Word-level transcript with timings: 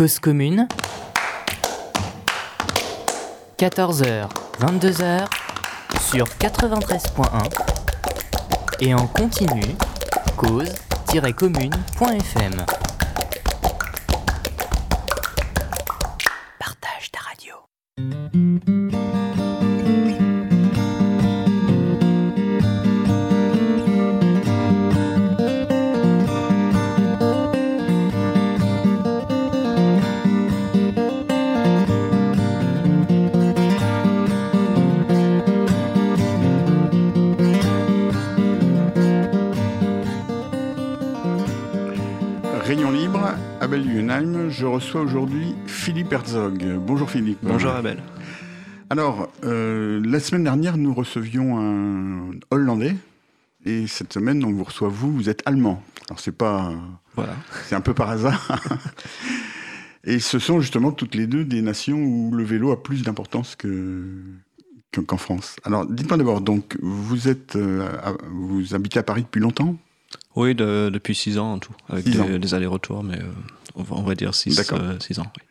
Cause 0.00 0.18
commune. 0.18 0.66
14h, 3.58 4.30
22h 4.58 5.26
sur 6.10 6.24
93.1 6.24 7.26
et 8.80 8.94
en 8.94 9.06
continu 9.06 9.60
cause-commune.fm. 10.38 12.79
Herzog. 46.30 46.64
Bonjour 46.86 47.10
Philippe. 47.10 47.38
Bonjour 47.42 47.72
Abel. 47.72 47.98
Alors, 48.88 49.28
euh, 49.44 50.00
la 50.04 50.20
semaine 50.20 50.44
dernière, 50.44 50.76
nous 50.76 50.94
recevions 50.94 51.58
un 51.58 52.30
Hollandais. 52.52 52.94
Et 53.64 53.88
cette 53.88 54.12
semaine, 54.12 54.44
on 54.44 54.52
vous 54.52 54.62
reçoit 54.62 54.88
vous, 54.88 55.12
vous 55.12 55.28
êtes 55.28 55.42
allemand. 55.44 55.82
Alors 56.08 56.20
c'est 56.20 56.30
pas, 56.36 56.72
Voilà. 57.16 57.34
c'est 57.66 57.74
un 57.74 57.80
peu 57.80 57.94
par 57.94 58.10
hasard. 58.10 58.60
et 60.04 60.20
ce 60.20 60.38
sont 60.38 60.60
justement 60.60 60.92
toutes 60.92 61.16
les 61.16 61.26
deux 61.26 61.44
des 61.44 61.62
nations 61.62 61.98
où 62.00 62.30
le 62.32 62.44
vélo 62.44 62.70
a 62.70 62.80
plus 62.82 63.02
d'importance 63.02 63.56
que 63.56 64.06
que- 64.92 65.00
qu'en 65.00 65.16
France. 65.18 65.56
Alors, 65.64 65.84
dites-moi 65.86 66.16
d'abord. 66.16 66.40
Donc, 66.40 66.76
vous 66.82 67.28
êtes, 67.28 67.54
euh, 67.56 67.88
à- 68.02 68.12
vous 68.30 68.74
habitez 68.74 68.98
à 68.98 69.04
Paris 69.04 69.22
depuis 69.22 69.40
longtemps? 69.40 69.76
Oui, 70.36 70.54
de- 70.56 70.90
depuis 70.92 71.14
6 71.14 71.38
ans 71.38 71.52
en 71.54 71.58
tout, 71.60 71.72
avec 71.88 72.04
des, 72.08 72.54
allers-retours, 72.54 73.04
mais 73.04 73.18
euh, 73.18 73.22
on, 73.76 73.82
va, 73.84 73.96
on 73.96 74.02
va 74.02 74.14
dire 74.16 74.34
6 74.34 74.56
D'accord. 74.56 74.80
ans. 74.80 74.92
oui. 74.92 75.42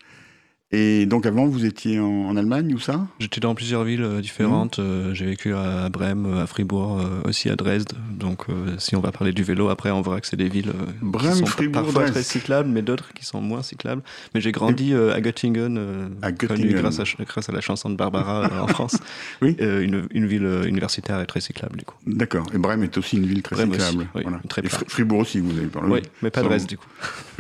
Et 0.71 1.07
donc, 1.07 1.25
avant, 1.25 1.47
vous 1.47 1.65
étiez 1.65 1.99
en, 1.99 2.05
en 2.05 2.37
Allemagne 2.37 2.75
ou 2.75 2.79
ça? 2.79 3.07
J'étais 3.19 3.39
dans 3.41 3.55
plusieurs 3.55 3.83
villes 3.83 4.03
euh, 4.03 4.21
différentes. 4.21 4.77
Mmh. 4.77 4.81
euh, 4.83 5.13
J'ai 5.15 5.25
vécu 5.25 5.55
à 5.55 5.89
Brême, 5.89 6.31
à 6.37 6.45
Fribourg, 6.45 6.99
euh, 6.99 7.27
aussi 7.27 7.49
à 7.49 7.55
Dresde. 7.55 7.93
Donc, 8.11 8.45
si 8.77 8.95
on 8.95 8.99
va 8.99 9.11
parler 9.11 9.31
du 9.31 9.41
vélo, 9.41 9.69
après, 9.69 9.89
on 9.89 10.01
verra 10.03 10.21
que 10.21 10.27
c'est 10.27 10.35
des 10.37 10.47
villes 10.47 10.71
Brême, 11.01 11.31
qui 11.33 11.39
sont 11.39 11.45
Fribourg, 11.47 11.81
parfois 11.83 12.01
Dresde. 12.03 12.13
très 12.13 12.21
cyclables, 12.23 12.69
mais 12.69 12.83
d'autres 12.83 13.13
qui 13.13 13.25
sont 13.25 13.41
moins 13.41 13.63
cyclables. 13.63 14.03
Mais 14.35 14.41
j'ai 14.41 14.51
grandi 14.51 14.93
à 14.93 15.19
Göttingen, 15.21 16.11
À 16.21 16.31
Göttingen. 16.31 16.73
grâce 16.81 16.99
à, 16.99 17.03
grâce 17.25 17.49
à 17.49 17.51
la 17.51 17.61
chanson 17.61 17.89
de 17.89 17.95
Barbara 17.95 18.61
en 18.61 18.67
France. 18.75 18.97
Oui. 19.41 19.55
Une, 19.59 20.07
une 20.11 20.27
ville 20.27 20.61
universitaire 20.67 21.19
et 21.19 21.25
très 21.25 21.41
cyclable, 21.41 21.77
du 21.79 21.85
coup. 21.85 21.95
D'accord. 22.05 22.45
Et 22.53 22.59
Brême 22.59 22.83
est 22.83 22.95
aussi 22.97 23.17
une 23.17 23.25
ville 23.25 23.41
très 23.41 23.55
Brême 23.55 23.71
aussi, 23.71 23.79
cyclable. 23.81 24.07
oui, 24.13 24.21
voilà. 24.23 24.39
très 24.47 24.61
Et 24.63 24.69
Fribourg 24.69 25.19
aussi, 25.21 25.39
vous 25.39 25.57
avez 25.57 25.67
parlé. 25.67 25.91
Oui, 25.93 26.01
mais 26.21 26.29
pas 26.29 26.43
Dresde, 26.43 26.67
du 26.67 26.77
coup. 26.77 26.85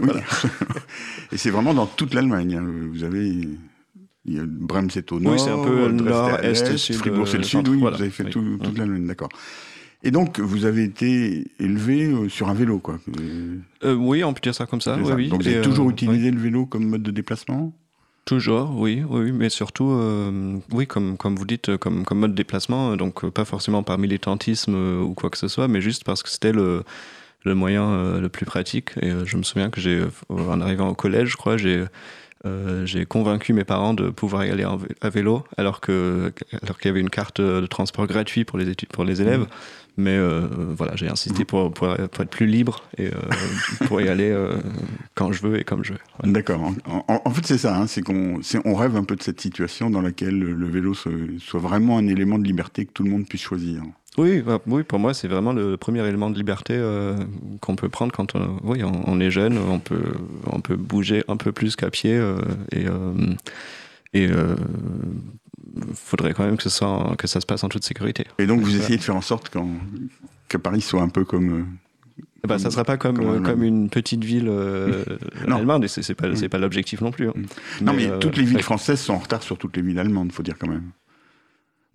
Oui. 0.01 0.09
Et 1.31 1.37
c'est 1.37 1.51
vraiment 1.51 1.75
dans 1.75 1.85
toute 1.85 2.13
l'Allemagne. 2.15 2.55
hein. 2.55 2.65
Vous 2.91 3.03
avez. 3.03 3.18
Il 3.27 4.33
y 4.33 4.39
a- 4.39 4.43
Brême, 4.45 4.89
c'est 4.89 5.11
au 5.11 5.19
nord. 5.19 5.33
Oui, 5.33 5.39
c'est 5.39 5.49
un 5.51 5.63
peu 5.63 5.91
Dresde, 5.91 6.01
nord, 6.07 6.39
est, 6.43 6.77
sud, 6.77 6.95
Fribourg, 6.95 7.27
c'est 7.27 7.35
euh, 7.35 7.37
le 7.39 7.43
sud. 7.43 7.59
centre, 7.59 7.71
Oui, 7.71 7.79
voilà. 7.79 7.97
vous 7.97 8.03
avez 8.03 8.11
fait 8.11 8.23
Oui. 8.25 8.29
tout- 8.31 8.57
toute 8.63 8.75
Mm. 8.75 8.77
l'Allemagne, 8.79 9.07
d'accord. 9.07 9.29
Et 10.01 10.11
donc, 10.11 10.39
vous 10.39 10.63
avez 10.65 10.83
été 10.85 11.45
élevé 11.59 12.05
euh, 12.05 12.29
sur 12.29 12.47
un 12.49 12.53
vélo, 12.53 12.79
quoi. 12.79 12.99
Euh, 13.19 13.57
Euh, 13.83 13.95
oui, 13.95 14.23
on 14.23 14.33
peut 14.33 14.39
dire 14.41 14.55
ça 14.55 14.65
comme 14.65 14.79
ça. 14.81 14.97
oui, 14.97 15.05
ça. 15.05 15.15
oui. 15.15 15.27
Donc, 15.29 15.43
vous 15.43 15.49
Et, 15.49 15.55
avez 15.55 15.61
toujours 15.63 15.87
euh, 15.87 15.91
utilisé 15.91 16.31
le 16.31 16.39
vélo 16.39 16.65
comme 16.65 16.85
mode 16.85 17.03
de 17.03 17.11
déplacement? 17.11 17.73
Toujours, 18.25 18.77
oui, 18.79 19.01
oui, 19.09 19.31
mais 19.31 19.49
surtout, 19.49 19.89
euh, 19.89 20.57
oui, 20.71 20.85
comme, 20.85 21.17
comme 21.17 21.35
vous 21.35 21.45
dites, 21.45 21.69
euh, 21.69 21.77
comme, 21.77 22.05
comme 22.05 22.19
mode 22.19 22.31
de 22.31 22.35
déplacement, 22.35 22.91
euh, 22.91 22.95
donc 22.95 23.23
euh, 23.25 23.31
pas 23.31 23.43
forcément 23.43 23.81
par 23.81 23.97
militantisme 23.97 24.73
euh, 24.75 25.01
ou 25.01 25.15
quoi 25.15 25.31
que 25.31 25.37
ce 25.37 25.47
soit, 25.47 25.67
mais 25.67 25.81
juste 25.81 26.03
parce 26.03 26.21
que 26.21 26.29
c'était 26.29 26.51
le, 26.51 26.83
le 27.43 27.55
moyen 27.55 27.89
euh, 27.89 28.21
le 28.21 28.29
plus 28.29 28.45
pratique. 28.45 28.91
Et 29.01 29.09
euh, 29.09 29.25
je 29.25 29.35
me 29.35 29.41
souviens 29.43 29.69
que 29.71 29.81
j'ai, 29.81 29.95
euh, 29.99 30.09
en 30.29 30.61
arrivant 30.61 30.89
au 30.89 30.93
collège, 30.93 31.29
je 31.29 31.37
crois, 31.37 31.57
j'ai 31.57 31.83
euh, 32.45 32.85
j'ai 32.85 33.05
convaincu 33.05 33.51
mes 33.51 33.65
parents 33.65 33.93
de 33.93 34.09
pouvoir 34.09 34.45
y 34.45 34.49
aller 34.49 34.65
en 34.65 34.79
à 35.01 35.09
vélo, 35.09 35.43
alors 35.57 35.81
que 35.81 36.31
alors 36.61 36.77
qu'il 36.77 36.87
y 36.87 36.91
avait 36.91 37.01
une 37.01 37.09
carte 37.09 37.41
de 37.41 37.65
transport 37.65 38.07
gratuit 38.07 38.45
pour 38.45 38.57
les 38.57 38.69
études 38.69 38.89
pour 38.89 39.03
les 39.03 39.21
élèves. 39.21 39.45
Mais 39.97 40.15
euh, 40.15 40.47
voilà, 40.77 40.95
j'ai 40.95 41.09
insisté 41.09 41.43
pour, 41.43 41.73
pour, 41.73 41.93
pour 41.93 42.23
être 42.23 42.29
plus 42.29 42.45
libre 42.45 42.83
et 42.97 43.07
euh, 43.07 43.11
pour 43.87 43.99
y 43.99 44.07
aller 44.07 44.33
quand 45.15 45.33
je 45.33 45.41
veux 45.41 45.59
et 45.59 45.65
comme 45.65 45.83
je 45.83 45.93
veux. 45.93 45.99
D'accord. 46.23 46.71
En, 47.07 47.31
fait, 47.31 47.45
c'est 47.45 47.57
ça. 47.57 47.75
hein, 47.75 47.87
c'est 47.87 48.01
qu'on 48.01 48.39
on 48.63 48.75
rêve 48.75 48.95
un 48.95 49.03
peu 49.03 49.17
de 49.17 49.23
cette 49.23 49.41
situation 49.41 49.89
dans 49.89 50.01
laquelle 50.01 50.39
le 50.39 50.67
vélo 50.67 50.93
soit 50.93 51.59
vraiment 51.59 51.97
un 51.97 52.07
élément 52.07 52.39
de 52.39 52.45
liberté 52.45 52.85
que 52.85 52.93
tout 52.93 53.03
le 53.03 53.09
monde 53.09 53.27
puisse 53.27 53.41
choisir. 53.41 53.83
Oui, 54.17 54.41
bah, 54.41 54.59
oui, 54.67 54.83
pour 54.83 54.99
moi, 54.99 55.13
c'est 55.13 55.27
vraiment 55.27 55.53
le 55.53 55.77
premier 55.77 56.05
élément 56.05 56.29
de 56.29 56.35
liberté 56.37 56.73
euh, 56.75 57.15
qu'on 57.61 57.75
peut 57.75 57.89
prendre 57.89 58.11
quand 58.11 58.35
on, 58.35 58.57
oui, 58.63 58.83
on, 58.83 58.91
on 59.09 59.19
est 59.19 59.31
jeune. 59.31 59.57
On 59.57 59.79
peut, 59.79 60.01
on 60.47 60.59
peut 60.61 60.75
bouger 60.75 61.23
un 61.27 61.37
peu 61.37 61.51
plus 61.51 61.75
qu'à 61.75 61.89
pied 61.89 62.13
euh, 62.15 62.37
et 62.71 62.87
euh, 62.87 63.13
et 64.13 64.27
euh, 64.27 64.55
faudrait 65.93 66.33
quand 66.33 66.43
même 66.43 66.57
que, 66.57 66.63
ce 66.63 66.69
soit, 66.69 67.13
que 67.17 67.27
ça 67.27 67.39
se 67.39 67.45
passe 67.45 67.63
en 67.63 67.69
toute 67.69 67.83
sécurité. 67.83 68.25
Et 68.39 68.47
donc, 68.47 68.61
vous 68.61 68.75
essayez 68.75 68.97
de 68.97 69.03
faire 69.03 69.15
en 69.15 69.21
sorte 69.21 69.49
qu'en- 69.49 69.75
que 70.47 70.57
Paris 70.57 70.81
soit 70.81 71.01
un 71.01 71.09
peu 71.09 71.23
comme. 71.25 71.67
ben, 72.47 72.57
ça 72.57 72.71
sera 72.71 72.83
pas 72.83 72.97
comme, 72.97 73.43
Comme 73.43 73.63
une 73.63 73.89
petite 73.89 74.23
ville 74.23 74.47
euh, 74.49 75.03
allemande, 75.47 75.83
et 75.85 75.87
c'est 75.87 76.15
pas, 76.15 76.27
Mm. 76.29 76.49
pas 76.49 76.57
l'objectif 76.57 77.01
non 77.01 77.11
plus. 77.11 77.29
hein. 77.29 77.33
Non, 77.81 77.93
mais, 77.93 78.09
euh, 78.09 78.17
toutes 78.17 78.37
les 78.37 78.43
villes 78.43 78.63
françaises 78.63 78.99
sont 79.01 79.13
en 79.13 79.19
retard 79.19 79.43
sur 79.43 79.57
toutes 79.57 79.75
les 79.77 79.83
villes 79.83 79.99
allemandes, 79.99 80.31
faut 80.31 80.43
dire 80.43 80.55
quand 80.59 80.67
même. 80.69 80.89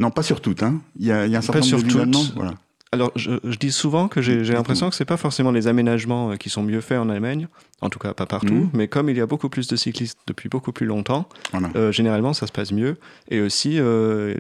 Non, 0.00 0.10
pas 0.10 0.22
sur 0.22 0.41
toutes. 0.41 0.62
Hein. 0.62 0.81
Il, 0.99 1.06
y 1.06 1.12
a, 1.12 1.27
il 1.27 1.32
y 1.32 1.37
a 1.37 1.38
un 1.38 1.43
certain 1.43 1.60
Pas 1.60 1.66
nombre 1.66 1.78
sur 1.78 2.05
de 2.05 2.10
toutes. 2.10 2.34
Voilà. 2.34 2.55
Alors, 2.93 3.10
je, 3.16 3.32
je 3.43 3.56
dis 3.56 3.72
souvent 3.72 4.06
que 4.06 4.22
j'ai 4.22 4.44
j'ai 4.44 4.53
l'impression 4.53 4.88
que 4.88 4.94
c'est 4.94 5.05
pas 5.05 5.16
forcément 5.16 5.50
les 5.50 5.66
aménagements 5.66 6.31
euh, 6.31 6.37
qui 6.37 6.49
sont 6.49 6.62
mieux 6.62 6.81
faits 6.81 6.99
en 6.99 7.09
Allemagne, 7.09 7.49
en 7.84 7.91
tout 7.91 7.99
cas 7.99 8.15
pas 8.15 8.27
partout, 8.27 8.53
Mhm. 8.55 8.71
mais 8.72 8.89
comme 8.89 9.09
il 9.11 9.17
y 9.17 9.21
a 9.21 9.27
beaucoup 9.27 9.49
plus 9.49 9.69
de 9.69 9.77
cyclistes 9.77 10.19
depuis 10.27 10.49
beaucoup 10.49 10.72
plus 10.72 10.87
longtemps, 10.87 11.28
Voilà. 11.53 11.71
euh, 11.77 11.93
généralement 11.93 12.33
ça 12.33 12.47
se 12.47 12.53
passe 12.53 12.72
mieux. 12.72 12.97
Et 13.31 13.41
aussi, 13.41 13.78
euh, 13.78 14.34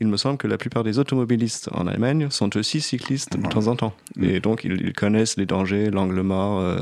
il 0.00 0.06
me 0.06 0.16
semble 0.16 0.38
que 0.38 0.46
la 0.46 0.58
plupart 0.58 0.84
des 0.84 0.98
automobilistes 1.00 1.68
en 1.72 1.86
Allemagne 1.88 2.28
sont 2.30 2.56
aussi 2.56 2.80
cyclistes 2.80 3.36
de 3.36 3.46
temps 3.48 3.66
en 3.66 3.74
temps. 3.76 3.94
Mhm. 4.16 4.24
Et 4.24 4.40
donc, 4.40 4.62
ils, 4.64 4.80
ils 4.80 4.92
connaissent 4.92 5.36
les 5.36 5.44
dangers, 5.44 5.90
l'angle 5.90 6.20
mort, 6.22 6.60
euh, 6.60 6.78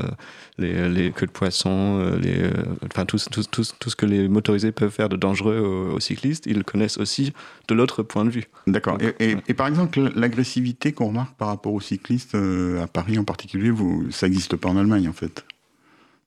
les, 0.59 0.87
les 0.87 1.11
queues 1.11 1.25
de 1.25 1.31
poisson, 1.31 2.15
les, 2.21 2.37
enfin 2.85 3.05
tout, 3.05 3.17
tout, 3.31 3.43
tout, 3.43 3.63
tout 3.79 3.89
ce 3.89 3.95
que 3.95 4.05
les 4.05 4.27
motorisés 4.29 4.71
peuvent 4.71 4.91
faire 4.91 5.09
de 5.09 5.15
dangereux 5.17 5.57
aux, 5.59 5.95
aux 5.95 5.99
cyclistes, 5.99 6.45
ils 6.45 6.57
le 6.57 6.63
connaissent 6.63 6.99
aussi 6.99 7.33
de 7.67 7.73
l'autre 7.73 8.03
point 8.03 8.23
de 8.23 8.29
vue. 8.29 8.45
D'accord. 8.67 8.97
Et, 9.01 9.31
et- 9.31 9.35
Ouais. 9.35 9.41
et 9.47 9.53
par 9.55 9.67
exemple, 9.67 10.11
l'agressivité 10.15 10.93
qu'on 10.93 11.07
remarque 11.07 11.35
par 11.37 11.47
rapport 11.49 11.73
aux 11.73 11.81
cyclistes, 11.81 12.35
à 12.35 12.87
Paris 12.87 13.17
en 13.19 13.23
particulier, 13.23 13.71
vous, 13.71 14.05
ça 14.11 14.27
n'existe 14.27 14.55
pas 14.55 14.69
en 14.69 14.77
Allemagne 14.77 15.09
en 15.09 15.13
fait. 15.13 15.43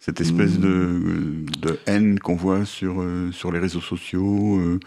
Cette 0.01 0.21
espèce 0.21 0.57
Mm. 0.59 0.61
de, 0.63 1.45
de 1.61 1.79
haine 1.87 2.19
qu'on 2.19 2.35
voit 2.35 2.65
sur, 2.65 3.01
euh, 3.03 3.31
sur 3.33 3.53
les 3.53 3.59
réseaux 3.59 3.81
sociaux. 3.83 4.59
euh, 4.59 4.81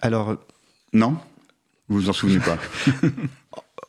Alors, 0.00 0.36
Non? 0.92 1.16
Vous 1.88 1.96
vous 2.00 2.08
en 2.08 2.14
souvenez 2.14 2.40
pas? 2.40 2.56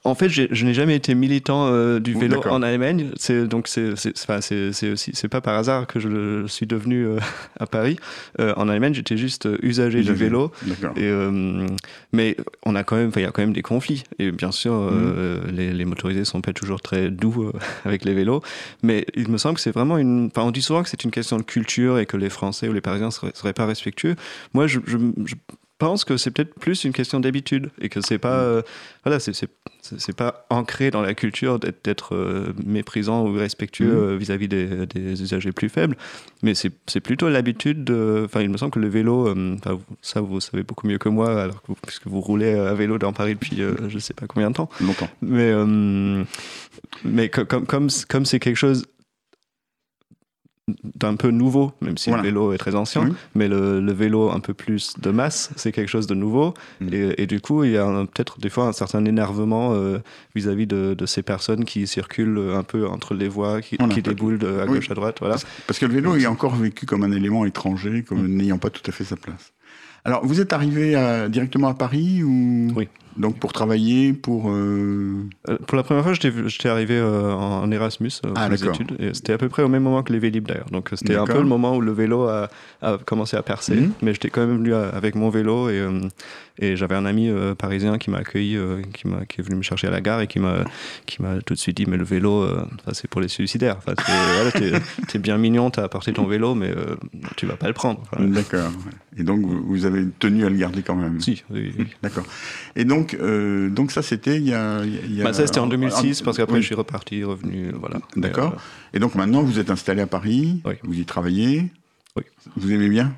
En 0.06 0.14
fait, 0.14 0.30
je 0.30 0.66
n'ai 0.66 0.74
jamais 0.74 0.96
été 0.96 1.16
militant 1.16 1.68
euh, 1.68 2.00
du 2.00 2.14
vélo 2.14 2.42
en 2.48 2.62
Allemagne. 2.62 3.10
C'est 3.16 3.48
donc 3.48 3.68
c'est 3.68 5.28
pas 5.30 5.42
par 5.42 5.56
hasard 5.56 5.88
que 5.88 6.00
je 6.00 6.46
suis 6.48 6.68
devenu 6.68 7.06
euh, 7.06 7.18
à 7.60 7.66
Paris. 7.66 7.98
Euh, 8.40 8.54
en 8.56 8.70
Allemagne, 8.70 8.94
j'étais 8.94 9.18
juste 9.18 9.50
usager 9.64 10.04
du 10.04 10.14
vélo. 10.14 10.52
Et, 10.96 11.12
mais 12.14 12.38
on 12.66 12.76
a 12.76 12.84
quand 12.84 12.96
même, 12.96 13.12
il 13.16 13.22
y 13.24 13.26
a 13.26 13.32
quand 13.32 13.42
même 13.42 13.54
des 13.54 13.64
conflits. 13.64 14.04
Et 14.20 14.32
bien 14.32 14.52
sûr, 14.52 14.74
Mm. 14.76 15.52
les, 15.52 15.74
les 15.74 15.86
motorisés 15.86 16.26
sont 16.26 16.42
pas 16.42 16.54
toujours 16.54 16.82
très 16.82 17.10
doux 17.10 17.52
avec 17.84 18.06
les 18.06 18.14
vélos. 18.14 18.42
Mais 18.84 19.06
il 19.16 19.30
me 19.30 19.38
semble 19.38 19.56
que 19.56 19.62
c'est 19.62 19.72
vraiment 19.74 19.98
une. 19.98 20.28
Enfin, 20.28 20.48
on 20.48 20.52
dit 20.52 20.62
souvent 20.62 20.84
que 20.84 20.90
c'est 20.90 21.04
une 21.04 21.12
question 21.12 21.38
de 21.38 21.44
culture 21.44 21.98
et 21.98 22.06
que 22.06 22.18
les 22.18 22.30
Français 22.30 22.68
ou 22.70 22.74
les 22.74 22.82
Parisiens 22.82 23.10
seraient, 23.10 23.32
seraient 23.34 23.54
pas 23.54 23.66
respectueux. 23.66 24.16
Moi, 24.54 24.68
je, 24.68 24.80
je, 24.86 24.98
je 25.26 25.36
pense 25.78 26.06
que 26.06 26.18
c'est 26.18 26.32
peut-être 26.32 26.54
plus 26.56 26.84
une 26.84 26.94
question 26.94 27.20
d'habitude 27.20 27.70
et 27.82 27.90
que 27.90 28.00
c'est 28.02 28.18
pas, 28.18 28.40
euh, 28.40 28.62
voilà, 29.04 29.20
c'est 29.20 29.34
c'est 29.98 30.16
pas 30.16 30.46
ancré 30.50 30.90
dans 30.92 31.02
la 31.02 31.14
culture 31.14 31.60
d'être 31.60 32.16
euh, 32.16 32.54
méprisant 32.66 33.26
ou 33.28 33.34
respectueux 33.34 33.86
Mhm. 33.94 34.10
euh, 34.14 34.18
vis-à-vis 34.18 34.48
des, 34.48 34.86
des 34.88 35.22
usagers 35.22 35.52
plus 35.52 35.70
faibles, 35.70 35.96
mais 36.44 36.54
c'est 36.56 37.00
plutôt 37.02 37.30
l'habitude. 37.30 37.84
de- 37.84 38.24
Enfin, 38.26 38.42
il 38.42 38.50
me 38.50 38.58
semble 38.58 38.72
que 38.72 38.80
le 38.80 38.88
vélo, 38.90 39.28
euh, 39.28 39.56
ça 40.02 40.22
vous 40.22 40.40
savez 40.40 40.64
beaucoup 40.64 40.88
mieux 40.88 40.98
que 40.98 41.10
moi, 41.10 41.42
alors 41.42 41.62
que 41.62 41.68
vous, 41.68 41.78
puisque 41.86 42.08
vous 42.08 42.22
roulez 42.22 42.54
à 42.54 42.74
vélo 42.74 42.98
dans 42.98 43.14
Paris 43.14 43.36
depuis 43.36 43.62
euh, 43.62 43.76
je 43.90 44.00
sais 44.00 44.14
pas 44.14 44.26
combien 44.28 44.50
de 44.50 44.56
temps. 44.56 44.70
Longtemps. 44.82 45.10
Mais 45.22 45.52
mais 47.04 47.30
co- 47.30 47.46
comme 47.46 47.66
comme 47.66 47.88
comme 48.10 48.26
c'est 48.26 48.40
quelque 48.40 48.56
chose 48.58 48.86
d'un 50.96 51.16
peu 51.16 51.30
nouveau, 51.30 51.74
même 51.82 51.96
si 51.96 52.10
Voilà. 52.10 52.24
le 52.24 52.30
vélo 52.30 52.52
est 52.54 52.58
très 52.58 52.74
ancien, 52.74 53.10
mais 53.36 53.48
le, 53.48 53.80
le 53.80 53.92
vélo 53.94 54.32
un 54.32 54.40
peu 54.40 54.56
plus 54.56 54.96
de 55.00 55.12
masse, 55.12 55.52
c'est 55.56 55.72
quelque 55.72 55.90
chose 55.90 56.08
de 56.08 56.16
nouveau. 56.16 56.56
Mm. 56.82 56.88
Et, 56.92 57.22
et 57.24 57.28
du 57.28 57.40
coup, 57.40 57.64
il 57.64 57.72
y 57.74 57.78
a 57.78 57.86
peut-être 58.12 58.40
des 58.40 58.50
fois 58.50 58.66
un 58.68 58.72
certain 58.74 59.06
énervement 59.06 59.74
euh, 59.74 60.00
vis-à-vis 60.34 60.66
de, 60.66 60.96
de 60.96 61.06
ces 61.06 61.22
personnes 61.22 61.66
qui 61.66 61.86
circulent 61.86 62.52
un 62.56 62.64
peu 62.64 62.88
entre 62.88 63.14
les 63.14 63.28
voies, 63.28 63.62
qui, 63.62 63.76
Voilà. 63.78 63.94
qui 63.94 64.02
déboulent 64.02 64.40
de, 64.40 64.48
à 64.60 64.66
Oui. 64.66 64.76
gauche 64.80 64.90
à 64.90 64.96
droite. 64.96 65.18
Voilà. 65.20 65.36
Parce 65.68 65.78
que 65.78 65.86
le 65.86 65.94
vélo 65.94 66.16
est 66.16 66.26
encore 66.26 66.56
vécu 66.56 66.88
comme 66.88 67.04
un 67.04 67.12
élément 67.12 67.46
étranger, 67.46 68.02
comme 68.02 68.28
n'ayant 68.28 68.58
pas 68.58 68.72
tout 68.72 68.82
à 68.88 68.92
fait 68.92 69.04
sa 69.04 69.18
place. 69.18 69.54
Alors, 70.04 70.26
vous 70.26 70.42
êtes 70.42 70.52
arrivé 70.54 70.96
à- 70.96 71.30
directement 71.30 71.68
à 71.68 71.74
Paris 71.76 72.24
ou? 72.24 72.70
Oui. 72.76 72.88
Donc 73.18 73.40
pour 73.40 73.54
travailler, 73.54 74.12
pour 74.14 74.50
euh, 74.50 75.16
Euh, 75.50 75.58
pour 75.68 75.78
la 75.78 75.84
première 75.84 76.04
fois, 76.04 76.14
j'étais 76.14 76.68
arrivé 76.70 76.96
euh, 76.98 77.32
en, 77.34 77.72
Erasmus 77.72 78.12
Ah, 78.36 78.50
d'accord. 78.50 78.76
études. 78.76 78.98
C'était 79.14 79.34
à 79.34 79.38
peu 79.38 79.48
près 79.50 79.64
au 79.64 79.70
même 79.70 79.84
moment 79.84 80.04
que 80.04 80.12
les 80.12 80.20
Vélib 80.20 80.48
d'ailleurs. 80.48 80.70
Donc 80.72 80.90
c'était 80.96 81.16
un 81.16 81.26
peu 81.26 81.38
le 81.40 81.46
moment 81.48 81.76
où 81.78 81.82
le 81.82 81.92
vélo 81.94 82.24
a, 82.28 82.50
a 82.82 82.98
commencé 82.98 83.38
à 83.38 83.42
percer. 83.44 83.76
Mhm. 83.76 83.92
Mais 84.02 84.14
j'étais 84.14 84.30
quand 84.30 84.46
même 84.46 84.58
venu 84.58 84.74
avec 84.74 85.16
mon 85.16 85.30
vélo 85.30 85.70
et, 85.70 85.88
et 86.60 86.76
j'avais 86.76 86.96
un 86.96 87.06
ami 87.06 87.30
parisien 87.58 87.98
qui 87.98 88.10
m'a 88.10 88.18
accueilli, 88.18 88.58
qui, 88.94 89.08
m'a- 89.08 89.26
qui 89.26 89.42
est 89.42 89.44
venu 89.44 89.56
me 89.58 89.62
chercher 89.62 89.88
à 89.88 89.92
la 89.92 90.02
gare 90.02 90.22
et 90.22 90.28
qui 90.28 90.40
m'a 90.40 90.66
qui 91.06 91.22
m'a 91.22 91.42
tout 91.42 91.54
de 91.54 91.60
suite 91.60 91.78
dit 91.78 91.86
Mais 91.88 91.98
le 91.98 92.04
vélo, 92.04 92.46
c'est 92.92 93.10
pour 93.10 93.22
les 93.22 93.28
suicidaires. 93.30 93.78
Enfin, 93.78 93.94
voilà, 94.36 94.52
t'es, 95.08 95.20
bien 95.20 95.38
mignon, 95.38 95.70
t'as 95.70 95.84
apporté 95.84 96.12
ton 96.14 96.26
vélo, 96.26 96.54
mais 96.56 96.74
tu 97.38 97.46
vas 97.46 97.56
pas 97.56 97.68
le 97.68 97.74
prendre. 97.74 98.02
Enfin, 98.12 98.24
D'accord. 98.26 98.72
Et 99.18 99.24
donc 99.24 99.40
vous, 99.42 99.64
vous 99.66 99.86
avez 99.86 100.06
tenu 100.20 100.46
à 100.46 100.50
le 100.50 100.58
garder 100.58 100.82
quand 100.82 100.96
même. 100.96 101.22
si, 101.22 101.44
oui, 101.50 101.74
oui. 101.80 101.88
D'accord. 102.04 102.26
Et 102.76 102.84
donc, 102.84 103.05
euh, 103.14 103.70
donc 103.70 103.92
ça 103.92 104.02
c'était 104.02 104.38
il 104.38 104.48
y 104.48 104.54
a. 104.54 104.84
il 104.84 105.16
y 105.16 105.22
a- 105.22 105.24
Bah, 105.24 105.34
ça 105.34 105.46
c'était 105.46 105.60
en 105.60 105.68
2006 105.68 106.22
parce 106.24 106.38
qu'après 106.38 106.56
oui. 106.56 106.62
je 106.62 106.66
suis 106.66 106.76
reparti, 106.76 107.24
revenu, 107.24 107.72
voilà. 107.80 108.00
D'accord. 108.16 108.54
Euh, 108.54 108.96
Et 108.98 109.00
donc 109.00 109.16
maintenant 109.16 109.42
vous 109.44 109.60
êtes 109.60 109.70
installé 109.70 110.02
à 110.02 110.08
Paris. 110.08 110.62
Oui. 110.66 110.74
Vous 110.84 110.94
y 111.00 111.06
travaillez. 111.06 111.72
Oui. 112.16 112.24
Vous 112.58 112.72
aimez 112.72 112.90
bien? 112.90 113.14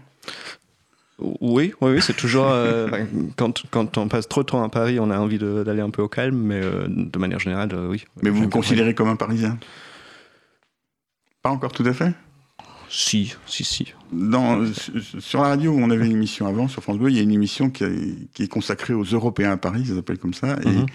Oui, 1.19 1.73
oui, 1.81 1.91
oui, 1.93 2.01
c'est 2.01 2.15
toujours. 2.15 2.47
euh, 2.49 3.05
quand, 3.37 3.63
quand 3.71 3.97
on 3.97 4.07
passe 4.07 4.27
trop 4.27 4.41
de 4.43 4.47
temps 4.47 4.63
à 4.63 4.69
Paris, 4.69 4.99
on 4.99 5.09
a 5.09 5.17
envie 5.17 5.39
d'aller 5.39 5.81
un 5.81 5.89
peu 5.89 6.01
au 6.03 6.07
calme, 6.07 6.35
mais 6.37 6.61
de 6.87 7.17
manière 7.19 7.39
générale, 7.39 7.69
oui. 7.89 8.05
Mais 8.21 8.29
vous 8.29 8.43
vous 8.43 8.49
considérez 8.49 8.93
comme 8.93 9.07
un 9.09 9.15
Parisien? 9.15 9.57
Pas 11.41 11.49
encore 11.49 11.71
tout 11.71 11.85
à 11.85 11.93
fait? 11.93 12.13
Si, 12.89 13.35
si, 13.45 13.63
si. 13.63 13.93
Dans, 14.11 14.65
sur- 15.19 15.41
la 15.41 15.49
radio, 15.49 15.71
où 15.71 15.79
on 15.79 15.89
avait 15.89 16.05
une 16.05 16.13
émission 16.13 16.47
avant, 16.47 16.67
sur 16.67 16.81
France 16.81 16.97
Bleu, 16.97 17.09
il 17.09 17.15
y 17.17 17.19
a 17.19 17.23
une 17.23 17.31
émission 17.31 17.69
qui, 17.69 17.83
est- 17.83 18.31
qui 18.33 18.43
est 18.43 18.47
consacrée 18.47 18.93
aux 18.93 19.03
Européens 19.03 19.51
à 19.51 19.57
Paris, 19.57 19.85
ça 19.85 19.95
s'appelle 19.95 20.17
comme 20.17 20.33
ça, 20.33 20.57
et 20.63 20.69
Mhm. 20.69 20.85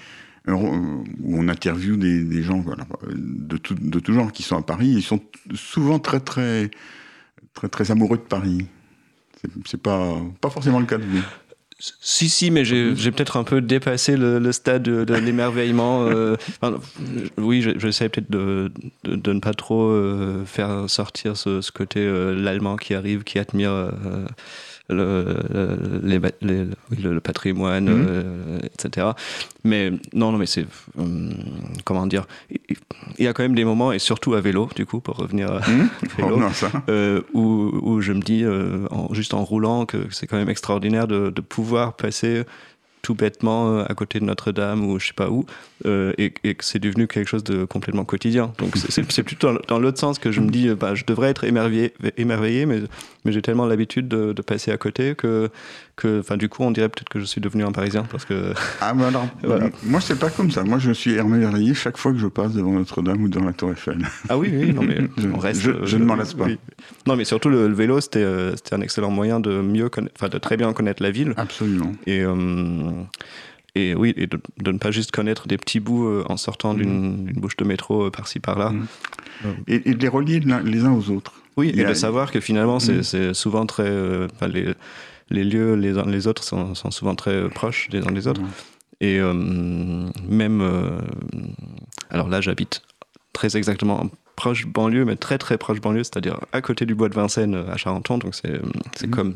euh, 0.48 0.52
où 0.54 1.36
on 1.38 1.48
interviewe 1.48 1.96
des, 1.96 2.24
des 2.24 2.42
gens 2.42 2.60
voilà, 2.60 2.86
de, 3.14 3.56
tout, 3.58 3.74
de 3.74 3.98
tout 4.00 4.12
genre 4.14 4.32
qui 4.32 4.42
sont 4.42 4.56
à 4.56 4.62
Paris. 4.62 4.88
Ils 4.88 5.02
sont 5.02 5.20
souvent 5.54 5.98
très, 5.98 6.20
très, 6.20 6.70
très, 7.54 7.68
très 7.68 7.90
amoureux 7.90 8.16
de 8.16 8.22
Paris. 8.22 8.66
C'est 9.66 9.80
pas, 9.82 10.16
pas 10.40 10.50
forcément 10.50 10.78
le 10.80 10.86
cas 10.86 10.98
de 10.98 11.04
vous. 11.04 11.20
Si, 12.00 12.28
si, 12.28 12.52
mais 12.52 12.64
j'ai 12.64 12.94
j'ai 12.94 13.10
peut-être 13.10 13.36
un 13.36 13.42
peu 13.42 13.60
dépassé 13.60 14.16
le, 14.16 14.38
le 14.38 14.52
stade 14.52 14.84
de, 14.84 15.04
de 15.04 15.14
l'émerveillement. 15.14 16.06
euh, 16.06 16.36
enfin, 16.62 16.78
oui, 17.38 17.60
je- 17.60 17.76
j'essaie 17.78 18.08
peut-être 18.08 18.30
de, 18.30 18.70
de, 19.02 19.16
de 19.16 19.32
ne 19.32 19.40
pas 19.40 19.52
trop 19.52 19.88
euh, 19.90 20.44
faire 20.44 20.84
sortir 20.88 21.36
ce, 21.36 21.60
ce 21.60 21.72
côté 21.72 21.98
euh, 22.00 22.34
l'allemand 22.34 22.76
qui 22.76 22.94
arrive, 22.94 23.24
qui 23.24 23.40
admire 23.40 23.72
euh, 23.72 23.90
le, 24.92 25.36
le- 25.52 26.00
les 26.02 26.18
ba- 26.18 26.30
les- 26.40 26.64
oui, 26.90 26.98
le, 27.02 27.12
le 27.14 27.20
patrimoine, 27.20 27.84
Mhm. 27.88 28.06
euh, 28.08 28.58
etc. 28.64 29.08
Mais 29.64 29.90
non, 30.12 30.32
non, 30.32 30.38
mais 30.38 30.46
c'est 30.46 30.66
hum, 30.98 31.30
comment 31.84 32.06
dire. 32.06 32.26
Il 33.18 33.24
y 33.24 33.28
a 33.28 33.32
quand 33.32 33.42
même 33.42 33.54
des 33.54 33.64
moments, 33.64 33.92
et 33.92 33.98
surtout 33.98 34.34
à 34.34 34.40
vélo, 34.40 34.68
du 34.76 34.86
coup, 34.86 35.00
pour 35.00 35.16
revenir 35.16 35.50
à 35.50 35.60
Hum 35.68 35.88
vélo, 36.18 36.42
à 36.42 36.52
ça. 36.52 36.70
euh, 36.88 37.20
où, 37.34 37.70
où 37.82 38.00
je 38.00 38.12
me 38.12 38.20
dis, 38.20 38.44
euh, 38.44 38.86
en- 38.90 39.12
juste 39.14 39.34
en 39.34 39.44
roulant, 39.44 39.86
que 39.86 39.98
c'est 40.10 40.26
quand 40.26 40.36
même 40.36 40.48
extraordinaire 40.50 41.06
de, 41.06 41.30
de 41.30 41.40
pouvoir 41.40 41.94
passer 41.96 42.42
tout 43.02 43.14
bêtement 43.16 43.78
euh, 43.78 43.84
à 43.88 43.94
côté 43.94 44.20
de 44.20 44.24
Notre-Dame 44.24 44.84
ou 44.88 44.98
je 45.00 45.08
sais 45.08 45.12
pas 45.12 45.28
où, 45.28 45.44
euh, 45.86 46.12
et, 46.18 46.32
et 46.44 46.54
que 46.54 46.64
c'est 46.64 46.78
devenu 46.78 47.08
quelque 47.08 47.28
chose 47.28 47.42
de 47.44 47.64
complètement 47.64 48.04
quotidien. 48.04 48.52
Donc 48.58 48.76
c'est- 48.76 49.22
plutôt 49.24 49.50
dans, 49.68 49.78
l'autre 49.80 49.98
sens 49.98 50.18
que 50.20 50.30
je 50.32 50.40
me 50.40 50.48
dis, 50.50 50.68
euh, 50.68 50.76
bah, 50.76 50.94
je 50.94 51.04
devrais 51.04 51.28
être 51.30 51.42
émerveillé, 51.44 51.92
émerveillé 52.16 52.64
mais, 52.66 52.80
mais 53.24 53.32
j'ai 53.32 53.42
tellement 53.42 53.66
l'habitude 53.66 54.06
de, 54.08 54.32
de 54.32 54.42
passer 54.42 54.70
à 54.70 54.76
côté 54.76 55.14
que, 55.16 55.50
que 55.96 56.22
du 56.36 56.48
coup, 56.48 56.62
on 56.62 56.70
dirait 56.70 56.88
peut-être 56.88 57.08
que 57.08 57.18
je 57.20 57.24
suis 57.24 57.40
devenu 57.40 57.64
un 57.64 57.72
Parisien 57.72 58.04
parce 58.04 58.24
que 58.24 58.54
Ah, 58.80 58.94
mais 58.94 59.04
alors, 59.04 59.26
Voilà. 59.42 59.68
moi, 59.84 60.00
c'est 60.00 60.18
pas 60.18 60.30
comme 60.30 60.50
ça. 60.50 60.62
Moi, 60.64 60.78
je 60.78 60.92
suis 60.92 61.12
émerveillé 61.14 61.74
chaque 61.74 61.96
fois 61.98 62.12
que 62.12 62.18
je 62.18 62.26
passe 62.28 62.52
devant 62.54 62.72
Notre-Dame 62.72 63.20
ou 63.22 63.28
devant 63.28 63.46
la 63.46 63.52
Tour 63.52 63.72
Eiffel. 63.72 63.98
Ah 64.28 64.38
oui, 64.38 64.48
oui, 64.52 64.72
non, 64.72 64.82
mais 64.82 64.98
Je- 65.18 65.28
on 65.28 65.38
reste. 65.38 65.60
je- 65.60 65.84
je 65.84 65.96
ne 65.96 66.04
m'en 66.04 66.14
lasse 66.14 66.34
pas. 66.34 66.44
oui. 66.44 66.58
Non, 67.06 67.16
mais 67.16 67.24
surtout 67.24 67.48
le, 67.48 67.66
le 67.68 67.74
vélo, 67.74 68.00
c'était 68.00 68.24
un 68.72 68.80
excellent 68.80 69.10
moyen 69.10 69.40
de 69.40 69.60
mieux 69.60 69.90
enfin 70.14 70.28
de 70.28 70.38
très 70.38 70.56
bien 70.56 70.72
connaître 70.72 71.02
la 71.02 71.10
ville. 71.10 71.34
Absolument. 71.36 71.92
Et, 72.06 72.20
euh, 72.22 72.34
et 73.74 73.94
oui, 73.94 74.12
et 74.16 74.26
de, 74.26 74.38
de 74.62 74.72
ne 74.72 74.78
pas 74.78 74.90
juste 74.90 75.10
connaître 75.12 75.48
des 75.48 75.56
petits 75.56 75.80
bouts 75.80 76.06
euh, 76.06 76.24
en 76.28 76.36
sortant 76.36 76.74
d'une 76.74 77.24
d'une 77.26 77.40
bouche 77.40 77.56
de 77.56 77.64
métro 77.64 78.04
euh, 78.06 78.10
par-ci 78.10 78.38
par-là. 78.40 78.70
Mhm. 78.70 78.86
Et, 79.66 79.90
et 79.90 79.94
de 79.94 80.00
les 80.02 80.08
relier 80.08 80.40
les 80.40 80.84
uns 80.84 80.92
aux 80.92 81.10
autres. 81.10 81.34
Oui, 81.56 81.72
et 81.74 81.84
a- 81.84 81.88
de 81.88 81.94
savoir 81.94 82.30
que 82.30 82.40
finalement, 82.40 82.78
c'est 82.80 83.02
c'est 83.02 83.34
souvent 83.34 83.66
très. 83.66 83.84
euh, 83.88 84.28
les, 84.48 84.74
les 85.30 85.44
lieux 85.44 85.74
les 85.74 85.96
uns 85.98 86.04
les 86.06 86.26
autres 86.26 86.44
sont, 86.44 86.74
sont 86.74 86.90
souvent 86.90 87.14
très 87.14 87.30
euh, 87.32 87.48
proches 87.48 87.88
des 87.90 88.06
uns 88.06 88.12
des 88.12 88.26
autres. 88.26 88.42
Et 89.00 89.18
euh, 89.18 89.32
même. 90.28 90.60
euh, 90.60 91.00
alors 92.10 92.28
là, 92.28 92.40
j'habite 92.40 92.82
très 93.32 93.56
exactement 93.56 94.08
proche 94.36 94.66
banlieue, 94.66 95.04
mais 95.04 95.16
très 95.16 95.38
très 95.38 95.56
proche 95.58 95.80
banlieue, 95.80 96.04
c'est-à-dire 96.04 96.38
à 96.52 96.60
côté 96.60 96.84
du 96.86 96.94
bois 96.94 97.08
de 97.08 97.14
Vincennes 97.14 97.54
euh, 97.54 97.70
à 97.72 97.76
Charenton. 97.76 98.18
Donc 98.18 98.34
c'est 98.34 98.60
comme. 99.10 99.34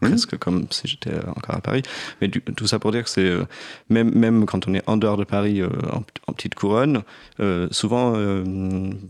Presque 0.00 0.36
comme 0.38 0.66
si 0.70 0.86
j'étais 0.86 1.14
encore 1.26 1.56
à 1.56 1.60
Paris. 1.60 1.82
Mais 2.20 2.28
du- 2.28 2.40
tout 2.40 2.66
ça 2.66 2.78
pour 2.78 2.92
dire 2.92 3.02
que 3.04 3.10
c'est. 3.10 3.20
euh, 3.24 3.44
même, 3.90 4.14
même 4.14 4.46
quand 4.46 4.68
on 4.68 4.74
est 4.74 4.82
en 4.88 4.96
dehors 4.96 5.16
de 5.16 5.24
Paris, 5.24 5.60
euh, 5.60 5.68
en, 5.92 6.02
en 6.28 6.32
petite 6.32 6.54
couronne, 6.54 7.02
euh, 7.40 7.66
souvent, 7.72 8.14
euh, 8.16 8.44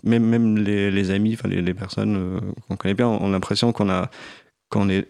même, 0.04 0.24
même 0.24 0.56
les, 0.58 0.90
les 0.90 1.10
amis, 1.10 1.36
les, 1.44 1.60
les 1.62 1.74
personnes 1.74 2.16
euh, 2.16 2.40
qu'on 2.68 2.76
connaît 2.76 2.94
bien, 2.94 3.08
ont 3.08 3.28
l'impression 3.30 3.72
qu'on 3.72 3.90
a 3.90 4.10
qu'on 4.70 4.88
est 4.88 5.06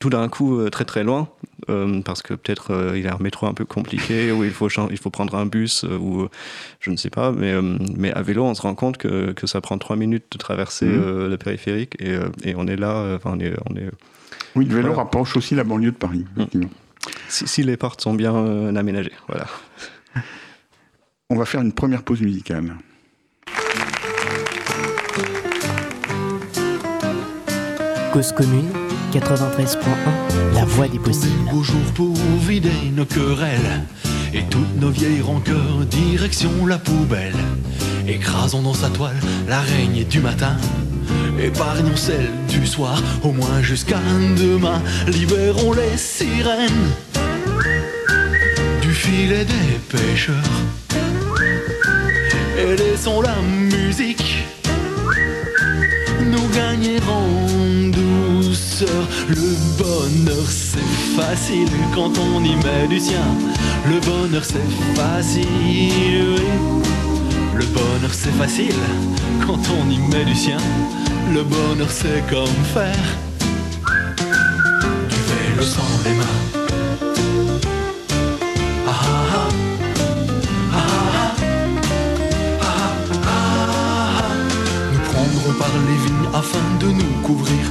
tout 0.00 0.10
d'un 0.10 0.28
coup 0.28 0.58
euh, 0.60 0.70
très 0.70 0.84
très 0.84 1.02
loin 1.04 1.28
euh, 1.68 2.00
parce 2.02 2.22
que 2.22 2.32
peut-être 2.34 2.70
euh, 2.72 2.92
il 2.96 3.02
y 3.04 3.06
a 3.08 3.14
un 3.14 3.18
métro 3.22 3.46
un 3.46 3.52
peu 3.54 3.64
compliqué 3.66 4.32
ou 4.32 4.44
il 4.44 4.50
faut 4.50 4.68
il 4.90 4.96
faut 4.98 5.10
prendre 5.10 5.34
un 5.34 5.44
bus 5.46 5.84
euh, 5.84 5.96
ou 5.98 6.22
euh, 6.22 6.28
je 6.80 6.90
ne 6.90 6.96
sais 6.96 7.10
pas 7.10 7.32
mais 7.32 7.52
euh, 7.52 7.76
mais 7.96 8.10
à 8.12 8.22
vélo 8.22 8.44
on 8.44 8.54
se 8.54 8.62
rend 8.62 8.74
compte 8.74 8.96
que, 8.96 9.32
que 9.32 9.46
ça 9.46 9.60
prend 9.60 9.76
trois 9.76 9.96
minutes 9.96 10.24
de 10.32 10.38
traverser 10.38 10.86
euh, 10.86 11.28
le 11.28 11.36
périphérique 11.36 11.96
et, 11.98 12.10
euh, 12.12 12.28
et 12.44 12.54
on 12.54 12.66
est 12.66 12.76
là 12.76 12.92
euh, 12.96 13.16
enfin 13.16 13.32
on 13.34 13.40
est 13.40 13.52
on 13.68 13.76
est 13.76 13.90
Oui, 14.56 14.64
le 14.66 14.74
vélo 14.74 14.88
Voilà. 14.88 15.02
rapproche 15.02 15.36
aussi 15.36 15.54
la 15.54 15.64
banlieue 15.64 15.92
de 15.92 15.96
Paris. 15.96 16.24
effectivement. 16.36 16.70
si, 17.28 17.46
si 17.46 17.62
les 17.62 17.76
portes 17.76 18.00
sont 18.00 18.14
bien 18.14 18.34
euh, 18.34 18.74
aménagées 18.74 19.12
voilà 19.28 19.46
On 21.30 21.36
va 21.36 21.44
faire 21.44 21.60
une 21.60 21.72
première 21.72 22.02
pause 22.02 22.20
musicale. 22.20 22.74
Cause 28.12 28.32
commune 28.32 28.68
93.1, 29.12 29.76
la 30.54 30.64
voix 30.64 30.88
des 30.88 30.98
possibles. 30.98 31.50
Beau 31.50 31.62
jour 31.62 31.80
pour 31.94 32.14
vider 32.40 32.70
nos 32.92 33.04
querelles 33.04 33.84
et 34.34 34.42
toutes 34.50 34.76
nos 34.80 34.90
vieilles 34.90 35.20
rancœurs, 35.20 35.84
direction 35.88 36.66
la 36.66 36.78
poubelle. 36.78 37.34
Écrasons 38.08 38.62
dans 38.62 38.74
sa 38.74 38.88
toile 38.90 39.16
l'araignée 39.48 40.04
du 40.04 40.20
matin, 40.20 40.56
épargnons 41.38 41.96
celle 41.96 42.30
du 42.48 42.66
soir, 42.66 43.00
au 43.22 43.32
moins 43.32 43.62
jusqu'à 43.62 44.00
demain. 44.36 44.82
Libérons 45.06 45.72
les 45.72 45.96
sirènes 45.96 46.90
du 48.82 48.92
filet 48.92 49.44
des 49.44 49.78
pêcheurs 49.88 50.36
et 52.58 52.76
laissons 52.76 53.20
la 53.22 53.36
musique 53.42 54.44
nous 56.26 56.48
gagnerons 56.48 57.90
douceur. 57.90 59.08
Le 59.28 59.56
bonheur 59.78 60.46
c'est 60.46 61.20
facile 61.20 61.68
quand 61.94 62.12
on 62.18 62.44
y 62.44 62.56
met 62.56 62.88
du 62.88 63.00
sien. 63.00 63.24
Le 63.86 64.00
bonheur 64.00 64.44
c'est 64.44 64.70
facile. 64.94 66.36
Le 67.54 67.64
bonheur 67.66 68.12
c'est 68.12 68.32
facile 68.32 68.74
quand 69.46 69.60
on 69.78 69.90
y 69.90 69.98
met 69.98 70.24
du 70.24 70.34
sien. 70.34 70.58
Le 71.32 71.44
bonheur 71.44 71.88
c'est 71.88 72.22
comme 72.28 72.48
faire 72.74 73.06
du 75.08 75.16
vélo 75.16 75.62
sans 75.62 75.82
les 76.04 76.14
mains. 76.14 76.24
Ah, 78.88 78.92
ah, 80.72 81.08
ah. 82.62 84.22
Nous 84.92 84.98
prendrons 85.12 85.54
par 85.58 85.70
les 85.86 85.98
vignes 86.04 86.28
afin 86.34 86.58
de 86.80 86.86
nous 86.86 87.22
couvrir 87.22 87.64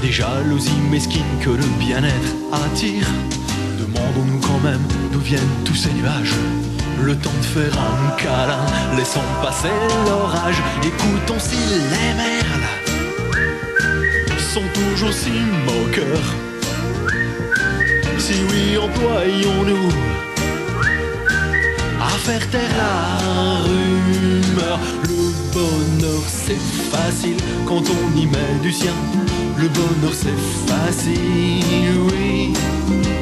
des 0.00 0.10
jalousies 0.10 0.72
mesquines 0.90 1.38
que 1.42 1.50
le 1.50 1.66
bien-être 1.78 2.34
attire. 2.50 3.06
Demandons-nous 3.78 4.40
quand 4.40 4.60
même 4.60 4.82
d'où 5.12 5.20
viennent 5.20 5.42
tous 5.66 5.74
ces 5.74 5.92
nuages. 5.92 6.34
Le 7.02 7.16
temps 7.16 7.30
de 7.38 7.44
faire 7.44 7.78
un 7.78 8.10
câlin, 8.16 8.64
laissons 8.96 9.20
passer 9.42 9.68
l'orage. 10.06 10.56
Écoutons 10.82 11.38
si 11.38 11.56
les 11.56 12.14
merles 12.14 12.68
sont 14.38 14.68
toujours 14.72 15.12
si 15.12 15.32
moqueurs. 15.66 16.34
Si 18.18 18.34
oui, 18.50 18.78
employons-nous 18.78 19.88
à 22.00 22.08
faire 22.08 22.48
taire 22.50 22.76
la 22.78 23.58
rumeur. 23.64 24.78
Le 25.02 25.52
bonheur 25.52 26.22
c'est 26.26 26.62
facile 26.90 27.36
quand 27.66 27.82
on 27.90 28.16
y 28.18 28.26
met 28.26 28.58
du 28.62 28.72
sien. 28.72 28.94
Le 29.56 29.68
bonheur 29.68 30.12
c'est 30.12 30.40
facile, 30.72 31.90
oui. 32.08 32.52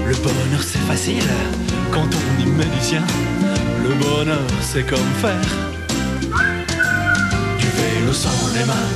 Le 0.07 0.15
bonheur 0.17 0.63
c'est 0.63 0.85
facile 0.91 1.31
quand 1.91 2.09
on 2.21 2.43
y 2.43 2.47
met 2.47 2.65
du 2.65 2.81
sien. 2.81 3.03
Le 3.83 3.95
bonheur 3.95 4.39
c'est 4.61 4.85
comme 4.85 5.13
faire 5.21 5.49
du 7.59 7.67
vélo 7.67 8.13
sans 8.13 8.29
les 8.55 8.65
mains. 8.65 8.91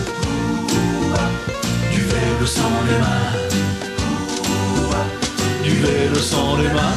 Du 1.92 2.00
vélo 2.02 2.46
sans 2.46 2.76
les 2.88 2.98
mains. 2.98 3.32
Du 5.64 5.70
vélo 5.70 6.20
sans 6.20 6.56
les 6.56 6.68
mains. 6.68 6.96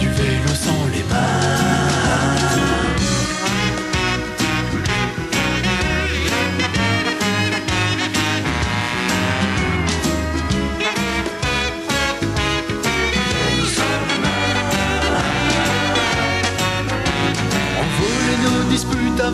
Du 0.00 0.08
vélo 0.08 0.54
sans 0.54 0.86
les 0.92 1.04
mains. 1.12 1.63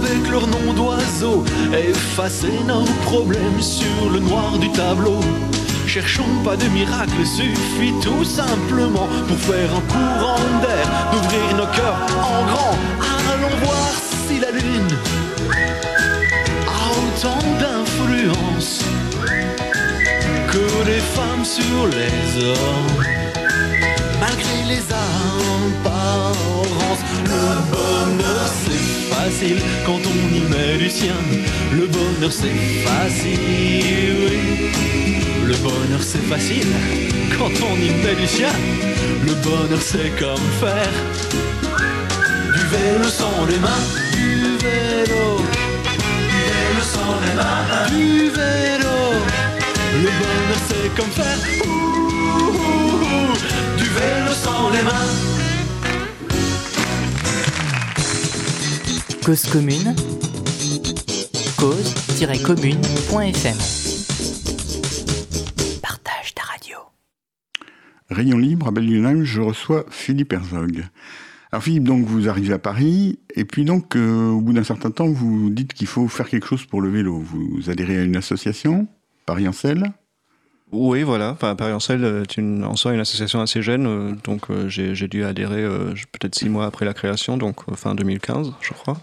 Avec 0.03 0.31
leur 0.31 0.47
nom 0.47 0.73
d'oiseau, 0.73 1.45
effacer 1.73 2.53
nos 2.67 2.85
problèmes 3.05 3.61
sur 3.61 4.11
le 4.13 4.21
noir 4.21 4.59
du 4.59 4.71
tableau. 4.73 5.21
Cherchons 5.87 6.35
pas 6.45 6.57
de 6.57 6.67
miracle, 6.69 7.25
suffit 7.25 7.93
tout 8.03 8.25
simplement 8.25 9.09
pour 9.29 9.37
faire 9.39 9.71
un 9.75 9.93
courant 9.93 10.61
d'air, 10.63 10.87
d'ouvrir 11.13 11.57
nos 11.57 11.67
cœurs 11.77 11.99
en 12.17 12.47
grand. 12.47 12.77
Allons 13.33 13.57
voir 13.65 13.93
si 14.27 14.39
la 14.39 14.51
lune 14.51 14.97
a 16.67 16.81
autant 17.01 17.45
d'influence 17.61 18.85
que 20.49 20.87
les 20.87 21.01
femmes 21.01 21.45
sur 21.45 21.87
les 21.89 22.45
hommes 22.45 23.20
malgré 24.31 24.57
les 24.69 24.83
apparences. 25.85 27.05
Le 27.25 27.45
bonheur 27.73 28.47
c'est 28.63 28.85
facile 29.15 29.61
quand 29.87 30.01
on 30.13 30.19
y 30.35 30.41
met 30.53 30.79
du 30.79 30.91
sien. 30.91 31.21
Le 31.73 31.87
bonheur 31.87 32.33
c'est 32.33 32.61
facile, 32.89 34.15
oui. 34.25 34.39
Le 35.47 35.57
bonheur 35.57 36.03
c'est 36.03 36.27
facile 36.33 36.73
quand 37.37 37.55
on 37.71 37.77
y 37.77 37.91
met 38.05 38.15
du 38.15 38.27
sien. 38.27 38.55
Le 39.27 39.35
bonheur 39.47 39.83
c'est 39.91 40.11
comme 40.19 40.47
faire 40.63 40.97
du 42.55 42.63
vélo 42.73 43.09
sans 43.09 43.47
les 43.51 43.59
mains. 43.59 43.85
Du 44.13 44.57
vélo, 44.65 45.25
du 46.33 46.41
vélo 46.51 46.83
sans 46.95 47.15
les 47.25 47.35
mains. 47.39 47.87
Du 47.89 48.31
vélo. 48.39 48.97
Le 50.05 50.11
bonheur 50.21 50.61
c'est 50.69 50.89
comme 50.97 51.13
faire 51.19 51.41
ouh, 51.67 52.90
les 54.73 54.83
mains. 54.83 54.91
Cause 59.25 59.47
commune, 59.47 59.95
cause-commune.fm. 61.59 63.57
Partage 65.83 66.35
ta 66.35 66.43
radio. 66.43 66.79
Rayon 68.09 68.39
libre 68.39 68.69
à 68.69 68.71
Belle 68.71 69.25
je 69.25 69.41
reçois 69.41 69.85
Philippe 69.91 70.33
Herzog. 70.33 70.85
Alors 71.53 71.63
Philippe, 71.63 71.85
donc 71.85 72.07
vous 72.07 72.29
arrivez 72.29 72.55
à 72.55 72.59
Paris, 72.59 73.19
et 73.35 73.45
puis 73.45 73.65
donc 73.65 73.97
euh, 73.97 74.31
au 74.31 74.41
bout 74.41 74.53
d'un 74.53 74.65
certain 74.65 74.91
temps, 74.91 75.09
vous 75.09 75.51
dites 75.51 75.75
qu'il 75.75 75.89
faut 75.89 76.09
faire 76.09 76.29
quelque 76.29 76.47
chose 76.47 76.65
pour 76.65 76.81
le 76.81 76.89
vélo. 76.89 77.19
Vous 77.19 77.69
adhérez 77.69 77.99
à 77.99 78.05
une 78.05 78.17
association, 78.17 78.89
Paris 79.27 79.47
en 79.49 79.53
selle? 79.53 79.93
Oui, 80.73 81.03
voilà. 81.03 81.33
Enfin, 81.33 81.57
Paris 81.57 81.73
en 81.73 81.81
selle 81.81 82.05
est 82.05 82.37
une, 82.37 82.65
en 82.65 82.77
soi 82.77 82.95
une 82.95 83.01
association 83.01 83.41
assez 83.41 83.61
jeune, 83.61 83.87
euh, 83.87 84.13
donc 84.25 84.51
euh, 84.51 84.69
j'ai 84.69 85.09
dû 85.09 85.25
adhérer 85.25 85.63
euh, 85.63 85.93
peut-être 86.13 86.35
six 86.37 86.49
mois 86.49 86.67
après 86.67 86.85
la 86.85 86.95
création, 86.95 87.37
donc 87.37 87.69
euh, 87.69 87.75
fin 87.75 87.95
2015, 87.95 88.53
je 88.61 88.73
crois. 88.73 88.99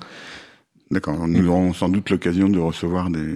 D'accord, 0.90 1.28
nous 1.28 1.48
aurons 1.50 1.74
sans 1.74 1.90
doute 1.90 2.10
l'occasion 2.10 2.48
de 2.48 2.60
recevoir 2.60 3.10
des, 3.10 3.36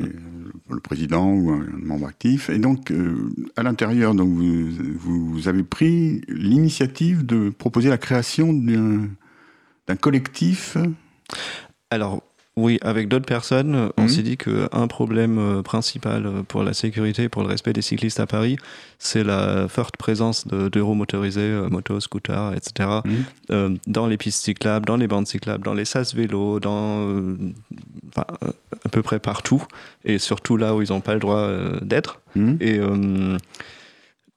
le 0.69 0.79
président 0.79 1.29
ou 1.31 1.51
un 1.51 1.65
membre 1.83 2.07
actif. 2.07 2.50
Et 2.50 2.57
donc, 2.57 2.91
euh, 2.91 3.29
à 3.55 3.63
l'intérieur, 3.63 4.15
donc 4.15 4.29
vous, 4.29 4.69
vous 4.97 5.47
avez 5.47 5.63
pris 5.63 6.21
l'initiative 6.27 7.25
de 7.25 7.50
proposer 7.50 7.89
la 7.89 7.97
création 7.97 8.53
d'un 8.53 9.95
collectif? 10.00 10.77
Alors, 11.89 12.23
oui, 12.61 12.77
avec 12.81 13.07
d'autres 13.07 13.25
personnes, 13.25 13.75
euh, 13.75 13.89
on 13.97 14.03
Mhm. 14.03 14.07
s'est 14.09 14.21
dit 14.23 14.37
qu'un 14.37 14.87
problème 14.87 15.37
euh, 15.39 15.61
principal 15.61 16.25
euh, 16.25 16.43
pour 16.47 16.63
la 16.63 16.73
sécurité 16.73 17.23
et 17.23 17.29
pour 17.29 17.41
le 17.43 17.47
respect 17.49 17.73
des 17.73 17.81
cyclistes 17.81 18.19
à 18.19 18.27
Paris, 18.27 18.55
c'est 18.99 19.23
la 19.23 19.67
forte 19.67 19.97
présence 19.97 20.47
de- 20.47 20.69
d'euros 20.69 20.93
motorisés, 20.93 21.41
euh, 21.41 21.69
motos, 21.69 21.99
scooters, 21.99 22.53
etc., 22.55 22.89
Mhm. 23.05 23.11
euh, 23.51 23.69
dans 23.87 24.07
les 24.07 24.17
pistes 24.17 24.43
cyclables, 24.43 24.85
dans 24.85 24.97
les 24.97 25.07
bandes 25.07 25.27
cyclables, 25.27 25.63
dans 25.63 25.73
les 25.73 25.85
sas 25.85 26.13
vélos, 26.15 26.59
dans 26.59 27.07
euh, 27.09 27.35
enfin, 28.09 28.25
à 28.85 28.89
peu 28.89 29.01
près 29.01 29.19
partout, 29.19 29.63
et 30.05 30.17
surtout 30.19 30.55
là 30.57 30.75
où 30.75 30.81
ils 30.81 30.89
n'ont 30.91 31.01
pas 31.01 31.13
le 31.15 31.19
droit 31.19 31.37
euh, 31.37 31.79
d'être. 31.81 32.19
Hmm 32.35 32.55
Et 32.61 32.79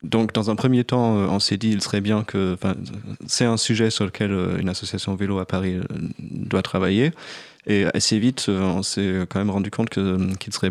donc, 0.02 0.34
dans 0.34 0.50
un 0.50 0.56
premier 0.56 0.84
temps, 0.84 1.14
on 1.14 1.38
s'est 1.40 1.56
dit 1.56 1.70
il 1.70 1.80
serait 1.80 2.02
bien 2.02 2.24
que. 2.24 2.56
C'est 3.26 3.46
un 3.46 3.56
sujet 3.56 3.88
sur 3.88 4.04
lequel 4.04 4.32
une 4.60 4.68
association 4.68 5.14
vélo 5.14 5.38
à 5.38 5.46
Paris 5.46 5.78
doit 6.20 6.60
travailler. 6.62 7.12
Et 7.66 7.86
assez 7.94 8.18
vite, 8.18 8.46
euh, 8.48 8.60
on 8.60 8.82
s'est 8.82 9.20
quand 9.28 9.38
même 9.38 9.50
rendu 9.50 9.70
compte 9.70 9.88
que- 9.88 10.34
qu'il 10.36 10.52
serait 10.52 10.70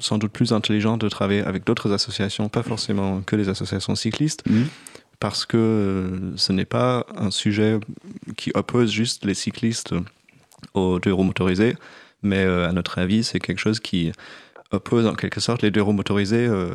sans 0.00 0.16
doute 0.18 0.30
plus 0.32 0.52
intelligent 0.52 0.96
de 0.96 1.08
travailler 1.08 1.42
avec 1.42 1.64
d'autres 1.64 1.90
associations, 1.92 2.48
pas 2.48 2.62
forcément 2.62 3.20
que 3.22 3.34
les 3.36 3.48
associations 3.48 3.96
cyclistes, 3.96 4.42
Mhm. 4.48 4.66
parce 5.18 5.44
que 5.44 5.56
euh, 5.56 6.36
ce 6.36 6.52
n'est 6.52 6.64
pas 6.64 7.04
un 7.16 7.30
sujet 7.32 7.78
qui 8.36 8.52
oppose 8.54 8.90
juste 8.92 9.24
les 9.24 9.34
cyclistes 9.34 9.92
aux 10.74 11.00
deux 11.00 11.12
roues 11.12 11.24
motorisées, 11.24 11.74
mais 12.22 12.44
euh, 12.44 12.68
à 12.68 12.72
notre 12.72 12.98
avis, 12.98 13.24
c'est 13.24 13.40
quelque 13.40 13.58
chose 13.58 13.80
qui 13.80 14.12
oppose 14.70 15.06
en 15.06 15.14
quelque 15.14 15.40
sorte 15.40 15.62
les 15.62 15.70
deux 15.72 15.82
roues 15.82 15.92
motorisées 15.92 16.46
euh, 16.46 16.70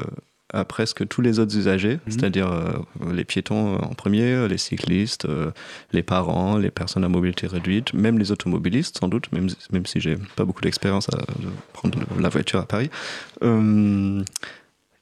à 0.56 0.64
presque 0.64 1.08
tous 1.08 1.22
les 1.22 1.40
autres 1.40 1.58
usagers, 1.58 2.00
c'est-à-dire 2.08 2.52
euh, 2.52 2.72
les 3.14 3.26
piétons 3.26 3.76
euh, 3.76 3.78
en 3.80 3.94
premier, 3.94 4.48
les 4.48 4.58
cyclistes, 4.58 5.26
euh, 5.26 5.52
les 5.92 6.02
parents, 6.02 6.58
les 6.58 6.72
personnes 6.72 7.04
à 7.04 7.10
mobilité 7.10 7.46
réduite, 7.46 7.94
même 7.94 8.18
les 8.18 8.32
automobilistes 8.32 8.98
sans 8.98 9.10
doute, 9.10 9.32
même, 9.34 9.50
même 9.72 9.86
si 9.86 10.00
j'ai 10.00 10.18
pas 10.36 10.46
beaucoup 10.46 10.62
d'expérience 10.62 11.10
à 11.10 11.18
de 11.18 11.50
prendre 11.74 12.00
la 12.20 12.30
voiture 12.30 12.60
à 12.60 12.66
Paris. 12.66 12.90
Euh, 13.44 14.24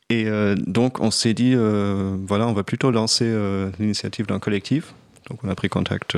et 0.10 0.28
donc 0.68 1.00
on 1.00 1.10
s'est 1.10 1.34
dit, 1.34 1.56
voilà, 1.56 2.48
on 2.48 2.54
va 2.54 2.64
plutôt 2.64 2.92
lancer 2.92 3.26
l'initiative 3.80 4.28
d'un 4.28 4.38
collectif. 4.38 4.94
Donc 5.28 5.40
on 5.44 5.50
a 5.50 5.56
pris 5.56 5.70
contact 5.70 6.18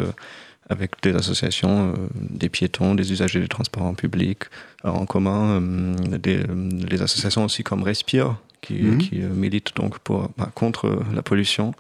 avec 0.70 0.92
des 1.04 1.13
associations, 1.13 1.94
euh, 1.94 2.08
des 2.13 2.50
piétons, 2.50 2.96
des 2.96 3.12
usagers 3.12 3.39
des 3.39 3.48
transports 3.48 3.84
en 3.84 3.94
public, 3.94 4.39
en 4.84 5.06
commun, 5.06 5.62
euh, 5.62 6.18
des, 6.18 6.44
les 6.89 7.01
associations 7.01 7.46
aussi 7.46 7.63
comme 7.63 7.84
Respire, 7.84 8.38
qui, 8.65 8.98
qui 8.98 9.22
euh, 9.22 9.29
militent 9.29 9.75
donc 9.75 10.00
pour, 10.00 10.29
bah, 10.38 10.51
contre 10.53 10.86
euh, 10.88 11.03
la 11.13 11.22
pollution. 11.22 11.74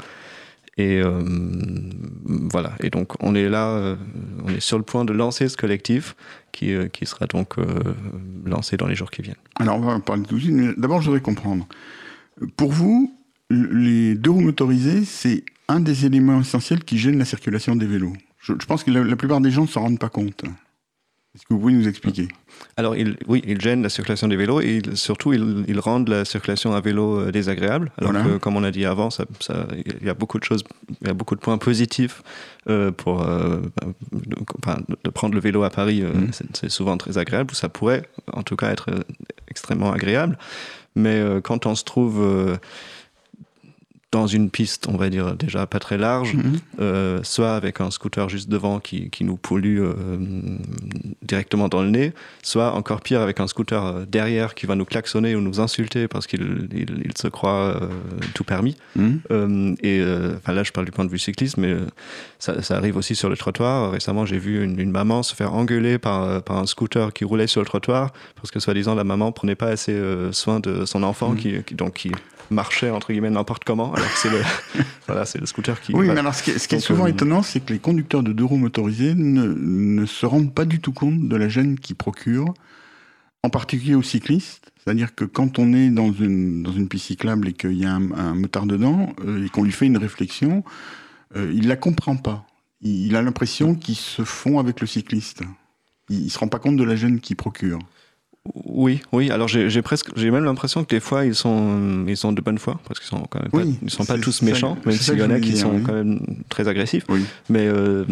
Et 0.77 1.01
euh, 1.01 1.23
voilà. 2.25 2.73
Et 2.81 2.89
donc 2.89 3.13
on 3.23 3.33
est 3.33 3.47
là, 3.47 3.69
euh, 3.69 3.95
on 4.45 4.49
est 4.49 4.59
sur 4.59 4.77
le 4.77 4.83
point 4.83 5.05
de 5.05 5.13
lancer 5.13 5.47
ce 5.47 5.55
collectif 5.55 6.15
qui, 6.51 6.73
euh, 6.73 6.89
qui 6.89 7.05
sera 7.05 7.27
donc 7.27 7.55
lancé 8.45 8.75
dans 8.77 8.87
les 8.87 8.95
jours 8.95 9.09
qui 9.09 9.21
viennent. 9.21 9.35
Alors, 9.55 9.77
on 9.77 9.81
va 9.81 9.99
parler 9.99 10.23
tout 10.23 10.35
de 10.35 10.41
suite, 10.41 10.53
mais 10.53 10.73
d'abord, 10.75 11.01
je 11.01 11.05
voudrais 11.07 11.21
comprendre. 11.21 11.65
Pour 12.57 12.71
vous, 12.71 13.13
les 13.49 14.15
deux 14.15 14.31
roues 14.31 14.41
motorisées, 14.41 15.05
c'est 15.05 15.43
un 15.69 15.79
des 15.79 16.05
éléments 16.05 16.41
essentiels 16.41 16.83
qui 16.83 16.97
gênent 16.97 17.19
la 17.19 17.25
circulation 17.25 17.75
des 17.77 17.87
vélos. 17.87 18.13
Je, 18.39 18.53
je 18.59 18.65
pense 18.65 18.83
que 18.83 18.91
la, 18.91 19.03
la 19.03 19.15
plupart 19.15 19.39
des 19.39 19.51
gens 19.51 19.63
ne 19.63 19.67
s'en 19.67 19.81
rendent 19.81 19.99
pas 19.99 20.09
compte. 20.09 20.43
Est-ce 21.35 21.43
que 21.43 21.53
vous 21.53 21.59
pouvez 21.59 21.73
nous 21.73 21.85
expliquer 21.87 22.29
Alors, 22.77 22.95
il, 22.95 23.17
oui, 23.27 23.41
ils 23.45 23.59
gênent 23.59 23.83
la 23.83 23.89
circulation 23.89 24.29
des 24.29 24.37
vélos 24.37 24.61
et 24.61 24.77
il- 24.77 24.95
surtout, 24.95 25.33
ils, 25.33 25.65
ils 25.67 25.79
rendent 25.81 26.07
la 26.07 26.23
circulation 26.23 26.73
à 26.73 26.79
vélo 26.79 27.19
euh, 27.19 27.31
désagréable. 27.31 27.91
Alors 27.97 28.13
Voilà. 28.13 28.25
que, 28.25 28.37
comme 28.37 28.55
on 28.55 28.63
a 28.63 28.71
dit 28.71 28.85
avant, 28.85 29.09
ça, 29.09 29.25
ça- 29.41 29.67
il 29.85 30.05
y 30.05 30.09
a 30.09 30.13
beaucoup 30.13 30.39
de 30.39 30.45
choses, 30.45 30.63
il 31.01 31.07
y 31.07 31.09
a 31.09 31.13
beaucoup 31.13 31.35
de 31.35 31.41
points 31.41 31.57
positifs 31.57 32.23
euh, 32.69 32.91
pour 32.91 33.27
euh, 33.27 33.59
de, 34.13 35.09
prendre 35.09 35.35
le 35.35 35.41
vélo 35.41 35.63
à 35.63 35.69
Paris. 35.69 36.01
euh, 36.03 36.13
Mhm. 36.13 36.31
c'est- 36.53 36.69
souvent 36.69 36.95
très 36.95 37.17
agréable, 37.17 37.51
ou 37.51 37.55
ça 37.55 37.67
pourrait, 37.67 38.03
en 38.31 38.41
tout 38.43 38.55
cas, 38.55 38.71
être 38.71 38.89
extrêmement 39.49 39.91
agréable. 39.91 40.37
Mais 40.95 41.21
quand 41.43 41.65
on 41.65 41.75
se 41.75 41.83
trouve 41.83 42.23
dans 44.15 44.27
une 44.27 44.49
piste, 44.49 44.87
on 44.87 44.95
va 44.97 45.09
dire 45.09 45.35
déjà 45.35 45.65
pas 45.67 45.79
très 45.79 45.97
large, 45.97 46.33
Mhm. 46.35 46.53
euh, 46.79 47.19
soit 47.23 47.53
avec 47.55 47.81
un 47.81 47.91
scooter 47.91 48.29
juste 48.29 48.47
devant 48.49 48.79
qui, 48.79 49.09
qui 49.09 49.23
nous 49.25 49.35
pollue 49.35 49.79
euh, 49.81 49.93
directement 51.21 51.67
dans 51.67 51.81
le 51.81 51.89
nez, 51.89 52.13
soit 52.41 52.73
encore 52.73 53.01
pire 53.01 53.21
avec 53.21 53.39
un 53.39 53.47
scooter 53.47 53.83
euh, 53.85 54.05
derrière 54.07 54.55
qui 54.55 54.65
va 54.65 54.75
nous 54.75 54.85
klaxonner 54.85 55.35
ou 55.35 55.41
nous 55.41 55.59
insulter 55.59 56.07
parce 56.07 56.27
qu'il 56.27 56.69
il, 56.73 57.01
il 57.05 57.17
se 57.17 57.27
croit 57.27 57.77
euh, 57.81 57.87
tout 58.33 58.43
permis. 58.43 58.75
Mhm. 58.95 59.75
Et 59.83 60.01
enfin 60.37 60.53
là, 60.53 60.63
je 60.63 60.71
parle 60.71 60.85
du 60.85 60.91
point 60.91 61.05
de 61.05 61.09
vue 61.11 61.19
cycliste, 61.19 61.57
mais 61.57 61.75
ça, 62.39 62.61
ça 62.61 62.77
arrive 62.77 62.97
aussi 62.97 63.15
sur 63.15 63.29
le 63.29 63.35
trottoir. 63.37 63.91
Récemment, 63.91 64.25
j'ai 64.25 64.37
vu 64.37 64.63
une, 64.63 64.79
une 64.79 64.91
maman 64.91 65.23
se 65.23 65.35
faire 65.35 65.53
engueuler 65.53 65.97
par, 65.97 66.41
par 66.43 66.57
un 66.57 66.65
scooter 66.65 67.11
qui 67.13 67.25
roulait 67.25 67.47
sur 67.47 67.61
le 67.61 67.65
trottoir 67.67 68.11
parce 68.35 68.51
que 68.51 68.59
soi-disant 68.59 68.95
la 68.95 69.03
maman 69.03 69.31
prenait 69.31 69.55
pas 69.55 69.67
assez 69.67 69.95
soin 70.31 70.59
de 70.59 70.85
son 70.85 71.03
enfant 71.03 71.31
Mhm. 71.31 71.37
qui, 71.37 71.63
qui- 71.63 71.75
donc 71.75 71.93
qui 71.95 72.11
marchait 72.51 72.89
entre 72.89 73.11
guillemets 73.11 73.29
n'importe 73.29 73.63
comment 73.63 73.93
alors 73.93 74.11
que 74.11 74.17
c'est 74.17 74.29
le 74.29 74.41
voilà 75.07 75.25
c'est 75.25 75.39
le 75.39 75.45
scooter 75.45 75.79
qui 75.81 75.93
Oui, 75.93 76.07
mais 76.07 76.19
alors 76.19 76.35
ce 76.35 76.43
qui 76.43 76.51
est, 76.51 76.59
ce 76.59 76.67
qui 76.67 76.75
est 76.75 76.77
Donc, 76.77 76.85
souvent 76.85 77.05
euh, 77.05 77.09
étonnant, 77.09 77.41
c'est 77.41 77.59
que 77.59 77.73
les 77.73 77.79
conducteurs 77.79 78.23
de 78.23 78.33
deux 78.33 78.43
roues 78.43 78.57
motorisés 78.57 79.13
ne, 79.15 79.45
ne 79.45 80.05
se 80.05 80.25
rendent 80.25 80.53
pas 80.53 80.65
du 80.65 80.79
tout 80.79 80.93
compte 80.93 81.27
de 81.27 81.35
la 81.35 81.47
gêne 81.47 81.79
qu'ils 81.79 81.95
procurent, 81.95 82.53
en 83.43 83.49
particulier 83.49 83.95
aux 83.95 84.03
cyclistes. 84.03 84.71
C'est-à-dire 84.83 85.15
que 85.15 85.25
quand 85.25 85.57
on 85.57 85.73
est 85.73 85.89
dans 85.89 86.11
une, 86.11 86.61
dans 86.61 86.71
une 86.71 86.87
piste 86.87 87.07
cyclable 87.07 87.47
et 87.47 87.53
qu'il 87.53 87.73
y 87.73 87.85
a 87.85 87.93
un, 87.93 88.11
un 88.11 88.35
motard 88.35 88.67
dedans 88.67 89.13
euh, 89.25 89.45
et 89.45 89.49
qu'on 89.49 89.63
lui 89.63 89.71
fait 89.71 89.87
une 89.87 89.97
réflexion, 89.97 90.63
euh, 91.35 91.51
il 91.53 91.67
la 91.67 91.75
comprend 91.75 92.15
pas. 92.15 92.45
Il, 92.81 93.07
il 93.07 93.15
a 93.15 93.21
l'impression 93.21 93.75
qu'ils 93.75 93.95
se 93.95 94.23
font 94.23 94.59
avec 94.59 94.81
le 94.81 94.87
cycliste. 94.87 95.41
Il, 96.09 96.23
il 96.25 96.29
se 96.29 96.37
rend 96.37 96.47
pas 96.47 96.59
compte 96.59 96.77
de 96.77 96.83
la 96.83 96.95
gêne 96.95 97.19
qu'il 97.19 97.35
procure. 97.35 97.79
Oui, 98.53 99.01
oui. 99.11 99.31
Alors 99.31 99.47
j'ai 99.47 99.81
presque, 99.81 100.09
j'ai 100.15 100.29
même 100.29 100.43
l'impression 100.43 100.83
que 100.83 100.89
des 100.89 100.99
fois 100.99 101.25
ils 101.25 101.33
sont, 101.33 102.05
ils 102.07 102.15
sont 102.17 102.31
de 102.31 102.41
bonne 102.41 102.59
foi 102.59 102.79
parce 102.87 102.99
qu'ils 102.99 103.09
sont 103.09 103.25
quand 103.29 103.39
même 103.41 103.49
pas, 103.49 103.57
Oui, 103.57 103.75
ils 103.81 103.89
sont 103.89 104.05
pas 104.05 104.19
tous 104.19 104.31
ça- 104.33 104.45
méchants, 104.45 104.77
c'est 104.83 104.89
même 104.89 104.95
ça 104.99 105.03
s'il 105.13 105.19
y 105.19 105.23
en 105.23 105.31
a 105.31 105.39
qui 105.39 105.51
dire, 105.51 105.61
sont 105.61 105.71
oui. 105.75 105.81
quand 105.83 105.93
même 105.93 106.19
très 106.49 106.67
agressifs. 106.67 107.05
Oui. 107.09 107.21
Mais 107.49 107.65
euh, 107.67 108.05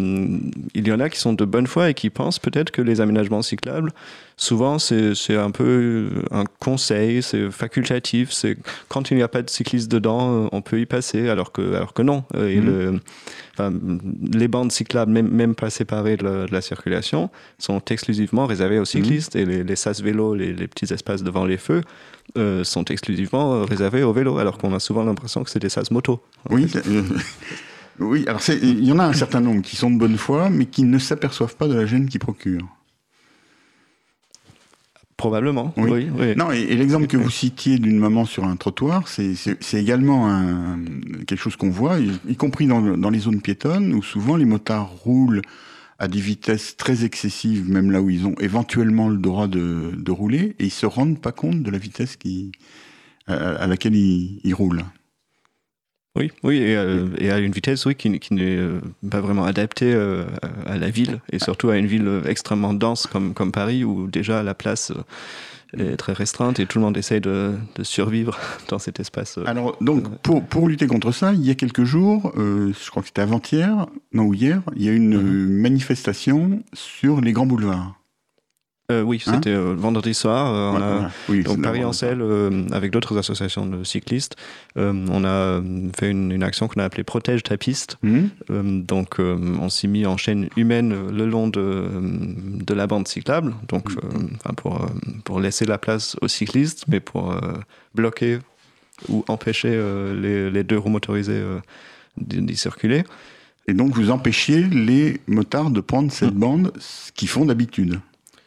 il 0.73 0.87
y 0.87 0.91
en 0.91 0.99
a 0.99 1.09
qui 1.09 1.19
sont 1.19 1.33
de 1.33 1.45
bonne 1.45 1.67
foi 1.67 1.89
et 1.91 1.93
qui 1.93 2.09
pensent 2.09 2.39
peut-être 2.39 2.71
que 2.71 2.81
les 2.81 2.99
aménagements 2.99 3.41
cyclables, 3.43 3.91
souvent 4.37 4.79
c'est 4.79 5.13
un 5.35 5.51
peu 5.51 6.09
un 6.31 6.43
conseil, 6.59 7.21
c'est 7.23 7.49
facultatif, 7.51 8.31
c'est 8.31 8.57
quand 8.89 9.11
il 9.11 9.17
n'y 9.17 9.23
a 9.23 9.27
pas 9.27 9.41
de 9.41 9.49
cycliste 9.49 9.91
dedans, 9.91 10.45
euh, 10.45 10.47
on 10.51 10.61
peut 10.61 10.79
y 10.79 10.85
passer, 10.85 11.29
alors 11.29 11.51
que 11.51 11.75
alors 11.75 11.93
que 11.93 12.01
non. 12.01 12.23
Euh, 12.35 12.47
et 12.49 12.59
Mhm. 12.59 12.65
le- 12.65 12.99
enfin, 13.53 13.73
les 14.33 14.47
bandes 14.47 14.71
cyclables, 14.71 15.11
même, 15.11 15.29
même 15.29 15.55
pas 15.55 15.69
séparées 15.69 16.17
de 16.17 16.23
la, 16.23 16.45
de 16.47 16.51
la 16.51 16.61
circulation, 16.61 17.29
sont 17.59 17.81
exclusivement 17.89 18.45
réservées 18.47 18.79
aux 18.79 18.85
cyclistes 18.85 19.35
et 19.35 19.45
les, 19.45 19.63
les 19.63 19.75
sas 19.75 20.01
vélos, 20.01 20.35
les, 20.35 20.53
les 20.53 20.67
petits 20.67 20.91
espaces 20.93 21.23
devant 21.23 21.45
les 21.45 21.57
feux, 21.57 21.81
euh, 22.37 22.63
sont 22.63 22.85
exclusivement 22.85 23.63
réservés 23.65 24.01
aux 24.03 24.13
vélos, 24.13 24.37
alors 24.39 24.57
qu'on 24.57 24.73
a 24.73 24.79
souvent 24.79 25.03
l'impression 25.03 25.43
que 25.43 25.49
c'est 25.49 25.59
des 25.59 25.69
sas 25.69 25.91
motos. 25.91 26.21
en 26.49 26.55
Oui, 26.55 26.65
oui. 27.99 28.25
Alors 28.27 28.41
il 28.49 28.83
y 28.83 28.91
en 28.91 28.99
a 28.99 29.05
un 29.05 29.13
certain 29.13 29.39
nombre 29.41 29.61
qui 29.61 29.75
sont 29.75 29.91
de 29.91 29.97
bonne 29.99 30.17
foi, 30.17 30.49
mais 30.49 30.65
qui 30.65 30.83
ne 30.83 30.97
s'aperçoivent 30.97 31.55
pas 31.55 31.67
de 31.67 31.75
la 31.75 31.85
gêne 31.85 32.07
qu'ils 32.09 32.19
procurent. 32.19 32.67
Probablement, 35.23 35.73
Oui. 35.77 35.89
oui. 35.91 36.07
oui. 36.19 36.35
Non, 36.35 36.51
et, 36.51 36.59
et 36.59 36.75
l'exemple 36.75 37.07
que 37.07 37.15
vous 37.25 37.29
citiez 37.29 37.77
d'une 37.79 37.97
maman 37.97 38.25
sur 38.25 38.43
un 38.43 38.55
trottoir, 38.57 39.07
c'est- 39.07 39.33
également 39.73 40.27
un- 40.29 40.79
quelque 41.25 41.39
chose 41.39 41.55
qu'on 41.55 41.69
voit, 41.69 41.99
y, 41.99 42.11
y 42.27 42.35
compris 42.35 42.67
dans, 42.67 42.81
dans 42.97 43.09
les 43.09 43.19
zones 43.19 43.41
piétonnes, 43.41 43.93
où 43.93 44.03
souvent 44.03 44.35
les 44.35 44.45
motards 44.45 44.89
roulent 44.89 45.41
à 45.99 46.07
des 46.09 46.19
vitesses 46.19 46.75
très 46.75 47.05
excessives, 47.05 47.69
même 47.69 47.89
là 47.89 48.01
où 48.01 48.09
ils 48.09 48.27
ont 48.27 48.35
éventuellement 48.41 49.07
le 49.07 49.17
droit 49.17 49.47
de, 49.47 49.91
de 49.97 50.11
rouler, 50.11 50.55
et 50.59 50.65
ils 50.65 50.71
se 50.71 50.85
rendent 50.85 51.19
pas 51.21 51.31
compte 51.31 51.63
de 51.63 51.71
la 51.71 51.77
vitesse 51.77 52.17
qui, 52.17 52.51
à, 53.27 53.33
à 53.35 53.67
laquelle 53.67 53.95
ils, 53.95 54.41
ils 54.43 54.53
roulent. 54.53 54.83
Oui, 56.15 56.31
oui, 56.43 56.57
et, 56.57 56.75
euh, 56.75 57.07
et 57.17 57.31
à 57.31 57.39
une 57.39 57.51
vitesse 57.51 57.85
oui, 57.87 57.95
qui, 57.95 58.19
qui 58.19 58.35
n'est 58.35 58.55
euh, 58.55 58.79
pas 59.09 59.19
vraiment 59.19 59.45
adaptée 59.45 59.91
euh, 59.93 60.25
à 60.67 60.77
la 60.77 60.91
ville, 60.91 61.19
et 61.31 61.39
surtout 61.39 61.69
à 61.69 61.77
une 61.77 61.87
ville 61.87 62.07
euh, 62.07 62.21
extrêmement 62.25 62.73
dense 62.75 63.07
comme, 63.07 63.33
comme 63.33 63.51
Paris, 63.51 63.83
où 63.83 64.05
déjà 64.07 64.43
la 64.43 64.53
place 64.53 64.91
euh, 65.75 65.93
est 65.93 65.97
très 65.97 66.13
restreinte 66.13 66.59
et 66.59 66.67
tout 66.67 66.77
le 66.77 66.85
monde 66.85 66.95
essaye 66.97 67.19
de, 67.19 67.53
de 67.75 67.83
survivre 67.83 68.37
dans 68.69 68.77
cet 68.77 68.99
espace. 68.99 69.39
euh. 69.39 69.43
Alors, 69.47 69.75
donc, 69.81 70.07
pour, 70.19 70.43
pour 70.43 70.67
lutter 70.67 70.85
contre 70.85 71.11
ça, 71.11 71.33
il 71.33 71.43
y 71.43 71.49
a 71.49 71.55
quelques 71.55 71.83
jours, 71.83 72.31
euh, 72.37 72.71
je 72.79 72.89
crois 72.91 73.01
que 73.01 73.07
c'était 73.07 73.21
avant-hier, 73.21 73.87
non, 74.13 74.25
ou 74.25 74.35
hier, 74.35 74.61
il 74.75 74.83
y 74.83 74.89
a 74.89 74.91
eu 74.91 74.97
une 74.97 75.17
Mhm. 75.17 75.25
euh, 75.25 75.61
manifestation 75.61 76.61
sur 76.73 77.21
les 77.21 77.31
grands 77.31 77.47
boulevards. 77.47 77.95
Euh, 78.91 79.01
oui, 79.01 79.23
Hein 79.27 79.35
c'était 79.35 79.51
euh, 79.51 79.73
vendredi 79.77 80.13
soir. 80.13 80.53
euh, 80.53 80.67
on 80.67 80.71
Voilà, 80.71 80.85
a- 80.87 80.93
voilà. 80.95 81.11
Oui, 81.29 81.43
Donc 81.43 81.61
Paris 81.61 81.85
en 81.85 81.93
selle, 81.93 82.19
euh, 82.21 82.65
avec 82.71 82.91
d'autres 82.91 83.17
associations 83.17 83.65
de 83.65 83.83
cyclistes, 83.85 84.35
on 84.75 85.23
a 85.23 85.61
fait 85.97 86.11
une, 86.11 86.31
une 86.33 86.43
action 86.43 86.67
qu'on 86.67 86.81
a 86.81 86.83
appelée 86.83 87.05
Protège 87.05 87.43
ta 87.43 87.55
piste. 87.57 87.97
Euh, 88.03 88.21
donc 88.81 89.19
on 89.19 89.69
s'est 89.69 89.87
mis 89.87 90.05
en 90.05 90.17
chaîne 90.17 90.49
humaine 90.57 90.93
le 91.11 91.25
long 91.25 91.47
de, 91.47 91.87
de 91.93 92.73
la 92.73 92.85
bande 92.85 93.07
cyclable, 93.07 93.53
donc 93.69 93.87
enfin, 94.35 94.53
pour, 94.53 94.85
pour 95.23 95.39
laisser 95.39 95.63
la 95.65 95.77
place 95.77 96.17
aux 96.21 96.27
cyclistes, 96.27 96.83
mais 96.89 96.99
pour 96.99 97.33
bloquer 97.95 98.39
ou 99.07 99.23
empêcher 99.29 99.81
les, 100.13 100.51
les 100.51 100.63
deux 100.65 100.77
roues 100.77 100.89
motorisées 100.89 101.41
d'y 102.17 102.55
circuler. 102.57 103.03
Et 103.67 103.73
donc, 103.73 103.95
vous 103.95 104.11
empêchiez 104.11 104.61
les 104.63 105.21
motards 105.25 105.69
de 105.71 105.79
prendre 105.79 106.11
cette 106.11 106.33
Mhm. 106.33 106.39
bande, 106.39 106.71
ce 106.79 107.13
qu'ils 107.13 107.29
font 107.29 107.45
d'habitude. 107.45 107.99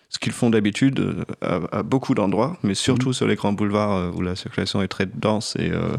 Ce 0.09 0.19
qu'ils 0.21 0.33
font 0.33 0.51
d'habitude 0.51 1.01
euh, 1.01 1.25
à, 1.73 1.79
à 1.79 1.83
beaucoup 1.83 2.15
d'endroits, 2.15 2.57
mais 2.63 2.75
surtout 2.75 3.13
sur 3.13 3.27
les 3.27 3.35
grands 3.35 3.53
boulevards 3.53 3.93
euh, 3.97 4.11
où 4.15 4.23
la 4.23 4.37
circulation 4.37 4.81
est 4.81 4.89
très 4.89 5.07
dense 5.07 5.57
et, 5.59 5.71
euh, 5.73 5.97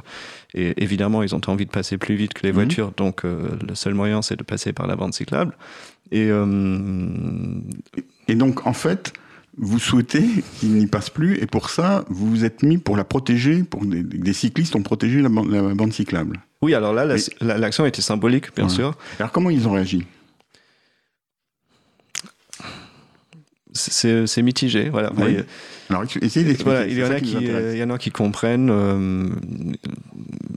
et 0.54 0.82
évidemment 0.82 1.24
ils 1.24 1.36
ont 1.36 1.42
envie 1.48 1.66
de 1.66 1.72
passer 1.72 1.98
plus 1.98 2.16
vite 2.16 2.34
que 2.34 2.44
les 2.44 2.50
Mhm. 2.54 2.56
voitures, 2.56 2.92
donc 2.96 3.26
euh, 3.26 3.50
le 3.68 3.76
seul 3.76 3.94
moyen 3.94 4.22
c'est 4.22 4.38
de 4.38 4.44
passer 4.44 4.72
par 4.72 4.88
la 4.88 4.96
bande 4.96 5.14
cyclable. 5.14 5.58
Et 6.12 6.28
euh, 6.32 7.60
Et 8.30 8.36
donc, 8.36 8.66
en 8.66 8.74
fait, 8.74 9.12
vous 9.58 9.78
souhaitez 9.80 10.24
qu'ils 10.60 10.74
n'y 10.76 10.88
passent 10.88 11.10
plus, 11.10 11.38
et 11.42 11.46
pour 11.46 11.70
ça, 11.70 12.06
vous 12.10 12.30
vous 12.30 12.46
êtes 12.46 12.64
mis 12.64 12.78
pour 12.78 12.96
la 12.96 13.04
protéger, 13.04 13.64
pour 13.64 13.84
des, 13.86 14.04
des 14.04 14.34
cyclistes 14.34 14.76
ont 14.78 14.84
protégé 14.84 15.22
la, 15.22 15.30
ban- 15.30 15.46
la 15.46 15.74
bande 15.74 15.92
cyclable. 15.94 16.40
oui, 16.62 16.74
alors 16.74 16.94
là, 16.94 17.06
la- 17.42 17.58
l'action 17.58 17.86
était 17.86 18.02
symbolique, 18.02 18.56
bien 18.56 18.66
Ouais. 18.66 18.70
sûr. 18.70 18.94
Alors, 19.20 19.32
comment 19.34 19.50
ils 19.50 19.68
ont 19.68 19.74
réagi? 19.74 20.06
C'est 23.78 24.42
mitigé, 24.42 24.90
voilà. 24.90 25.12
Oui. 25.18 25.34
Et, 25.38 25.44
Alors, 25.90 26.04
ex- 26.04 26.18
essayez 26.22 26.46
d'expliquer. 26.46 26.64
Voilà, 26.70 26.88
il 26.88 26.98
y, 26.98 27.04
en 27.04 27.12
a 27.12 27.16
qui 27.20 27.26
qui, 27.26 27.32
nous 27.36 27.38
intéresse. 27.42 27.74
il 27.76 27.80
y 27.80 27.84
en 27.84 27.90
a 27.92 27.98
qui 27.98 28.12
comprennent 28.12 28.70
euh, 28.70 29.30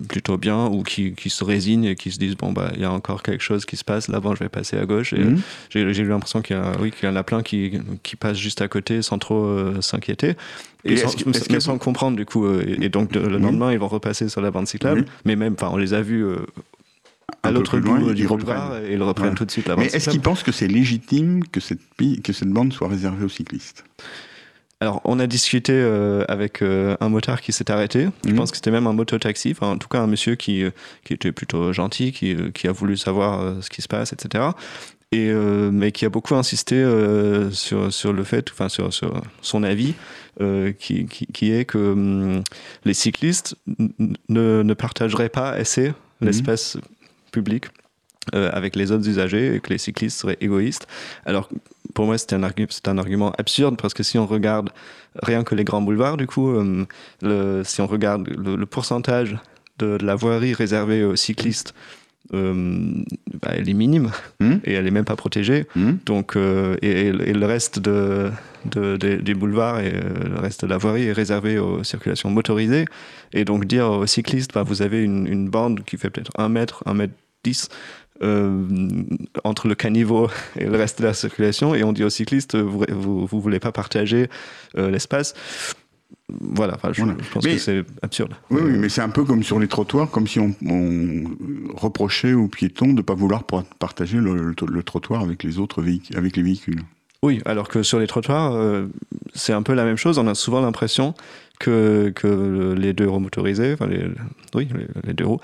plutôt 0.09 0.37
bien 0.39 0.67
ou 0.67 0.83
qui, 0.83 1.13
qui 1.13 1.31
se 1.31 1.45
résignent 1.45 1.85
et 1.87 1.95
qui 1.95 2.11
se 2.11 2.19
disent 2.19 2.37
bon 2.37 2.53
bah 2.53 2.71
il 2.75 2.81
y 2.81 2.85
a 2.85 2.93
encore 2.93 3.23
quelque 3.23 3.43
chose 3.43 3.65
qui 3.65 3.77
se 3.77 3.85
passe 3.85 4.09
là 4.09 4.19
bon 4.21 4.35
je 4.35 4.41
vais 4.43 4.49
passer 4.49 4.77
à 4.77 4.87
gauche 4.87 5.13
et 5.13 5.19
Mhm. 5.21 5.41
j'ai 5.71 5.93
j'ai 5.95 6.03
eu 6.03 6.09
l'impression 6.09 6.43
qu'il 6.43 6.57
y, 6.57 6.59
a- 6.59 6.73
oui, 6.81 6.93
y 7.03 7.07
en 7.07 7.17
a 7.17 7.23
plein 7.23 7.43
qui, 7.43 7.73
qui 8.03 8.17
passent 8.17 8.39
juste 8.39 8.61
à 8.63 8.69
côté 8.69 9.03
sans 9.03 9.19
trop 9.19 9.45
euh, 9.45 9.81
s'inquiéter 9.81 10.35
et, 10.85 10.93
Et 10.93 10.97
sans, 10.97 11.09
est-ce 11.15 11.25
que- 11.25 11.31
est-ce 11.31 11.47
mais 11.51 11.59
que- 11.59 11.63
sans 11.63 11.79
comprendre 11.79 12.17
du 12.17 12.25
coup 12.27 12.47
euh, 12.47 12.65
et, 12.67 12.87
et 12.87 12.89
donc 12.89 13.15
le 13.15 13.25
Oui. 13.27 13.41
lendemain 13.41 13.73
ils 13.73 13.79
vont 13.79 13.89
repasser 13.89 14.29
sur 14.29 14.41
la 14.41 14.51
bande 14.51 14.67
cyclable 14.67 15.05
mais 15.25 15.37
même 15.37 15.55
enfin 15.57 15.71
on 15.73 15.77
les 15.77 15.95
a 15.95 16.03
vus 16.03 16.25
à 17.43 17.51
l'autre 17.51 17.79
loin, 17.79 17.99
bout 18.01 18.15
du 18.15 18.27
boulevard 18.27 18.79
et 18.79 18.93
ils 18.95 19.03
reprennent 19.03 19.25
Voilà. 19.27 19.37
tout 19.37 19.45
de 19.45 19.51
suite 19.51 19.69
la 19.69 19.77
Mais 19.77 19.87
est-ce 19.87 20.11
qu'ils 20.11 20.21
pensent 20.21 20.43
que 20.43 20.53
c'est 20.53 20.69
légitime 20.69 21.45
que 21.47 21.61
cette, 21.61 21.81
que 22.23 22.33
cette 22.33 22.51
bande 22.51 22.73
soit 22.73 22.89
réservée 22.89 23.25
aux 23.25 23.29
cyclistes? 23.29 23.85
Alors, 24.83 25.03
on 25.05 25.19
a 25.19 25.27
discuté 25.27 25.73
euh, 25.75 26.25
avec 26.29 26.63
euh, 26.63 26.97
un 27.01 27.11
motard 27.11 27.43
qui 27.43 27.53
s'est 27.53 27.71
arrêté. 27.71 28.09
Je 28.25 28.31
Mhm. 28.31 28.37
pense 28.37 28.51
que 28.51 28.57
c'était 28.57 28.71
même 28.71 28.87
un 28.87 28.95
mototaxi. 28.95 29.51
Enfin, 29.51 29.73
en 29.73 29.77
tout 29.77 29.89
cas, 29.89 30.01
un 30.01 30.07
monsieur 30.07 30.37
qui, 30.37 30.63
euh, 30.65 30.71
qui 31.05 31.13
était 31.13 31.33
plutôt 31.33 31.73
gentil, 31.75 32.13
qui, 32.13 32.35
qui 32.55 32.67
a 32.67 32.73
voulu 32.73 32.97
savoir 32.97 33.41
euh, 33.41 33.61
ce 33.61 33.69
qui 33.69 33.83
se 33.83 33.89
passe, 33.89 34.15
etc. 34.15 34.45
Et, 35.13 35.29
euh, 35.29 35.71
mais 35.71 35.93
qui 35.93 36.07
a 36.07 36.09
beaucoup 36.09 36.35
insisté 36.35 36.77
euh, 36.77 37.51
sur, 37.51 37.93
sur 37.93 38.15
le 38.15 38.25
fait, 38.25 38.49
enfin, 38.53 38.71
sur, 38.71 38.91
sur 38.95 39.21
son 39.43 39.65
avis, 39.65 39.93
euh, 40.41 40.73
qui, 40.73 41.05
qui, 41.05 41.27
qui 41.27 41.53
est 41.53 41.67
que 41.67 41.77
hum, 41.77 42.43
les 42.87 42.95
cyclistes 42.95 43.57
ne, 44.31 44.63
ne 44.63 44.75
partageraient 44.75 45.29
pas 45.29 45.51
assez 45.51 45.89
Mhm. 46.23 46.27
l'espace 46.29 46.77
public 47.31 47.67
euh, 48.35 48.51
avec 48.53 48.77
les 48.77 48.93
autres 48.93 49.09
usagers 49.09 49.55
et 49.55 49.61
que 49.61 49.71
les 49.71 49.79
cyclistes 49.79 50.21
seraient 50.21 50.39
égoïstes. 50.41 50.87
Alors, 51.25 51.49
pour 51.95 52.07
moi, 52.07 52.19
c'est 52.19 52.33
un, 52.33 52.43
argu- 52.43 52.69
un 52.87 52.99
argument 52.99 53.33
absurde 53.39 53.77
parce 53.81 53.95
que 53.95 54.03
si 54.03 54.19
on 54.19 54.27
regarde 54.27 54.71
rien 55.23 55.43
que 55.43 55.55
les 55.55 55.65
grands 55.65 55.83
boulevards, 55.83 56.17
du 56.17 56.27
coup, 56.27 56.51
euh, 57.23 57.65
si 57.65 57.81
on 57.81 57.87
regarde 57.87 58.29
le, 58.29 58.67
pourcentage 58.67 59.37
de 59.79 59.99
la 60.01 60.15
voirie 60.15 60.55
réservée 60.55 61.05
aux 61.05 61.17
cyclistes, 61.17 61.75
euh, 62.33 62.93
bah, 63.43 63.51
elle 63.57 63.69
est 63.69 63.75
minime 63.75 64.11
Mhm. 64.41 64.61
et 64.65 64.73
elle 64.75 64.87
est 64.87 64.91
même 64.93 65.05
pas 65.05 65.17
protégée. 65.17 65.67
Mhm. 65.77 65.99
Donc, 66.07 66.37
euh, 66.37 66.77
et, 66.83 67.07
et 67.09 67.13
le- 67.33 67.47
reste 67.47 67.79
de, 67.81 68.31
de- 68.67 68.97
des- 68.97 69.17
des 69.17 69.35
boulevards 69.35 69.81
et 69.81 69.93
euh, 69.95 70.29
le 70.35 70.39
reste 70.41 70.63
de 70.65 70.71
la 70.71 70.77
voirie 70.79 71.05
est 71.07 71.13
réservé 71.13 71.59
aux 71.59 71.83
circulations 71.83 72.31
motorisées. 72.31 72.85
Et 73.33 73.45
donc 73.45 73.65
dire 73.65 73.91
aux 73.91 74.07
cyclistes, 74.07 74.53
bah, 74.55 74.63
vous 74.63 74.83
avez 74.83 75.03
une, 75.03 75.27
une 75.27 75.49
bande 75.49 75.83
qui 75.85 75.97
fait 75.97 76.11
peut-être 76.11 76.31
1 76.39 76.49
mètre, 76.49 76.83
1 76.87 76.95
mètre 76.95 77.15
10 77.45 77.69
euh, 78.23 78.67
entre 79.45 79.67
le 79.67 79.75
caniveau 79.75 80.29
et 80.59 80.67
le 80.67 80.77
reste 80.77 81.01
de 81.01 81.07
la 81.07 81.15
circulation, 81.15 81.75
et 81.75 81.83
on 81.85 81.93
dit 81.95 82.05
aux 82.05 82.11
cyclistes, 82.11 82.55
vous 82.55 82.85
vous 83.27 83.41
voulez 83.41 83.59
pas 83.61 83.73
partager 83.73 84.29
l'espace. 84.77 85.33
Voilà, 86.41 86.79
je, 86.93 87.03
Voilà. 87.03 87.17
je 87.23 87.29
pense 87.33 87.45
Mais- 87.45 87.53
que 87.55 87.59
c'est 87.59 87.85
absurde. 88.03 88.35
Oui, 88.51 88.61
oui, 88.65 88.73
mais 88.79 88.89
c'est 88.89 89.01
un 89.03 89.09
peu 89.09 89.25
comme 89.25 89.43
sur 89.43 89.59
les 89.59 89.69
trottoirs, 89.69 90.11
comme 90.11 90.27
si 90.27 90.39
on, 90.41 90.55
on 90.67 91.25
reprochait 91.77 92.33
aux 92.35 92.49
piétons 92.49 92.89
de 92.89 92.93
ne 92.93 93.03
pas 93.03 93.15
vouloir 93.15 93.45
par- 93.45 93.65
partager 93.79 94.19
le, 94.19 94.35
le- 94.35 94.55
le 94.69 94.83
trottoir 94.83 95.23
avec 95.23 95.43
les 95.43 95.59
autres 95.59 95.83
véhicules, 95.83 96.17
avec 96.17 96.37
les 96.37 96.43
véhicules. 96.43 96.81
Oui, 97.23 97.41
alors 97.45 97.69
que 97.69 97.83
sur 97.83 97.99
les 97.99 98.07
trottoirs, 98.07 98.55
euh, 98.55 98.87
c'est 99.35 99.53
un 99.53 99.63
peu 99.63 99.75
la 99.75 99.85
même 99.85 99.99
chose. 99.99 100.17
On 100.19 100.27
a 100.27 100.35
souvent 100.35 100.63
l'impression 100.63 101.13
que, 101.59 102.11
que 102.17 102.75
les 102.79 102.95
deux 102.95 103.07
roues 103.09 103.19
motorisés, 103.21 103.75
enfin 103.75 103.87
les, 103.87 104.07
oui, 104.55 104.69
les, 104.75 104.87
les 105.09 105.13
deux 105.13 105.27
roues, 105.27 105.41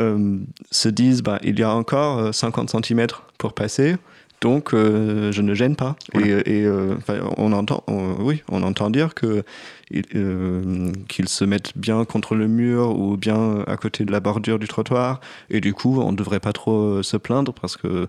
euh, 0.00 0.38
se 0.70 0.88
disent 0.90 1.22
bah, 1.22 1.38
il 1.42 1.58
y 1.58 1.62
a 1.62 1.74
encore 1.74 2.18
euh, 2.18 2.32
50 2.32 2.84
cm 2.84 3.06
pour 3.38 3.54
passer, 3.54 3.96
donc 4.44 4.74
euh, 4.74 5.32
je 5.32 5.40
ne 5.40 5.54
gêne 5.54 5.74
pas. 5.74 5.96
Voilà. 6.12 6.26
Et, 6.46 6.58
et, 6.60 6.64
euh, 6.66 6.94
enfin, 6.98 7.14
on 7.38 7.50
entend, 7.52 7.82
on- 7.86 8.16
oui, 8.20 8.42
on 8.50 8.62
entend 8.62 8.90
dire 8.90 9.14
que 9.14 9.42
il- 9.90 10.04
euh, 10.14 10.92
qu'ils 11.08 11.30
se 11.30 11.44
mettent 11.46 11.72
bien 11.76 12.04
contre 12.04 12.34
le 12.34 12.46
mur 12.46 12.94
ou 12.98 13.16
bien 13.16 13.64
à 13.66 13.76
côté 13.78 14.04
de 14.04 14.12
la 14.12 14.20
bordure 14.20 14.58
du 14.58 14.68
trottoir, 14.68 15.20
et 15.48 15.60
du 15.62 15.72
coup, 15.72 15.98
on 16.00 16.12
ne 16.12 16.16
devrait 16.16 16.40
pas 16.40 16.52
trop 16.52 16.78
euh, 16.98 17.02
se 17.02 17.16
plaindre 17.16 17.54
parce 17.54 17.78
que 17.78 18.06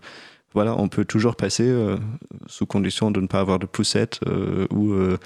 voilà, 0.53 0.75
on 0.77 0.87
peut 0.89 1.05
toujours 1.05 1.35
passer 1.37 1.67
euh, 1.67 1.95
sous 2.47 2.65
condition 2.65 3.11
de 3.11 3.21
ne 3.21 3.27
pas 3.27 3.39
avoir 3.39 3.57
de 3.59 3.65
poussette 3.65 4.19
euh, 4.27 4.65
ou 4.71 4.91
euh, 4.93 5.17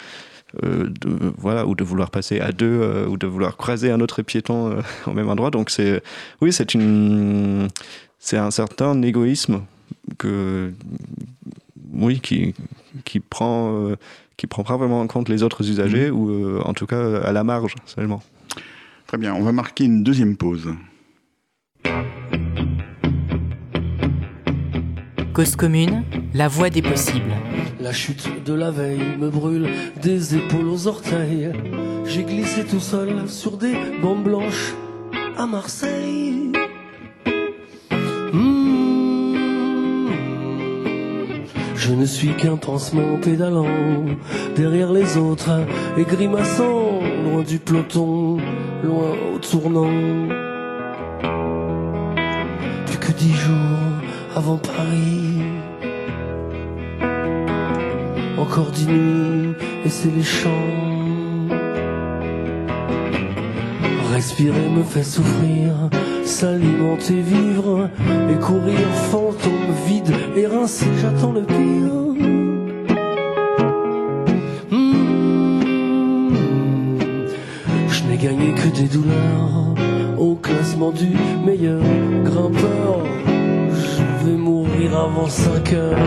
euh, 0.64 0.90
de, 1.02 1.34
voilà 1.38 1.66
ou 1.66 1.74
de 1.76 1.84
vouloir 1.84 2.10
passer 2.12 2.40
à 2.40 2.52
deux 2.52 2.66
euh, 2.82 3.08
ou 3.08 3.18
de 3.18 3.26
vouloir 3.28 3.58
croiser 3.58 3.90
un 3.92 4.00
autre 4.00 4.22
piéton 4.22 4.72
euh, 4.72 4.82
au 5.08 5.14
même 5.14 5.30
endroit. 5.30 5.50
Donc 5.52 5.70
c'est 5.72 6.02
oui, 6.42 6.54
c'est 6.54 6.74
une 6.76 7.68
c'est 8.20 8.38
un 8.38 8.52
certain 8.52 9.02
égoïsme 9.02 9.62
que 10.18 10.74
oui 11.94 12.20
qui 12.20 12.54
qui 13.06 13.20
prend 13.20 13.74
euh, 13.74 13.96
qui 14.38 14.48
prend 14.48 14.64
pas 14.64 14.78
vraiment 14.78 15.02
en 15.02 15.08
compte 15.08 15.30
les 15.30 15.44
autres 15.44 15.68
usagers 15.68 16.10
ou 16.10 16.30
euh, 16.30 16.62
en 16.66 16.74
tout 16.74 16.86
cas 16.86 17.22
à 17.22 17.32
la 17.32 17.44
marge 17.44 17.76
seulement. 17.86 18.22
Très 19.08 19.18
bien, 19.18 19.34
on 19.34 19.42
va 19.42 19.52
marquer 19.52 19.86
une 19.86 20.04
deuxième 20.04 20.38
pause. 20.38 20.70
Cause 25.34 25.56
commune, 25.56 26.04
la 26.34 26.48
voie 26.48 26.70
des 26.70 26.82
possibles. 26.82 27.34
La 27.80 27.94
chute 27.94 28.44
de 28.44 28.54
la 28.54 28.72
veille 28.72 29.18
me 29.18 29.30
brûle 29.30 29.70
des 30.02 30.36
épaules 30.36 30.68
aux 30.68 30.88
orteils. 30.88 31.52
J'ai 32.06 32.24
glissé 32.24 32.66
tout 32.66 32.80
seul 32.80 33.30
sur 33.30 33.58
des 33.58 33.74
bandes 34.02 34.24
blanches 34.24 34.74
à 35.38 35.48
Marseille. 35.48 36.39
Je 41.90 41.96
ne 41.96 42.06
suis 42.06 42.36
qu'un 42.36 42.56
pansement 42.56 43.18
pédalant 43.20 43.66
derrière 44.56 44.94
les 44.94 45.18
autres 45.18 45.66
et 45.98 46.04
grimaçant 46.04 47.00
loin 47.24 47.42
du 47.42 47.58
peloton, 47.58 48.38
loin 48.84 49.16
au 49.34 49.40
tournant. 49.40 49.90
Plus 52.86 52.98
que 53.00 53.12
dix 53.14 53.34
jours 53.34 54.36
avant 54.36 54.58
Paris. 54.58 55.42
Encore 58.38 58.70
dix 58.70 58.86
nuits 58.86 59.56
et 59.84 59.90
c'est 59.90 60.12
les 60.12 60.22
champs. 60.22 60.70
Respirer 64.14 64.70
me 64.70 64.84
fait 64.84 65.02
souffrir, 65.02 65.90
s'alimenter, 66.30 67.22
vivre 67.22 67.90
et 68.32 68.36
courir 68.36 68.88
fantôme 69.12 69.74
vide 69.88 70.14
et 70.36 70.46
rincé, 70.46 70.86
j'attends 71.02 71.32
le 71.32 71.42
pire. 71.42 71.94
Mmh. 74.70 75.60
Je 77.90 78.04
n'ai 78.04 78.18
gagné 78.18 78.54
que 78.54 78.68
des 78.80 78.88
douleurs 78.88 79.74
au 80.20 80.36
classement 80.36 80.92
du 80.92 81.10
meilleur 81.46 81.82
grimpeur. 82.24 83.00
Je 83.74 84.26
vais 84.26 84.38
mourir 84.38 84.98
avant 84.98 85.28
5 85.28 85.74
heures. 85.74 85.98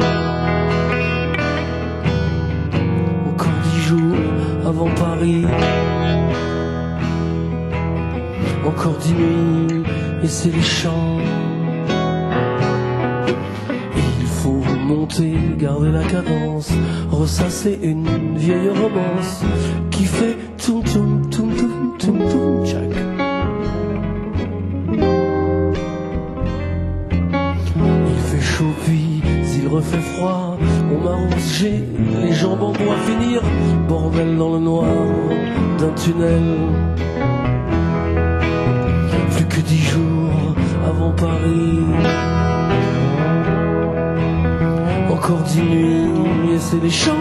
Encore 3.29 3.59
dix 3.65 3.81
jours 3.81 4.17
avant 4.65 4.91
Paris. 4.95 5.45
Encore 8.65 8.97
dix 8.99 9.15
nuits 9.15 9.82
et 10.23 10.29
c'est 10.29 10.51
les 10.51 10.63
champs. 10.63 11.19
Il 14.21 14.27
faut 14.27 14.63
monter, 14.87 15.35
garder 15.59 15.91
la 15.91 16.05
cadence, 16.05 16.71
ressasser 17.11 17.79
une 17.83 18.37
vieille 18.37 18.71
romance 18.71 19.43
qui 19.91 20.05
fait 20.05 20.37
toum 20.59 20.83
toum 20.85 21.29
toum 21.31 21.55
toum 21.55 21.97
toum 21.99 22.19
toum 22.31 22.67
tchac. 22.67 22.91
Il 28.09 28.21
fait 28.31 28.41
chaud 28.41 28.75
puis 28.85 29.23
il 29.61 29.69
refait 29.69 29.99
froid. 29.99 30.57
On 30.93 31.05
m'arrose, 31.05 31.59
j'ai 31.59 31.83
les 32.21 32.33
jambes 32.33 32.63
en 32.63 32.73
bois. 32.73 32.97
Finir, 33.07 33.43
bordel 33.89 34.37
dans 34.37 34.53
le 34.55 34.61
noir 34.61 34.85
d'un 35.79 35.93
tunnel. 35.95 36.43
Dix 39.67 39.79
jours 39.79 40.55
avant 40.87 41.13
Paris. 41.13 41.81
Encore 45.11 45.43
dix 45.43 45.63
nuits 45.63 46.55
et 46.55 46.59
c'est 46.59 46.83
les 46.83 46.91
champs. 46.91 47.13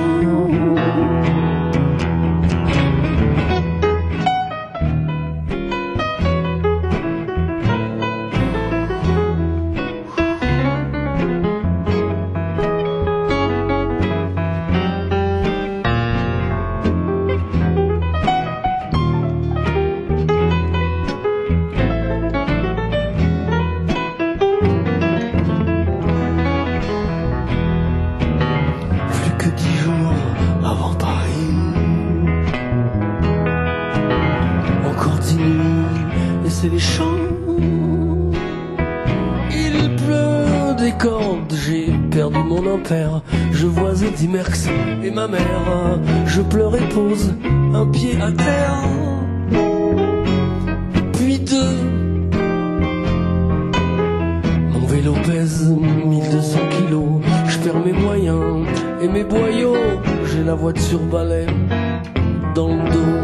Pose 46.90 47.34
un 47.74 47.86
pied 47.88 48.18
à 48.22 48.32
terre. 48.32 48.84
Puis 51.14 51.40
deux. 51.40 51.78
Mon 54.74 54.86
vélo 54.88 55.14
pèse 55.26 55.70
1200 55.70 56.60
kilos. 56.72 57.22
Je 57.48 57.58
perds 57.60 57.80
mes 57.86 57.94
moyens 57.94 58.66
et 59.02 59.08
mes 59.08 59.24
boyaux. 59.24 59.76
J'ai 60.26 60.44
la 60.44 60.56
voiture 60.56 61.00
balai 61.00 61.46
dans 62.56 62.70
le 62.70 62.90
dos. 62.94 63.20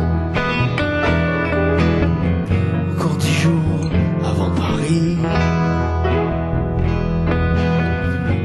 Encore 2.95 3.17
dix 3.17 3.33
jours 3.33 3.89
avant 4.23 4.51
Paris. 4.51 5.17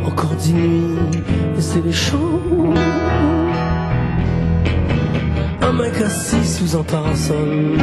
Encore 0.07 0.35
dix 0.37 0.55
nuits 0.55 1.22
et 1.59 1.61
c'est 1.61 1.85
les 1.85 1.92
champs. 1.92 2.18
Un 5.72 5.74
mec 5.76 6.02
assis 6.02 6.44
sous 6.44 6.76
un 6.76 6.82
parasol 6.82 7.78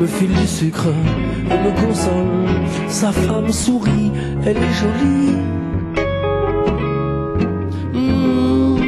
me 0.00 0.06
file 0.06 0.32
du 0.32 0.46
sucre 0.46 0.86
et 1.50 1.58
me 1.58 1.86
console. 1.86 2.48
Sa 2.88 3.12
femme 3.12 3.52
sourit, 3.52 4.10
elle 4.46 4.56
est 4.56 4.72
jolie. 4.72 5.36
Mmh. 7.92 8.78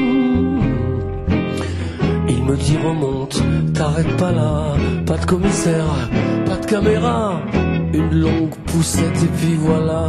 Il 2.27 2.43
me 2.43 2.57
dit 2.57 2.79
remonte, 2.79 3.43
t'arrêtes 3.75 4.17
pas 4.17 4.33
là, 4.33 4.77
pas 5.05 5.19
de 5.19 5.27
commissaire, 5.27 6.09
pas 6.47 6.57
de 6.57 6.65
caméra, 6.65 7.43
une 7.93 8.19
longue 8.19 8.57
poussette 8.65 9.23
et 9.23 9.31
puis 9.37 9.57
voilà. 9.59 10.09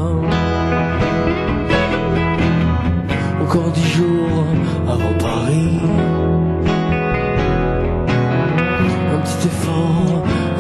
Encore 3.42 3.70
dix 3.72 3.90
jours 3.90 4.46
avant 4.88 5.18
Paris. 5.20 6.11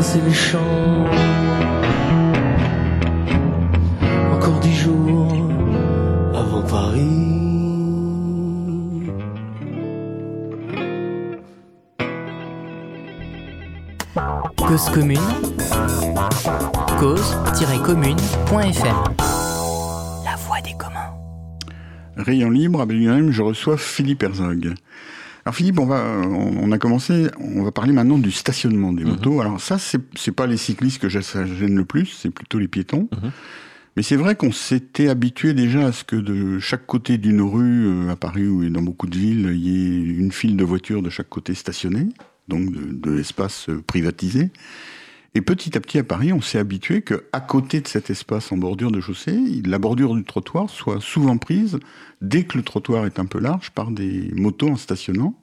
C'est 0.01 0.23
les 0.25 0.33
champs. 0.33 1.05
Encore 4.33 4.59
dix 4.59 4.75
jours 4.75 5.47
avant 6.33 6.63
Paris. 6.63 6.99
Cause 14.57 14.89
commune, 14.89 15.19
cause-commune.fm. 16.99 18.95
La 20.25 20.35
voix 20.37 20.61
des 20.61 20.73
communs. 20.77 21.13
Rayon 22.17 22.49
libre, 22.49 22.81
à 22.81 22.85
Belgium, 22.87 23.31
je 23.31 23.43
reçois 23.43 23.77
Philippe 23.77 24.23
Herzog. 24.23 24.73
Alors 25.45 25.55
Philippe, 25.55 25.79
on 25.79 25.85
va, 25.85 26.03
on 26.27 26.71
a 26.71 26.77
commencé, 26.77 27.27
on 27.39 27.63
va 27.63 27.71
parler 27.71 27.93
maintenant 27.93 28.19
du 28.19 28.31
stationnement 28.31 28.93
des 28.93 29.03
motos. 29.03 29.41
Alors 29.41 29.59
ça, 29.59 29.77
c'est 29.79 30.31
pas 30.31 30.45
les 30.45 30.57
cyclistes 30.57 31.01
que 31.01 31.09
ça 31.21 31.45
gêne 31.45 31.75
le 31.75 31.85
plus, 31.85 32.05
c'est 32.05 32.29
plutôt 32.29 32.59
les 32.59 32.67
piétons. 32.67 33.09
Mhm. 33.11 33.31
Mais 33.97 34.03
c'est 34.03 34.15
vrai 34.15 34.35
qu'on 34.35 34.51
s'était 34.51 35.09
habitué 35.09 35.53
déjà 35.53 35.87
à 35.87 35.91
ce 35.91 36.03
que 36.03 36.15
de 36.15 36.59
chaque 36.59 36.85
côté 36.85 37.17
d'une 37.17 37.41
rue, 37.41 37.85
euh, 37.87 38.09
à 38.09 38.15
Paris 38.15 38.47
ou 38.47 38.69
dans 38.69 38.81
beaucoup 38.81 39.07
de 39.07 39.17
villes, 39.17 39.49
il 39.51 39.67
y 39.67 39.85
ait 39.85 40.15
une 40.15 40.31
file 40.31 40.55
de 40.55 40.63
voitures 40.63 41.01
de 41.01 41.09
chaque 41.09 41.27
côté 41.27 41.53
stationnées, 41.55 42.07
donc 42.47 42.71
de, 42.71 42.93
de 42.93 43.11
l'espace 43.11 43.67
euh, 43.67 43.83
privatisé. 43.85 44.49
Et 45.33 45.41
petit 45.41 45.77
à 45.77 45.79
petit 45.79 45.97
à 45.97 46.03
Paris, 46.03 46.33
on 46.33 46.41
s'est 46.41 46.57
habitué 46.57 47.03
qu'à 47.03 47.39
côté 47.39 47.79
de 47.79 47.87
cet 47.87 48.09
espace 48.09 48.51
en 48.51 48.57
bordure 48.57 48.91
de 48.91 48.99
chaussée, 48.99 49.61
la 49.65 49.79
bordure 49.79 50.13
du 50.13 50.25
trottoir 50.25 50.69
soit 50.69 50.99
souvent 50.99 51.37
prise, 51.37 51.79
dès 52.19 52.43
que 52.43 52.57
le 52.57 52.63
trottoir 52.63 53.05
est 53.05 53.17
un 53.17 53.25
peu 53.25 53.39
large, 53.39 53.71
par 53.71 53.91
des 53.91 54.29
motos 54.35 54.67
en 54.67 54.75
stationnant. 54.75 55.33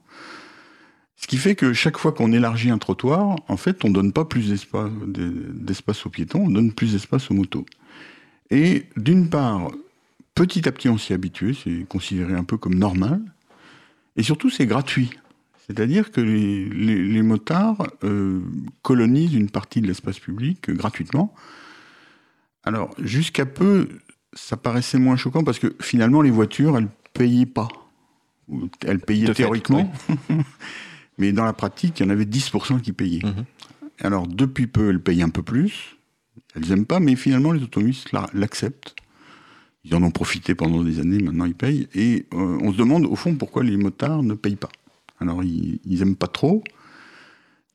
Ce 1.15 1.25
qui 1.25 1.37
fait 1.37 1.55
que 1.55 1.73
chaque 1.73 1.97
fois 1.97 2.11
qu'on 2.11 2.31
élargit 2.31 2.69
un 2.69 2.77
trottoir, 2.77 3.35
en 3.47 3.57
fait, 3.57 3.83
on 3.83 3.89
donne 3.89 4.13
pas 4.13 4.25
plus 4.25 4.49
d'espace 4.49 6.05
aux 6.05 6.09
piétons, 6.09 6.43
on 6.45 6.49
donne 6.51 6.71
plus 6.71 6.93
d'espace 6.93 7.31
aux 7.31 7.33
motos. 7.33 7.65
Et 8.51 8.85
d'une 8.95 9.29
part, 9.29 9.71
petit 10.35 10.67
à 10.67 10.71
petit, 10.71 10.87
on 10.87 10.99
s'y 10.99 11.13
habitue, 11.13 11.55
c'est 11.55 11.85
considéré 11.89 12.35
un 12.35 12.43
peu 12.43 12.57
comme 12.57 12.75
normal. 12.75 13.21
Et 14.17 14.23
surtout, 14.23 14.51
c'est 14.51 14.67
gratuit. 14.67 15.09
C'est-à-dire 15.69 16.11
que 16.11 16.19
les, 16.19 17.21
motards 17.21 17.87
euh, 18.03 18.41
colonisent 18.81 19.35
une 19.35 19.51
partie 19.51 19.81
de 19.81 19.87
l'espace 19.87 20.17
public 20.17 20.71
gratuitement. 20.71 21.31
Alors, 22.63 22.89
jusqu'à 22.97 23.45
peu, 23.45 23.87
ça 24.33 24.57
paraissait 24.57 24.97
moins 24.97 25.15
choquant 25.15 25.43
parce 25.43 25.59
que 25.59 25.75
finalement, 25.79 26.23
les 26.23 26.31
voitures, 26.31 26.75
elles 26.75 26.85
ne 26.85 26.89
payaient 27.13 27.45
pas. 27.45 27.67
Elles 28.83 28.99
payaient 28.99 29.31
théoriquement. 29.31 29.93
Mais 31.19 31.33
dans 31.33 31.45
la 31.45 31.53
pratique, 31.53 31.99
il 31.99 32.03
y 32.03 32.05
en 32.07 32.09
avait 32.09 32.25
10% 32.25 32.81
qui 32.81 32.91
payaient. 32.91 33.23
Mhm. 33.23 33.45
Alors, 33.99 34.25
depuis 34.25 34.65
peu, 34.65 34.89
elles 34.89 35.01
payent 35.01 35.21
un 35.21 35.29
peu 35.29 35.43
plus. 35.43 35.97
Elles 36.55 36.69
n'aiment 36.69 36.85
pas, 36.85 36.99
mais 36.99 37.15
finalement, 37.15 37.51
les 37.51 37.61
automobilistes 37.61 38.11
l'acceptent. 38.33 38.95
Ils 39.83 39.93
en 39.93 40.01
ont 40.01 40.11
profité 40.11 40.55
pendant 40.55 40.83
des 40.83 40.99
années, 40.99 41.21
maintenant 41.21 41.45
ils 41.45 41.55
payent. 41.55 41.87
Et 41.93 42.25
euh, 42.33 42.57
on 42.61 42.71
se 42.71 42.77
demande, 42.77 43.05
au 43.05 43.15
fond, 43.15 43.35
pourquoi 43.35 43.63
les 43.63 43.77
motards 43.77 44.23
ne 44.23 44.33
payent 44.33 44.55
pas. 44.55 44.69
Alors, 45.19 45.43
ils, 45.43 45.79
n'aiment 45.85 46.15
pas 46.15 46.27
trop. 46.27 46.63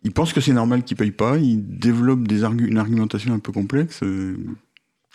Ils 0.03 0.13
pensent 0.13 0.33
que 0.33 0.41
c'est 0.41 0.53
normal 0.53 0.83
qu'ils 0.83 0.97
payent 0.97 1.11
pas. 1.11 1.39
Ils 1.39 1.63
développent 1.79 2.27
des 2.27 2.45
une 2.45 2.79
argumentation 2.79 3.35
un 3.35 3.39
peu 3.39 3.53
complexe. 3.53 4.03
Euh. 4.03 4.37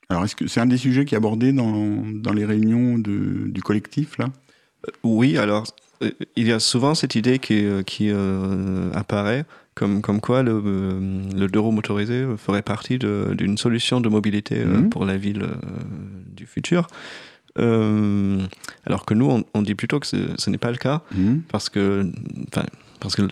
Alors, 0.09 0.25
est-ce 0.25 0.35
que 0.35 0.47
c'est 0.47 0.59
un 0.59 0.65
des 0.65 0.77
sujets 0.77 1.05
qui 1.05 1.15
est 1.15 1.17
abordé 1.17 1.53
dans, 1.53 2.03
dans 2.13 2.33
les 2.33 2.45
réunions 2.45 2.97
de, 2.97 3.47
du 3.47 3.61
collectif, 3.61 4.17
là? 4.17 4.29
Oui, 5.03 5.37
alors, 5.37 5.65
euh, 6.01 6.11
il 6.35 6.47
y 6.47 6.51
a 6.51 6.59
souvent 6.59 6.95
cette 6.95 7.15
idée 7.15 7.37
qui, 7.39 7.67
qui 7.85 8.09
apparaît 8.93 9.45
comme, 9.79 10.01
comme 10.01 10.19
quoi 10.19 10.43
le, 10.43 10.61
euh, 10.63 11.21
le 11.33 11.47
deux 11.47 11.59
roues 11.59 11.71
motorisé 11.71 12.25
ferait 12.37 12.61
partie 12.61 12.99
d'une 12.99 13.57
solution 13.57 14.01
de 14.01 14.09
mobilité 14.09 14.59
euh, 14.59 14.81
Mhm. 14.81 14.89
pour 14.89 15.05
la 15.05 15.15
ville 15.15 15.43
euh, 15.43 15.55
du 16.35 16.45
futur. 16.45 16.87
Euh, 17.57 18.39
alors 18.85 19.05
que 19.05 19.13
nous, 19.13 19.29
on, 19.29 19.43
on 19.53 19.61
dit 19.61 19.75
plutôt 19.75 19.99
que 19.99 20.07
ce, 20.07 20.49
n'est 20.49 20.57
pas 20.57 20.71
le 20.71 20.77
cas, 20.77 21.01
Mhm. 21.15 21.41
parce 21.51 21.69
que, 21.69 22.05
enfin, 22.51 22.65
parce 22.99 23.15
que 23.15 23.23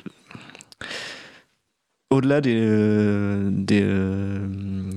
au-delà 2.10 2.40
des, 2.40 2.56
euh, 2.58 3.50
des 3.52 3.82
euh, 3.84 4.40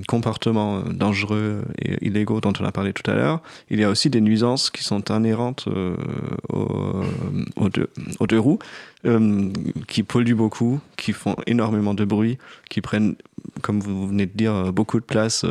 comportements 0.07 0.79
dangereux 0.83 1.63
et 1.77 2.05
illégaux 2.05 2.39
dont 2.39 2.53
on 2.57 2.63
a 2.63 2.71
parlé 2.71 2.93
tout 2.93 3.09
à 3.11 3.15
l'heure, 3.15 3.41
il 3.69 3.81
y 3.81 3.83
a 3.83 3.89
aussi 3.89 4.09
des 4.09 4.21
nuisances 4.21 4.69
qui 4.69 4.83
sont 4.85 5.03
inhérentes 5.09 5.65
euh, 5.67 5.97
aux, 6.53 7.03
aux 7.57 7.69
deux, 7.69 7.89
aux 8.19 8.27
deux 8.27 8.39
roues, 8.39 8.59
qui 9.87 10.03
polluent 10.03 10.35
beaucoup, 10.35 10.79
qui 10.95 11.11
font 11.11 11.35
énormément 11.47 11.93
de 11.93 12.05
bruit, 12.05 12.37
qui 12.69 12.79
prennent, 12.79 13.15
comme 13.61 13.81
vous 13.81 14.07
venez 14.07 14.25
de 14.25 14.31
dire, 14.33 14.71
beaucoup 14.71 14.99
de 14.99 15.05
place 15.05 15.45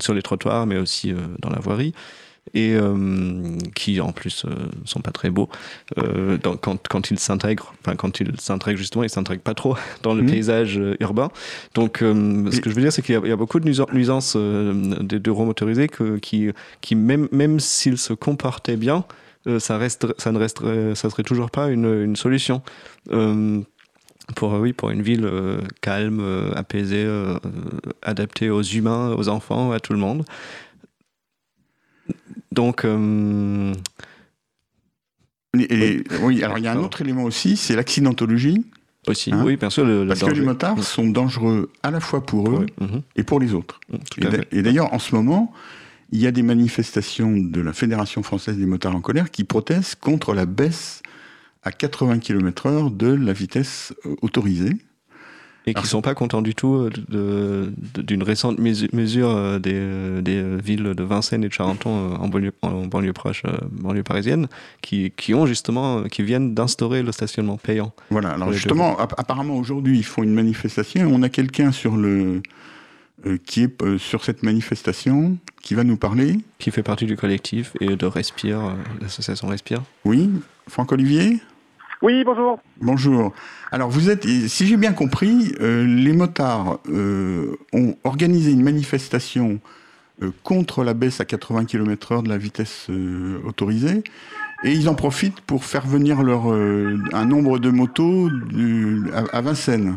sur 0.00 0.14
les 0.14 0.22
trottoirs, 0.22 0.66
mais 0.66 0.76
aussi 0.76 1.14
dans 1.40 1.48
la 1.50 1.60
voirie 1.60 1.94
et 2.54 2.74
euh, 2.74 2.94
qui 3.74 4.00
en 4.00 4.12
plus 4.12 4.44
euh, 4.44 4.50
sont 4.84 5.00
pas 5.00 5.10
très 5.12 5.30
beaux 5.30 5.48
euh, 5.98 6.36
dans- 6.38 6.56
quand, 6.56 6.88
quand 6.88 7.10
ils 7.10 7.18
s'intègrent 7.18 7.72
enfin 7.80 7.96
quand 7.96 8.18
ils 8.20 8.32
s'intègrent 8.40 8.78
justement 8.78 9.04
ils 9.04 9.10
s'intègrent 9.10 9.42
pas 9.42 9.54
trop 9.54 9.76
dans 10.02 10.14
le 10.14 10.22
Mhm. 10.22 10.30
paysage 10.30 10.78
euh, 10.78 10.96
urbain 11.00 11.28
donc 11.74 11.98
ce 12.00 12.60
que 12.60 12.70
je 12.70 12.74
veux 12.74 12.82
dire 12.82 12.92
c'est 12.92 13.02
qu'il 13.02 13.14
y, 13.14 13.18
a- 13.18 13.20
il 13.24 13.28
y 13.28 13.32
a 13.32 13.36
beaucoup 13.36 13.60
de 13.60 13.66
nuisan- 13.66 13.92
nuisances 13.92 14.36
des 14.36 15.18
deux 15.20 15.30
roues 15.30 15.44
motorisées 15.44 15.88
que, 15.88 16.16
qui, 16.18 16.48
qui 16.80 16.94
même, 16.96 17.28
même 17.30 17.60
s'ils 17.60 17.98
se 17.98 18.12
comportaient 18.14 18.76
bien 18.76 19.04
ça, 19.58 19.78
reste, 19.78 20.06
ça 20.18 20.32
ne 20.32 20.38
resterait 20.38 20.94
ça 20.94 21.08
serait 21.08 21.22
toujours 21.22 21.50
pas 21.50 21.68
une, 21.68 21.86
une 22.04 22.16
solution 22.16 22.62
pour, 24.36 24.52
oui, 24.54 24.72
pour 24.72 24.90
une 24.90 25.02
ville 25.02 25.24
euh, 25.24 25.58
calme, 25.80 26.20
euh, 26.20 26.52
apaisée, 26.54 27.04
euh, 27.04 27.36
adaptée 28.02 28.48
aux 28.50 28.62
humains, 28.62 29.12
aux 29.16 29.28
enfants, 29.28 29.72
à 29.72 29.80
tout 29.80 29.92
le 29.92 29.98
monde. 29.98 30.24
Donc, 32.52 32.84
euh, 32.84 33.72
Et, 35.58 36.04
oui, 36.22 36.42
alors 36.42 36.58
il 36.58 36.64
y 36.64 36.68
a 36.68 36.72
un 36.72 36.76
autre 36.78 37.00
élément 37.00 37.24
aussi, 37.24 37.56
c'est 37.56 37.74
l'accidentologie, 37.76 38.64
aussi, 39.06 39.32
Hein 39.32 39.42
oui, 39.44 39.56
bien 39.56 39.70
sûr, 39.70 39.84
le, 39.84 40.02
le 40.02 40.08
parce 40.08 40.20
que 40.20 40.30
les 40.30 40.40
motards 40.42 40.82
sont 40.82 41.08
dangereux 41.08 41.70
à 41.82 41.90
la 41.90 42.00
fois 42.00 42.24
pour 42.24 42.50
eux 42.50 42.66
Mhm, 42.80 43.02
et 43.16 43.22
pour 43.22 43.40
les 43.40 43.54
autres. 43.54 43.80
tout 44.10 44.20
Et 44.20 44.30
fait. 44.30 44.48
Et 44.52 44.62
d'ailleurs, 44.62 44.92
en 44.92 44.98
ce 44.98 45.14
moment, 45.14 45.52
il 46.12 46.20
y 46.20 46.26
a 46.26 46.32
des 46.32 46.42
manifestations 46.42 47.36
de 47.36 47.60
la 47.60 47.72
Fédération 47.72 48.22
française 48.22 48.58
des 48.58 48.66
motards 48.66 48.94
en 48.94 49.00
colère 49.00 49.30
qui 49.30 49.44
protestent 49.44 49.96
contre 49.96 50.34
la 50.34 50.44
baisse 50.44 51.02
à 51.62 51.72
80 51.72 52.18
km/h 52.18 52.94
de 52.96 53.06
la 53.08 53.32
vitesse 53.32 53.94
euh, 54.06 54.16
autorisée. 54.22 54.76
Et 55.66 55.74
qui 55.74 55.82
ne 55.82 55.86
sont 55.86 56.00
pas 56.00 56.14
contents 56.14 56.40
du 56.40 56.54
tout 56.54 56.74
euh, 56.74 56.90
de- 57.08 57.70
de- 57.94 58.02
d'une 58.02 58.22
récente 58.22 58.58
mesu- 58.58 58.88
mesure 58.94 59.28
euh, 59.30 59.58
des, 59.58 59.74
euh, 59.74 60.22
des 60.22 60.42
villes 60.62 60.94
de 60.94 61.02
Vincennes 61.02 61.44
et 61.44 61.48
de 61.48 61.52
Charenton 61.52 62.14
en 62.18 62.28
banlieue, 62.28 62.52
en 62.62 62.86
banlieue 62.86 63.12
proche, 63.12 63.42
banlieue 63.70 64.02
parisienne, 64.02 64.48
qui, 64.80 65.12
qui 65.14 65.34
ont 65.34 65.44
justement, 65.44 66.04
qui 66.04 66.22
viennent 66.22 66.54
d'instaurer 66.54 67.02
le 67.02 67.12
stationnement 67.12 67.58
payant. 67.58 67.92
Voilà, 68.10 68.30
alors 68.30 68.52
justement, 68.52 68.98
app- 68.98 69.14
apparemment 69.18 69.56
aujourd'hui, 69.56 69.98
ils 69.98 70.04
font 70.04 70.22
une 70.22 70.32
manifestation 70.34 71.08
on 71.12 71.22
a 71.22 71.28
quelqu'un 71.28 71.72
sur 71.72 71.94
le 71.96 72.40
euh, 73.26 73.36
qui 73.44 73.62
est 73.64 73.82
euh, 73.82 73.98
sur 73.98 74.24
cette 74.24 74.42
manifestation 74.42 75.36
qui 75.60 75.74
va 75.74 75.84
nous 75.84 75.98
parler. 75.98 76.38
qui 76.58 76.70
fait 76.70 76.82
partie 76.82 77.04
du 77.04 77.16
collectif 77.16 77.74
et 77.80 77.96
de 77.96 78.06
Respire, 78.06 78.60
euh, 78.60 78.72
l'association 79.02 79.46
Respire. 79.48 79.82
Oui, 80.06 80.30
Franck 80.68 80.90
Olivier? 80.92 81.38
Oui, 82.02 82.24
bonjour. 82.24 82.58
Bonjour. 82.80 83.32
Alors 83.72 83.90
vous 83.90 84.08
êtes, 84.08 84.24
si 84.24 84.66
j'ai 84.66 84.76
bien 84.78 84.92
compris, 84.92 85.52
euh, 85.60 85.84
les 85.86 86.12
motards 86.12 86.78
euh, 86.88 87.56
ont 87.74 87.94
organisé 88.04 88.52
une 88.52 88.62
manifestation 88.62 89.60
euh, 90.22 90.30
contre 90.42 90.82
la 90.82 90.94
baisse 90.94 91.20
à 91.20 91.26
80 91.26 91.66
km/h 91.66 92.22
de 92.22 92.28
la 92.30 92.38
vitesse 92.38 92.88
autorisée, 93.46 94.02
et 94.64 94.72
ils 94.72 94.88
en 94.88 94.94
profitent 94.94 95.40
pour 95.42 95.64
faire 95.64 95.86
venir 95.86 96.22
leur, 96.22 96.46
un 96.46 97.24
nombre 97.26 97.58
de 97.58 97.70
motos 97.70 98.30
du- 98.30 99.02
à, 99.12 99.36
à 99.36 99.40
Vincennes. 99.42 99.96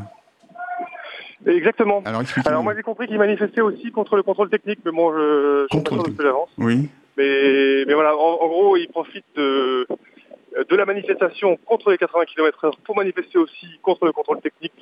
Exactement. 1.45 2.01
Alors. 2.05 2.21
Alors 2.45 2.63
moi 2.63 2.73
j'ai 2.75 2.83
compris 2.83 3.07
qu'ils 3.07 3.17
manifestaient 3.17 3.61
aussi 3.61 3.91
contre 3.91 4.15
le 4.17 4.23
contrôle 4.23 4.49
technique, 4.49 4.79
mais 4.85 4.91
bon, 4.91 5.11
je, 5.13 5.17
je 5.17 5.67
suis 5.75 5.83
pas 5.83 5.89
Contrôle 5.89 5.99
sûr 5.99 6.07
de 6.07 6.11
ce 6.13 6.17
que 6.17 6.23
j'avance. 6.23 6.49
Oui. 6.57 6.89
Mais, 7.17 7.83
mais 7.85 7.93
voilà, 7.93 8.13
en, 8.15 8.39
en 8.41 8.47
gros, 8.47 8.75
ils 8.77 8.87
profitent 8.87 9.23
de, 9.37 9.85
de 10.69 10.75
la 10.75 10.85
manifestation 10.85 11.57
contre 11.65 11.91
les 11.91 11.97
80 11.97 12.25
km/h 12.25 12.73
pour 12.83 12.95
manifester 12.95 13.37
aussi 13.37 13.67
contre 13.81 14.05
le 14.05 14.11
contrôle 14.11 14.39
technique 14.41 14.73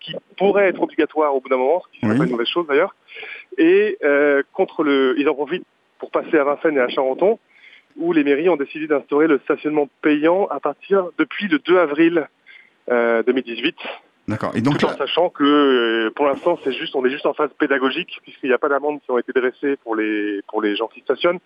qui, 0.00 0.16
pourrait 0.36 0.68
être 0.68 0.82
obligatoire 0.82 1.34
au 1.34 1.40
bout 1.40 1.48
d'un 1.48 1.56
moment, 1.56 1.82
ce 1.86 1.92
qui 1.92 2.00
serait 2.00 2.12
Oui. 2.12 2.18
pas 2.18 2.24
une 2.24 2.30
mauvaise 2.32 2.48
chose 2.48 2.66
d'ailleurs. 2.66 2.94
Et 3.58 3.98
euh, 4.02 4.42
contre 4.52 4.82
le, 4.82 5.14
ils 5.18 5.28
en 5.28 5.34
profitent 5.34 5.66
pour 5.98 6.10
passer 6.10 6.38
à 6.38 6.44
Vincennes 6.44 6.76
et 6.76 6.80
à 6.80 6.88
Charenton, 6.88 7.38
où 7.96 8.12
les 8.12 8.24
mairies 8.24 8.48
ont 8.48 8.56
décidé 8.56 8.86
d'instaurer 8.86 9.26
le 9.26 9.38
stationnement 9.40 9.88
payant 10.02 10.46
à 10.46 10.60
partir 10.60 11.06
depuis 11.18 11.48
le 11.48 11.58
2 11.58 11.78
avril 11.78 12.28
euh, 12.90 13.22
2018. 13.22 13.76
D'accord. 14.28 14.52
Et 14.54 14.60
donc 14.60 14.78
tout 14.78 14.86
en 14.86 14.90
là, 14.90 14.96
sachant 14.96 15.28
que 15.28 15.42
euh, 15.44 16.10
pour 16.14 16.26
l'instant 16.26 16.58
c'est 16.62 16.72
juste 16.72 16.94
on 16.94 17.04
est 17.04 17.10
juste 17.10 17.26
en 17.26 17.34
phase 17.34 17.50
pédagogique 17.58 18.20
puisqu'il 18.22 18.48
n'y 18.48 18.54
a 18.54 18.58
pas 18.58 18.68
d'amendes 18.68 19.00
qui 19.02 19.10
ont 19.10 19.18
été 19.18 19.32
dressées 19.32 19.76
pour 19.82 19.96
les 19.96 20.40
pour 20.48 20.62
les 20.62 20.76
gens 20.76 20.86
qui 20.86 21.00
stationnent. 21.00 21.40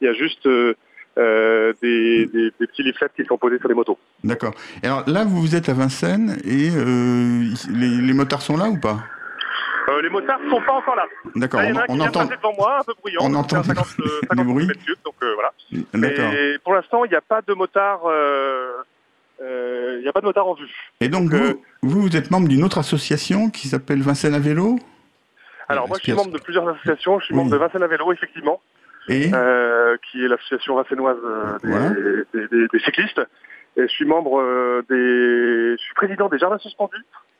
Il 0.00 0.04
y 0.04 0.08
a 0.08 0.12
juste 0.12 0.46
euh, 0.46 0.74
euh, 1.16 1.72
des, 1.82 2.26
des, 2.26 2.50
des 2.60 2.66
petits 2.66 2.82
leaflets 2.82 3.08
qui 3.16 3.24
sont 3.24 3.38
posés 3.38 3.58
sur 3.58 3.68
les 3.68 3.74
motos. 3.74 3.98
d'accord. 4.24 4.52
Et 4.82 4.86
Alors 4.86 5.04
là, 5.08 5.24
vous 5.24 5.54
êtes 5.56 5.68
à 5.68 5.72
Vincennes 5.74 6.36
et 6.44 6.70
euh, 6.70 7.44
les, 7.70 7.88
les 8.06 8.12
motards 8.12 8.42
sont 8.42 8.56
là 8.56 8.68
ou 8.68 8.78
pas? 8.78 8.98
Euh, 9.88 10.02
les 10.02 10.10
motards 10.10 10.38
sont 10.50 10.60
pas 10.60 10.74
encore 10.74 10.96
là. 10.96 11.06
D'accord. 11.34 11.60
On, 11.88 11.92
on 11.94 11.96
de 11.96 12.02
entend. 12.02 12.24
devant 12.26 12.52
moi, 12.58 12.78
un 12.80 12.84
peu 12.84 12.92
bruyant. 13.00 13.20
on 13.22 13.34
entend 13.34 13.62
fait 13.62 13.70
un 13.72 13.74
50, 13.74 13.86
euh, 14.00 14.02
du 14.04 14.28
50 14.28 14.46
bruit. 14.46 14.66
km/h, 14.66 14.94
donc 15.04 15.14
voilà. 15.34 15.52
D'accord. 15.94 16.30
Mais 16.30 16.58
pour 16.58 16.74
l'instant, 16.74 17.04
il 17.04 17.10
n'y 17.10 17.16
a 17.16 17.20
pas 17.22 17.40
de 17.40 17.54
motards. 17.54 18.02
il 19.40 20.00
n'y 20.02 20.08
a 20.08 20.12
pas 20.12 20.20
de 20.20 20.26
motard 20.26 20.46
en 20.48 20.54
vue. 20.54 20.68
Et 21.00 21.08
donc, 21.08 21.30
Donc, 21.30 21.40
vous, 21.82 22.02
vous, 22.02 22.16
êtes 22.16 22.30
membre 22.30 22.48
d'une 22.48 22.64
autre 22.64 22.78
association 22.78 23.50
qui 23.50 23.68
s'appelle 23.68 24.02
Vincennes 24.02 24.34
à 24.34 24.38
vélo? 24.40 24.78
Alors 25.70 25.86
moi 25.86 25.98
je 25.98 26.04
suis 26.04 26.12
membre 26.14 26.30
de 26.32 26.38
plusieurs 26.38 26.66
associations, 26.68 27.18
je 27.20 27.26
suis 27.26 27.34
Oui. 27.34 27.40
membre 27.40 27.50
de 27.52 27.56
Vincennes 27.58 27.82
à 27.82 27.86
vélo 27.88 28.10
effectivement, 28.12 28.60
Et 29.08 29.30
euh, 29.32 29.96
qui 30.10 30.24
est 30.24 30.28
l'association 30.28 30.76
vincenoise 30.76 31.16
euh, 31.24 31.58
des, 31.62 31.68
Voilà. 31.70 31.90
des- 32.34 32.48
des- 32.48 32.68
des 32.68 32.78
cyclistes. 32.80 33.20
Et 33.76 33.82
je 33.82 33.86
suis 33.88 34.04
membre 34.04 34.40
euh, 34.40 34.82
des, 34.90 35.76
je 35.76 35.82
suis 35.82 35.94
président 35.94 36.28
des 36.28 36.38
Jardins 36.38 36.58
Suspendus, 36.58 36.96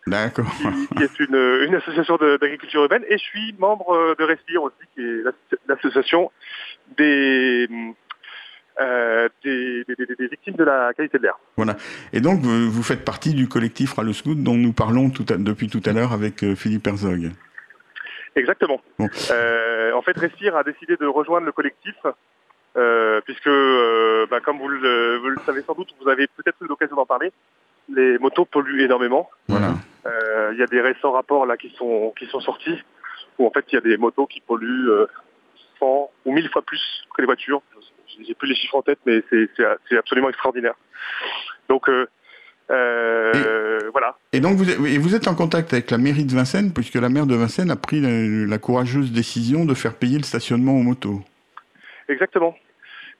D'accord. 0.07 0.47
qui, 0.57 0.97
qui 0.97 1.03
est 1.03 1.21
une, 1.21 1.35
une 1.67 1.75
association 1.75 2.17
d'agriculture 2.17 2.83
urbaine, 2.83 3.03
et 3.09 3.19
je 3.19 3.23
suis 3.25 3.55
membre 3.59 4.15
de 4.19 4.25
Respire 4.25 4.63
aussi, 4.63 4.77
qui 4.95 5.01
est 5.03 5.23
l'asso- 5.25 5.61
l'association 5.67 6.31
des, 6.97 7.69
euh, 8.81 9.29
des, 9.45 9.85
des- 9.89 10.07
des- 10.07 10.15
des 10.15 10.29
victimes 10.29 10.55
de 10.55 10.65
la 10.65 10.93
qualité 10.95 11.19
de 11.19 11.25
l'air. 11.25 11.39
Et 12.13 12.21
donc, 12.21 12.41
vous, 12.41 12.71
vous 12.71 12.83
faites 12.85 13.05
partie 13.05 13.35
du 13.35 13.49
collectif 13.49 13.95
Rallo 13.95 14.13
Scout 14.13 14.41
dont 14.41 14.55
nous 14.57 14.73
parlons 14.73 15.11
tout 15.11 15.27
à- 15.31 15.37
depuis 15.37 15.69
tout 15.69 15.83
à 15.85 15.93
l'heure 15.93 16.13
avec 16.13 16.55
Philippe 16.55 16.87
Herzog. 16.87 17.33
Exactement. 18.37 18.81
Bon. 18.99 19.09
Euh, 19.31 19.93
en 19.93 20.03
fait, 20.03 20.17
Respire 20.17 20.57
a 20.57 20.65
décidé 20.65 20.97
de 20.97 21.07
rejoindre 21.07 21.47
le 21.47 21.53
collectif, 21.53 21.97
euh, 22.77 23.21
puisque, 23.23 23.47
euh, 23.47 24.27
bah, 24.31 24.41
comme 24.41 24.59
vous 24.59 24.69
le, 24.69 25.17
vous 25.19 25.29
le 25.29 25.39
savez 25.45 25.63
sans 25.63 25.75
doute, 25.75 25.95
vous 26.01 26.09
avez 26.09 26.27
peut-être 26.27 26.57
eu 26.63 26.67
l'occasion 26.67 26.97
d'en 26.97 27.07
parler, 27.07 27.33
les 27.89 28.19
motos 28.19 28.45
polluent 28.45 28.85
énormément. 28.85 29.31
Voilà. 29.49 29.75
Il 30.53 30.59
y 30.59 30.63
a 30.63 30.67
des 30.67 30.81
récents 30.81 31.13
rapports 31.13 31.45
là 31.45 31.59
qui 31.59 31.69
sont 31.77 32.15
qui 32.19 32.25
sont 32.27 32.41
sortis, 32.41 32.83
où 33.39 33.47
en 33.47 33.51
fait 33.51 33.67
il 33.71 33.75
y 33.75 33.79
a 33.79 33.83
des 33.83 33.99
motos 33.99 34.27
qui 34.27 34.41
polluent 34.41 34.89
euh, 34.89 35.07
100 35.79 36.11
ou 36.25 36.33
1000 36.33 36.49
fois 36.49 36.63
plus 36.63 36.81
que 37.15 37.21
les 37.21 37.27
voitures. 37.27 37.61
J'ai 38.27 38.35
plus 38.35 38.49
les 38.49 38.55
chiffres 38.55 38.77
en 38.77 38.83
tête, 38.83 38.99
mais 39.05 39.23
c'est 39.31 39.97
absolument 39.97 40.31
extraordinaire. 40.31 40.75
Donc 41.69 41.91
euh, 42.71 43.79
voilà. 43.93 44.17
Et 44.33 44.41
donc, 44.41 44.57
vous 44.57 44.69
et 44.87 44.99
vous 44.99 45.15
êtes 45.15 45.27
en 45.29 45.35
contact 45.35 45.73
avec 45.73 45.91
la 45.91 45.99
mairie 45.99 46.25
de 46.25 46.35
Vincennes, 46.35 46.73
puisque 46.73 46.95
la 46.97 47.09
maire 47.09 47.27
de 47.27 47.35
Vincennes 47.35 47.71
a 47.71 47.77
pris 47.77 48.01
la, 48.01 48.47
la 48.47 48.59
courageuse 48.59 49.13
décision 49.13 49.65
de 49.65 49.75
faire 49.75 49.95
payer 49.95 50.19
le 50.19 50.25
stationnement 50.25 50.73
aux 50.73 50.83
motos. 50.83 51.21
Exactement. 52.09 52.55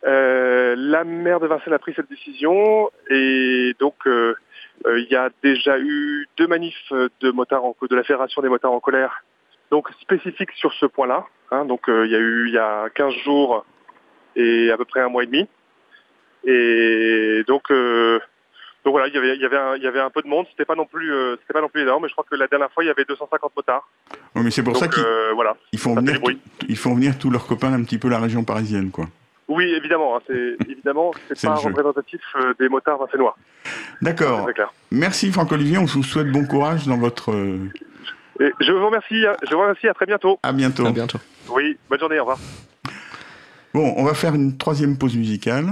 Euh, 0.07 0.75
la 0.79 1.05
maire 1.05 1.41
de 1.41 1.47
Vincennes 1.47 1.73
a 1.73 1.79
pris 1.79 1.93
cette 1.95 2.09
décision 2.09 2.89
et 3.11 3.75
donc 3.81 3.97
euh, 4.07 4.37
il 4.87 5.09
y 5.11 5.17
a 5.17 5.29
déjà 5.43 5.77
eu 5.81 6.29
deux 6.37 6.47
manifs 6.47 6.93
de 6.93 7.31
motards 7.33 7.65
en, 7.65 7.75
de 7.83 7.97
la 7.97 8.05
fédération 8.05 8.41
des 8.41 8.49
motards 8.49 8.73
en 8.73 8.79
colère, 8.79 9.25
donc 9.73 9.89
spécifiques 10.01 10.53
sur 10.53 10.73
ce 10.75 10.87
point-là. 10.87 11.27
hein. 11.51 11.65
donc 11.65 11.87
il 11.89 12.11
y 12.13 12.15
a 12.15 12.19
eu 12.21 12.47
il 12.47 12.55
y 12.55 12.59
a 12.59 12.89
15 12.95 13.13
jours 13.25 13.67
et 14.37 14.71
à 14.71 14.77
peu 14.77 14.85
près 14.85 15.01
un 15.01 15.09
mois 15.09 15.25
et 15.25 15.27
demi. 15.27 15.49
Et 16.45 17.43
donc 17.49 17.65
donc 18.85 18.93
voilà, 18.93 19.09
il 19.09 19.15
y 19.15 19.19
avait 19.19 19.35
il 19.37 19.41
y 19.43 19.45
avait 19.45 19.57
un, 19.57 19.77
il 19.77 19.83
y 19.83 19.87
avait 19.87 20.01
un 20.01 20.11
peu 20.11 20.23
de 20.23 20.29
monde. 20.29 20.47
C'était 20.51 20.65
pas 20.65 20.75
non 20.75 20.87
plus 20.87 21.13
euh, 21.13 21.37
c'était 21.43 21.53
pas 21.53 21.61
non 21.61 21.69
plus 21.69 21.83
énorme, 21.83 22.03
mais 22.03 22.09
je 22.09 22.15
crois 22.15 22.25
que 22.29 22.35
la 22.37 22.47
dernière 22.47 22.71
fois 22.73 22.85
il 22.85 22.87
y 22.87 22.91
avait 22.91 23.05
250 23.05 23.53
motards. 23.57 23.89
Oui, 24.35 24.43
mais 24.45 24.51
c'est 24.51 24.63
pour 24.63 24.77
ça 24.77 24.89
qu'ils 24.89 25.03
euh, 25.05 25.33
voilà. 25.35 25.57
ils 25.73 25.79
font 25.79 25.95
venir, 25.95 26.13
du 26.15 26.19
bruit. 26.21 26.39
ils 26.69 26.77
font 26.77 26.95
venir 26.95 27.19
tous 27.19 27.31
leurs 27.31 27.47
copains 27.47 27.73
un 27.73 27.83
petit 27.83 27.99
peu 27.99 28.09
la 28.09 28.19
région 28.19 28.45
parisienne, 28.45 28.91
quoi. 28.91 29.07
Oui, 29.49 29.65
évidemment. 29.75 30.17
hein, 30.17 30.21
c'est 30.27 30.57
évidemment 30.71 31.11
c'est 31.29 31.37
C'est 31.39 31.47
pas 31.47 31.55
représentatif 31.55 32.21
euh, 32.37 32.55
des 32.61 32.69
motards 32.69 32.99
vincenois. 32.99 33.37
D'accord. 34.03 34.39
C'est 34.39 34.45
très 34.45 34.55
clair. 34.55 34.73
Merci 34.91 35.33
Franck-Olivier, 35.33 35.79
on 35.79 35.85
vous 35.87 36.03
souhaite 36.03 36.31
bon 36.31 36.47
courage 36.47 36.87
dans 36.87 36.99
votre... 36.99 37.33
Et 38.41 38.53
je 38.61 38.71
vous 38.71 38.87
remercie. 38.87 39.27
hein. 39.27 39.35
Je 39.49 39.53
vous 39.55 39.61
remercie. 39.61 39.89
À 39.89 39.95
très 39.95 40.07
bientôt. 40.07 40.39
À 40.45 40.53
bientôt. 40.53 40.87
À 40.87 40.93
bientôt. 40.93 41.19
Oui. 41.51 41.77
Bonne 41.91 41.99
journée. 41.99 42.19
Au 42.21 42.23
revoir. 42.23 42.39
Bon, 43.75 43.95
on 43.97 44.05
va 44.05 44.15
faire 44.15 44.35
une 44.35 44.57
troisième 44.57 44.97
pause 44.97 45.17
musicale. 45.17 45.67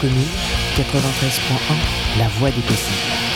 Commune 0.00 0.28
93.1, 0.76 2.18
la 2.18 2.28
voix 2.28 2.50
des 2.50 2.62
possibles. 2.62 3.27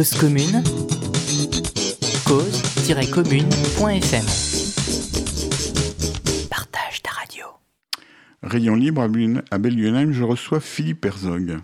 Cause 0.00 0.16
commune, 0.18 0.62
cause-commune.fm. 2.24 4.24
Partage 6.48 7.02
ta 7.02 7.10
radio. 7.10 7.44
Rayon 8.42 8.76
libre 8.76 9.02
à 9.02 9.08
Bel- 9.08 9.42
à 9.50 9.58
Belgenheim, 9.58 10.12
je 10.12 10.24
reçois 10.24 10.60
Philippe 10.60 11.04
Herzog. 11.04 11.58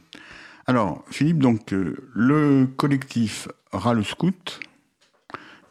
Alors, 0.66 1.03
Philippe, 1.11 1.39
donc, 1.39 1.72
euh, 1.72 1.97
le 2.14 2.66
collectif 2.76 3.49
Ras 3.72 3.95
le 3.95 4.03
Scout, 4.03 4.61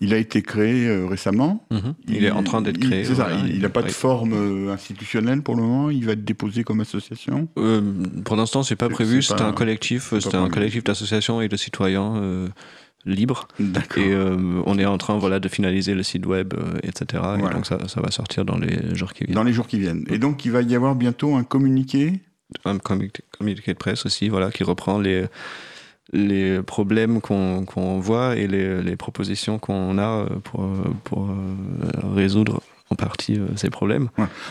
il 0.01 0.13
a 0.13 0.17
été 0.17 0.41
créé 0.41 0.87
euh, 0.87 1.05
récemment. 1.05 1.65
Mhm. 1.71 1.95
Il, 2.07 2.25
est 2.25 2.31
en 2.31 2.43
train 2.43 2.61
d'être 2.61 2.77
il- 2.77 2.89
créé. 2.89 3.05
c'est 3.05 3.15
ça, 3.15 3.29
il 3.47 3.61
n'a 3.61 3.69
pas 3.69 3.83
de 3.83 3.91
forme 3.91 4.33
euh, 4.33 4.73
institutionnelle 4.73 5.41
pour 5.41 5.55
le 5.55 5.63
moment, 5.63 5.89
il 5.89 6.05
va 6.05 6.13
être 6.13 6.25
déposé 6.25 6.63
comme 6.63 6.81
association. 6.81 7.47
Euh, 7.57 7.81
pour 8.23 8.35
l'instant, 8.35 8.63
c'est 8.63 8.75
pas 8.75 8.89
prévu. 8.89 9.21
c'est 9.21 9.41
un 9.41 9.53
collectif. 9.53 10.13
c'est 10.19 10.35
un 10.35 10.49
collectif 10.49 10.83
d'associations 10.83 11.41
et 11.41 11.47
de 11.47 11.57
citoyens 11.57 12.49
libres. 13.05 13.47
D'accord. 13.59 14.03
Et 14.03 14.11
euh, 14.11 14.61
on 14.65 14.77
est 14.77 14.85
en 14.85 14.97
train, 14.97 15.17
voilà, 15.17 15.39
de 15.39 15.47
finaliser 15.47 15.93
le 15.93 16.03
site 16.03 16.25
web, 16.25 16.53
euh, 16.53 16.77
etc. 16.83 17.23
Et 17.37 17.53
donc 17.53 17.65
ça, 17.65 17.87
ça 17.87 18.01
va 18.01 18.11
sortir 18.11 18.45
dans 18.45 18.57
les 18.57 18.95
jours 18.95 19.13
qui 19.13 19.25
viennent. 19.25 19.35
Dans 19.35 19.43
les 19.43 19.53
jours 19.53 19.67
qui 19.67 19.79
viennent. 19.79 20.05
Et 20.09 20.17
donc, 20.17 20.45
il 20.45 20.51
va 20.51 20.61
y 20.61 20.75
avoir 20.75 20.95
bientôt 20.95 21.35
un 21.35 21.43
communiqué? 21.43 22.19
un 22.63 22.77
communiqué, 22.77 23.23
communiqué 23.37 23.73
de 23.73 23.77
presse 23.77 24.05
aussi, 24.05 24.29
voilà, 24.29 24.51
qui 24.51 24.63
reprend 24.63 24.99
les, 24.99 25.25
les 26.13 26.61
problèmes 26.61 27.21
qu'on 27.21 27.99
voit 27.99 28.35
et 28.35 28.47
les, 28.47 28.95
propositions 28.95 29.59
qu'on 29.59 29.97
a 29.97 30.25
euh, 30.25 30.25
pour, 30.43 30.63
euh, 30.63 30.93
euh, 31.17 32.13
résoudre 32.13 32.61
en 32.91 32.95
partie 32.95 33.39
ces 33.55 33.71
problèmes. 33.71 34.09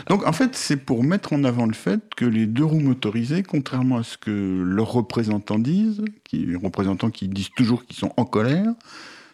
Donc, 0.08 0.26
en 0.26 0.32
fait, 0.32 0.56
c'est 0.56 0.76
pour 0.76 1.04
mettre 1.04 1.32
en 1.32 1.44
avant 1.44 1.66
le 1.66 1.72
fait 1.72 2.00
que 2.16 2.24
les 2.24 2.46
deux 2.46 2.64
roues 2.64 2.80
motorisées, 2.80 3.44
contrairement 3.44 3.98
à 3.98 4.02
ce 4.02 4.18
que 4.18 4.62
leurs 4.64 4.92
représentants 4.92 5.60
disent, 5.60 6.04
qui, 6.24 6.38
les 6.38 6.56
représentants 6.56 7.10
qui 7.10 7.28
disent 7.28 7.50
toujours 7.56 7.84
qu'ils 7.84 7.96
sont 7.96 8.12
en 8.16 8.24
colère, 8.24 8.72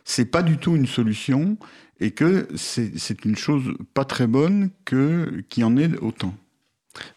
c'est 0.05 0.27
pas 0.27 0.43
du 0.43 0.59
tout 0.59 0.77
une 0.77 0.87
solution 0.87 1.57
et 2.01 2.11
que 2.11 2.49
c'est 2.57 2.99
c'est 2.99 3.25
une 3.25 3.37
chose 3.37 3.75
pas 3.95 4.05
très 4.05 4.27
bonne 4.27 4.71
que 4.85 5.43
qu'il 5.49 5.63
y 5.63 5.65
en 5.65 5.77
ait 5.77 5.97
autant. 5.99 6.35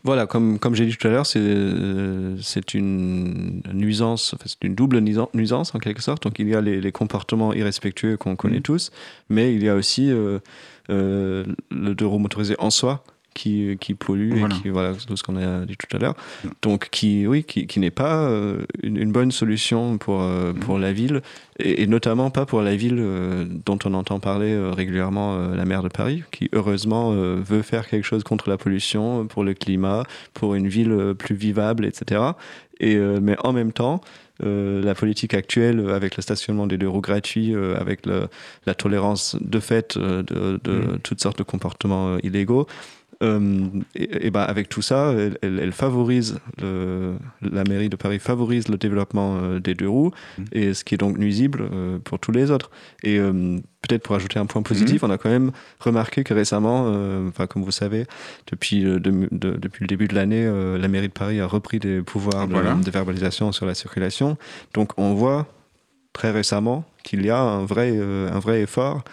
Voilà, 0.03 0.27
comme, 0.27 0.59
comme 0.59 0.75
j'ai 0.75 0.85
dit 0.85 0.95
tout 0.95 1.07
à 1.07 1.11
l'heure, 1.11 1.25
c'est 1.25 1.39
euh, 1.39 2.37
une 2.73 3.61
nuisance, 3.73 4.33
enfin, 4.35 4.45
c'est 4.47 4.63
une 4.63 4.75
double 4.75 4.99
nuisan- 4.99 5.29
nuisance 5.33 5.73
en 5.73 5.79
quelque 5.79 6.01
sorte. 6.01 6.23
Donc 6.23 6.37
il 6.39 6.47
y 6.47 6.55
a 6.55 6.61
les, 6.61 6.79
les 6.79 6.91
comportements 6.91 7.53
irrespectueux 7.53 8.17
qu'on 8.17 8.35
connaît 8.35 8.57
Mhm. 8.57 8.61
tous, 8.63 8.91
mais 9.29 9.53
il 9.55 9.63
y 9.63 9.69
a 9.69 9.75
aussi 9.75 10.11
euh, 10.11 10.39
euh, 10.89 11.45
le 11.71 11.95
deux 11.95 12.05
roues 12.05 12.19
motorisé 12.19 12.55
en 12.59 12.69
soi 12.69 13.03
qui, 13.33 13.77
qui 13.79 13.93
pollue 13.93 14.37
Voilà. 14.37 14.55
et 14.55 14.59
qui, 14.61 14.69
voilà, 14.69 14.93
tout 14.93 15.15
ce 15.17 15.23
qu'on 15.23 15.35
a 15.37 15.65
dit 15.65 15.75
tout 15.77 15.95
à 15.95 15.99
l'heure. 15.99 16.15
Donc 16.61 16.89
qui, 16.91 17.25
oui, 17.27 17.43
qui, 17.43 17.67
qui 17.67 17.79
n'est 17.79 17.91
pas 17.91 18.17
euh, 18.27 18.59
une, 18.81 18.97
une 18.97 19.11
bonne 19.11 19.31
solution 19.31 19.97
pour, 19.97 20.21
euh, 20.21 20.53
pour 20.53 20.77
la 20.79 20.93
ville, 20.93 21.21
et, 21.59 21.83
et 21.83 21.87
notamment 21.87 22.29
pas 22.31 22.45
pour 22.45 22.61
la 22.61 22.75
ville 22.75 22.97
euh, 22.99 23.45
dont 23.65 23.79
on 23.85 23.93
entend 23.93 24.19
parler 24.19 24.57
régulièrement, 24.71 25.37
la 25.49 25.65
maire 25.65 25.83
de 25.83 25.89
Paris, 25.89 26.23
qui 26.31 26.49
heureusement 26.53 27.11
veut 27.11 27.61
faire 27.61 27.87
quelque 27.87 28.05
chose 28.05 28.23
contre 28.23 28.49
la 28.49 28.57
pollution, 28.57 29.25
pour 29.27 29.43
le 29.43 29.53
climat, 29.53 30.03
pour 30.33 30.55
une 30.55 30.67
ville 30.67 31.13
plus 31.17 31.35
vivable, 31.35 31.85
etc. 31.85 32.21
Et, 32.79 32.95
mais 32.97 33.35
en 33.43 33.53
même 33.53 33.71
temps, 33.71 34.01
euh, 34.43 34.81
la 34.83 34.95
politique 34.95 35.35
actuelle 35.35 35.89
avec 35.91 36.15
le 36.17 36.21
stationnement 36.23 36.65
des 36.67 36.77
deux 36.77 36.87
roues 36.89 37.01
gratuits, 37.01 37.53
euh, 37.55 37.75
avec 37.79 38.05
le- 38.05 38.27
la 38.65 38.73
tolérance 38.73 39.37
de 39.39 39.59
fait 39.59 39.95
euh, 39.95 40.23
de, 40.23 40.59
de 40.63 40.71
Mm. 40.73 40.99
toutes 41.03 41.21
sortes 41.21 41.37
de 41.37 41.43
comportements 41.43 42.17
illégaux, 42.23 42.65
euh, 43.21 43.67
et, 43.95 44.27
et 44.27 44.31
ben 44.31 44.41
avec 44.41 44.69
tout 44.69 44.81
ça, 44.81 45.13
elle, 45.17 45.37
elle- 45.41 45.59
elle 45.61 45.71
favorise 45.71 46.39
le- 46.61 47.15
la 47.41 47.63
mairie 47.63 47.89
de 47.89 47.95
Paris 47.95 48.19
favorise 48.19 48.67
le 48.69 48.77
développement 48.77 49.37
euh, 49.41 49.59
des 49.59 49.75
deux 49.75 49.87
roues, 49.89 50.11
Mm. 50.37 50.43
et 50.53 50.73
ce 50.73 50.83
qui 50.83 50.95
est 50.95 50.97
donc 50.97 51.17
nuisible 51.17 51.67
euh, 51.71 51.99
pour 51.99 52.19
tous 52.19 52.31
les 52.31 52.49
autres. 52.51 52.71
Et 53.03 53.19
peut-être 53.19 54.03
pour 54.03 54.15
ajouter 54.15 54.39
un 54.39 54.45
point 54.45 54.61
positif, 54.61 55.03
on 55.03 55.09
a 55.09 55.17
quand 55.17 55.29
même 55.29 55.51
remarqué 55.79 56.23
que 56.23 56.33
récemment, 56.33 56.87
enfin 57.27 57.47
comme 57.47 57.63
vous 57.63 57.71
savez, 57.71 58.05
depuis 58.51 58.81
de- 58.83 58.97
de- 58.99 59.57
depuis 59.57 59.81
le 59.83 59.87
début 59.87 60.07
de 60.07 60.15
l'année, 60.15 60.45
la 60.79 60.87
mairie 60.87 61.09
de 61.09 61.13
Paris 61.13 61.39
a 61.41 61.45
repris 61.47 61.79
des 61.79 62.01
pouvoirs 62.01 62.47
de, 62.47 62.53
Voilà. 62.53 62.73
de 62.75 62.89
verbalisation 62.91 63.51
sur 63.51 63.65
la 63.65 63.73
circulation. 63.75 64.37
Donc 64.73 64.91
on 64.97 65.13
voit 65.13 65.47
très 66.13 66.31
récemment 66.31 66.85
qu'il 67.03 67.25
y 67.25 67.29
a 67.29 67.39
un 67.41 67.65
vrai, 67.65 67.97
un 67.97 68.39
vrai 68.39 68.61
effort 68.61 69.03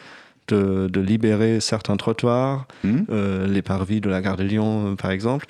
de, 0.50 0.88
de 0.88 1.00
libérer 1.00 1.60
certains 1.60 1.96
trottoirs, 1.96 2.66
Hmm 2.84 3.00
euh, 3.10 3.46
les 3.46 3.62
parvis 3.62 4.00
de 4.00 4.10
la 4.10 4.20
gare 4.20 4.36
de 4.36 4.44
Lyon, 4.44 4.92
euh, 4.92 4.94
par 4.96 5.10
exemple, 5.10 5.46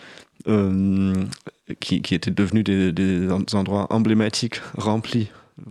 euh, 0.46 1.12
qui, 1.80 2.00
qui 2.02 2.14
étaient 2.14 2.30
devenus 2.30 2.64
des, 2.64 2.92
des 2.92 3.28
endroits 3.54 3.86
emblématiques 3.90 4.60
remplis, 4.76 5.28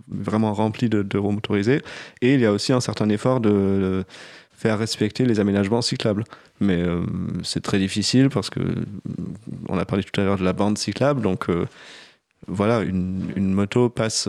vraiment 0.08 0.52
remplis 0.52 0.88
de, 0.88 1.02
de 1.02 1.18
roues 1.18 1.32
motorisées. 1.32 1.82
Et 2.20 2.34
il 2.34 2.40
y 2.40 2.46
a 2.46 2.52
aussi 2.52 2.72
un 2.72 2.80
certain 2.80 3.08
effort 3.08 3.40
de, 3.40 3.50
de 3.50 4.04
faire 4.52 4.78
respecter 4.78 5.24
les 5.24 5.40
aménagements 5.40 5.82
cyclables. 5.82 6.24
Mais 6.60 6.80
euh, 6.82 7.00
c'est 7.42 7.62
très 7.62 7.78
difficile 7.78 8.28
parce 8.28 8.50
que 8.50 8.60
on 9.68 9.78
a 9.78 9.84
parlé 9.84 10.04
tout 10.04 10.20
à 10.20 10.24
l'heure 10.24 10.38
de 10.38 10.44
la 10.44 10.52
bande 10.52 10.78
cyclable, 10.78 11.22
donc 11.22 11.48
voilà, 12.48 12.80
une, 12.80 13.30
une 13.36 13.52
moto 13.52 13.88
passe 13.88 14.28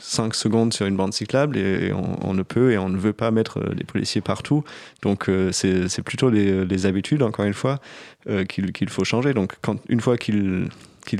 5 0.00 0.34
secondes 0.34 0.72
sur 0.72 0.86
une 0.86 0.96
bande 0.96 1.12
cyclable 1.12 1.56
et, 1.56 1.86
et 1.88 1.92
on, 1.92 2.28
on 2.28 2.34
ne 2.34 2.42
peut 2.42 2.72
et 2.72 2.78
on 2.78 2.88
ne 2.88 2.96
veut 2.98 3.12
pas 3.12 3.30
mettre 3.30 3.58
euh, 3.58 3.74
les 3.76 3.84
policiers 3.84 4.20
partout. 4.20 4.64
Donc 5.02 5.28
euh, 5.28 5.50
c'est 5.52 6.02
plutôt 6.02 6.30
les, 6.30 6.64
les 6.64 6.86
habitudes, 6.86 7.22
encore 7.22 7.44
une 7.44 7.54
fois, 7.54 7.80
euh, 8.28 8.44
qu'il 8.44 8.88
faut 8.88 9.04
changer. 9.04 9.34
Donc 9.34 9.54
quand, 9.62 9.76
une 9.88 10.00
fois 10.00 10.16
qu'ils 10.16 10.68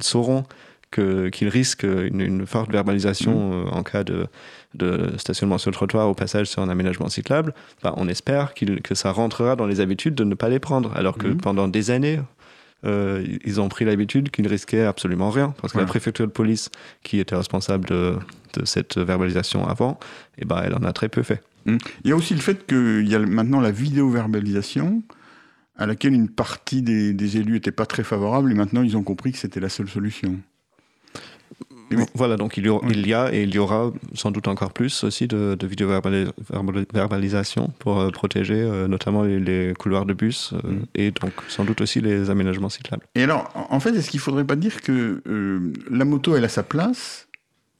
sauront 0.01 0.45
qu'ils 0.91 1.49
risquent 1.49 1.85
une, 1.85 2.21
une 2.21 2.47
forte 2.47 2.71
verbalisation 2.71 3.65
euh, 3.67 3.71
en 3.71 3.83
cas 3.83 4.05
de, 4.05 4.27
de 4.75 5.13
stationnement 5.17 5.57
sur 5.57 5.71
le 5.71 5.75
trottoir 5.75 6.07
au 6.09 6.13
passage 6.15 6.49
sur 6.49 6.61
un 6.63 6.69
aménagement 6.69 7.09
cyclable, 7.09 7.55
bah, 7.83 7.95
on 7.97 8.09
espère 8.09 8.53
que 8.55 8.95
ça 8.95 9.11
rentrera 9.11 9.57
dans 9.57 9.67
les 9.67 9.81
habitudes 9.81 10.15
de 10.15 10.25
ne 10.25 10.35
pas 10.35 10.51
les 10.51 10.59
prendre. 10.59 10.93
Alors 10.95 11.17
que 11.17 11.29
Mhm. 11.29 11.37
pendant 11.39 11.67
des 11.69 11.91
années, 11.91 12.21
euh, 12.85 13.25
ils 13.45 13.61
ont 13.61 13.69
pris 13.69 13.85
l'habitude 13.85 14.31
qu'ils 14.31 14.45
ne 14.45 14.51
risquaient 14.51 14.85
absolument 14.85 15.31
rien. 15.31 15.55
Parce 15.61 15.73
que 15.73 15.79
la 15.79 15.87
préfecture 15.87 16.27
de 16.27 16.33
police, 16.33 16.71
qui 17.03 17.19
était 17.19 17.37
responsable 17.37 17.87
de, 17.89 18.17
de 18.55 18.65
cette 18.65 18.99
verbalisation 18.99 19.67
avant, 19.67 19.99
eh 20.39 20.45
ben, 20.45 20.63
elle 20.65 20.75
en 20.75 20.83
a 20.83 20.93
très 20.93 21.09
peu 21.09 21.23
fait. 21.23 21.43
Il 21.67 21.79
y 22.05 22.13
a 22.13 22.17
aussi 22.17 22.35
le 22.35 22.41
fait 22.41 22.67
qu'il 22.67 23.09
y 23.09 23.15
a 23.15 23.19
maintenant 23.21 23.61
la 23.61 23.71
vidéo-verbalisation, 23.71 25.03
à 25.77 25.87
laquelle 25.87 26.13
une 26.13 26.29
partie 26.29 26.83
des, 26.83 27.13
des 27.15 27.37
élus 27.37 27.55
n'étaient 27.55 27.71
pas 27.71 27.87
très 27.87 28.03
favorables, 28.03 28.51
et 28.51 28.55
maintenant 28.55 28.83
ils 28.83 28.97
ont 28.97 29.03
compris 29.03 29.33
que 29.33 29.39
c'était 29.39 29.61
la 29.61 29.69
seule 29.69 29.89
solution. 29.89 30.39
Oui. 31.97 32.05
Voilà, 32.15 32.37
donc 32.37 32.57
il 32.57 32.67
y, 32.67 32.69
aura- 32.69 32.85
Oui. 32.87 32.93
il 32.97 33.07
y 33.07 33.15
a 33.15 33.33
et 33.35 33.43
il 33.43 33.55
y 33.55 33.59
aura 33.59 33.93
sans 34.15 34.31
doute 34.31 34.49
encore 34.49 34.73
plus 34.73 35.05
aussi 35.05 35.27
de, 35.29 35.57
de 35.59 35.67
vidéo-verbalisation 35.67 37.73
pour 37.79 38.01
euh, 38.01 38.11
protéger 38.11 38.55
euh, 38.55 38.89
notamment 38.89 39.23
les, 39.23 39.39
les 39.41 39.75
couloirs 39.79 40.07
de 40.07 40.15
bus 40.15 40.53
euh, 40.53 40.59
Mm. 40.73 40.85
et 40.95 41.11
donc 41.11 41.33
sans 41.49 41.65
doute 41.65 41.81
aussi 41.81 42.01
les 42.01 42.31
aménagements 42.31 42.69
cyclables. 42.69 43.05
Et 43.15 43.23
alors, 43.25 43.51
en 43.71 43.81
fait, 43.81 43.91
est-ce 43.95 44.11
qu'il 44.11 44.19
ne 44.19 44.23
faudrait 44.23 44.45
pas 44.45 44.57
dire 44.57 44.81
que 44.81 45.21
la 45.91 46.05
moto, 46.05 46.37
elle 46.37 46.45
a 46.45 46.49
sa 46.49 46.63
place 46.63 47.29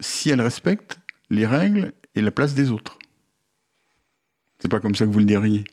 si 0.01 0.31
elle 0.31 0.41
respecte 0.41 0.99
les 1.31 1.47
règles 1.47 1.93
et 2.15 2.21
la 2.21 2.31
place 2.31 2.55
des 2.55 2.71
autres? 2.71 2.99
C'est 4.59 4.71
pas 4.71 4.81
comme 4.81 4.95
ça 4.95 5.07
que 5.07 5.11
vous 5.11 5.19
le 5.21 5.25
diriez? 5.25 5.65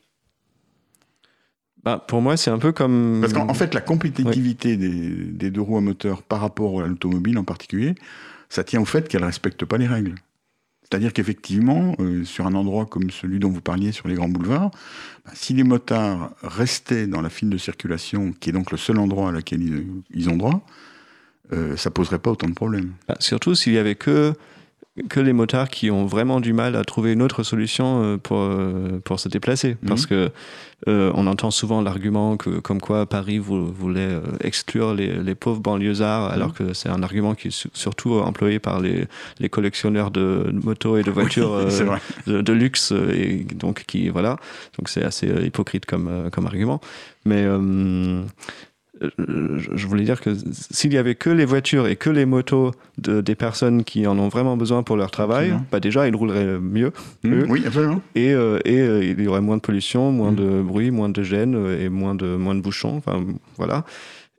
Bah, 1.84 2.04
pour 2.06 2.20
moi, 2.20 2.36
c'est 2.36 2.50
un 2.50 2.58
peu 2.58 2.72
comme. 2.72 3.18
Parce 3.20 3.32
qu'en 3.32 3.48
en 3.48 3.54
fait, 3.54 3.74
la 3.74 3.80
compétitivité 3.80 4.76
des, 4.76 5.10
des 5.10 5.50
deux 5.50 5.60
roues 5.60 5.78
à 5.78 5.80
moteur 5.80 6.22
par 6.22 6.40
rapport 6.40 6.82
à 6.82 6.86
l'automobile 6.86 7.38
en 7.38 7.44
particulier, 7.44 7.94
ça 8.48 8.64
tient 8.64 8.80
au 8.80 8.84
fait 8.84 9.08
qu'elle 9.08 9.22
ne 9.22 9.26
respecte 9.26 9.64
pas 9.64 9.78
les 9.78 9.86
règles. 9.86 10.14
C'est-à-dire 10.82 11.12
qu'effectivement, 11.12 11.94
euh, 12.00 12.24
sur 12.24 12.46
un 12.46 12.54
endroit 12.54 12.84
comme 12.84 13.10
celui 13.10 13.38
dont 13.38 13.48
vous 13.48 13.60
parliez 13.60 13.92
sur 13.92 14.08
les 14.08 14.14
grands 14.14 14.28
boulevards, 14.28 14.72
bah, 15.24 15.32
si 15.34 15.54
les 15.54 15.62
motards 15.62 16.32
restaient 16.42 17.06
dans 17.06 17.22
la 17.22 17.30
file 17.30 17.48
de 17.48 17.58
circulation, 17.58 18.32
qui 18.32 18.50
est 18.50 18.52
donc 18.52 18.72
le 18.72 18.76
seul 18.76 18.98
endroit 18.98 19.28
à 19.28 19.32
laquelle 19.32 19.62
ils, 19.62 19.86
ils 20.10 20.28
ont 20.28 20.36
droit, 20.36 20.66
euh, 21.52 21.76
ça 21.76 21.90
poserait 21.90 22.18
pas 22.18 22.32
autant 22.32 22.48
de 22.48 22.54
problèmes. 22.54 22.92
Bah, 23.06 23.16
surtout 23.20 23.54
s'il 23.54 23.72
y 23.72 23.78
avait 23.78 23.94
que, 23.94 24.34
que 25.08 25.20
les 25.20 25.32
motards 25.32 25.68
qui 25.68 25.90
ont 25.90 26.06
vraiment 26.06 26.40
du 26.40 26.52
mal 26.52 26.76
à 26.76 26.84
trouver 26.84 27.12
une 27.12 27.22
autre 27.22 27.42
solution 27.42 28.02
euh, 28.02 28.16
pour, 28.16 28.38
euh, 28.40 29.00
pour 29.04 29.18
se 29.20 29.28
déplacer. 29.28 29.76
Mhm. 29.82 29.88
Parce 29.88 30.06
que 30.06 30.30
euh, 30.88 31.12
on 31.14 31.26
entend 31.26 31.50
souvent 31.50 31.82
l'argument 31.82 32.38
que, 32.38 32.58
comme 32.60 32.80
quoi 32.80 33.04
Paris 33.04 33.38
vou- 33.38 33.66
voulait 33.70 34.08
exclure 34.42 34.94
les, 34.94 35.12
les 35.14 35.34
pauvres 35.34 35.60
banlieusards, 35.60 36.30
alors 36.30 36.54
que 36.54 36.72
c'est 36.72 36.88
un 36.88 37.02
argument 37.02 37.34
qui 37.34 37.48
est 37.48 37.50
su- 37.50 37.68
surtout 37.74 38.14
employé 38.14 38.58
par 38.58 38.80
les, 38.80 39.06
les 39.40 39.48
collectionneurs 39.50 40.10
de 40.10 40.50
motos 40.64 40.96
et 40.96 41.02
de 41.02 41.10
voitures 41.10 41.52
Oui, 41.66 41.74
euh, 42.28 42.36
de, 42.38 42.40
de 42.40 42.52
luxe 42.54 42.92
et 42.92 43.44
donc 43.54 43.84
qui 43.86 44.08
voilà 44.08 44.36
donc 44.78 44.88
c'est 44.88 45.04
assez 45.04 45.26
hypocrite 45.44 45.84
comme 45.84 46.30
comme 46.32 46.46
argument 46.46 46.80
mais 47.26 47.44
euh, 47.44 48.22
je 49.00 49.86
voulais 49.86 50.04
dire 50.04 50.20
que 50.20 50.30
s'il 50.52 50.92
y 50.92 50.98
avait 50.98 51.14
que 51.14 51.30
les 51.30 51.44
voitures 51.44 51.86
et 51.86 51.96
que 51.96 52.10
les 52.10 52.26
motos 52.26 52.72
de, 52.98 53.20
des 53.20 53.34
personnes 53.34 53.84
qui 53.84 54.06
en 54.06 54.18
ont 54.18 54.28
vraiment 54.28 54.56
besoin 54.56 54.82
pour 54.82 54.96
leur 54.96 55.10
travail, 55.10 55.54
bah 55.72 55.80
déjà 55.80 56.06
ils 56.08 56.14
rouleraient 56.14 56.58
mieux 56.60 56.92
Mmh, 57.24 57.32
eux. 57.32 57.46
Oui, 57.48 57.62
absolument. 57.66 58.02
et, 58.14 58.32
euh, 58.32 58.58
et 58.64 58.78
euh, 58.80 59.04
il 59.04 59.20
y 59.20 59.26
aurait 59.26 59.40
moins 59.40 59.56
de 59.56 59.62
pollution, 59.62 60.12
moins 60.12 60.32
Mm. 60.32 60.36
de 60.36 60.62
bruit, 60.62 60.90
moins 60.90 61.08
de 61.08 61.22
gêne 61.22 61.54
euh, 61.54 61.82
et 61.84 61.88
moins 61.88 62.14
de 62.14 62.36
moins 62.36 62.54
de 62.54 62.60
bouchons. 62.60 62.96
Enfin 62.96 63.24
voilà. 63.56 63.84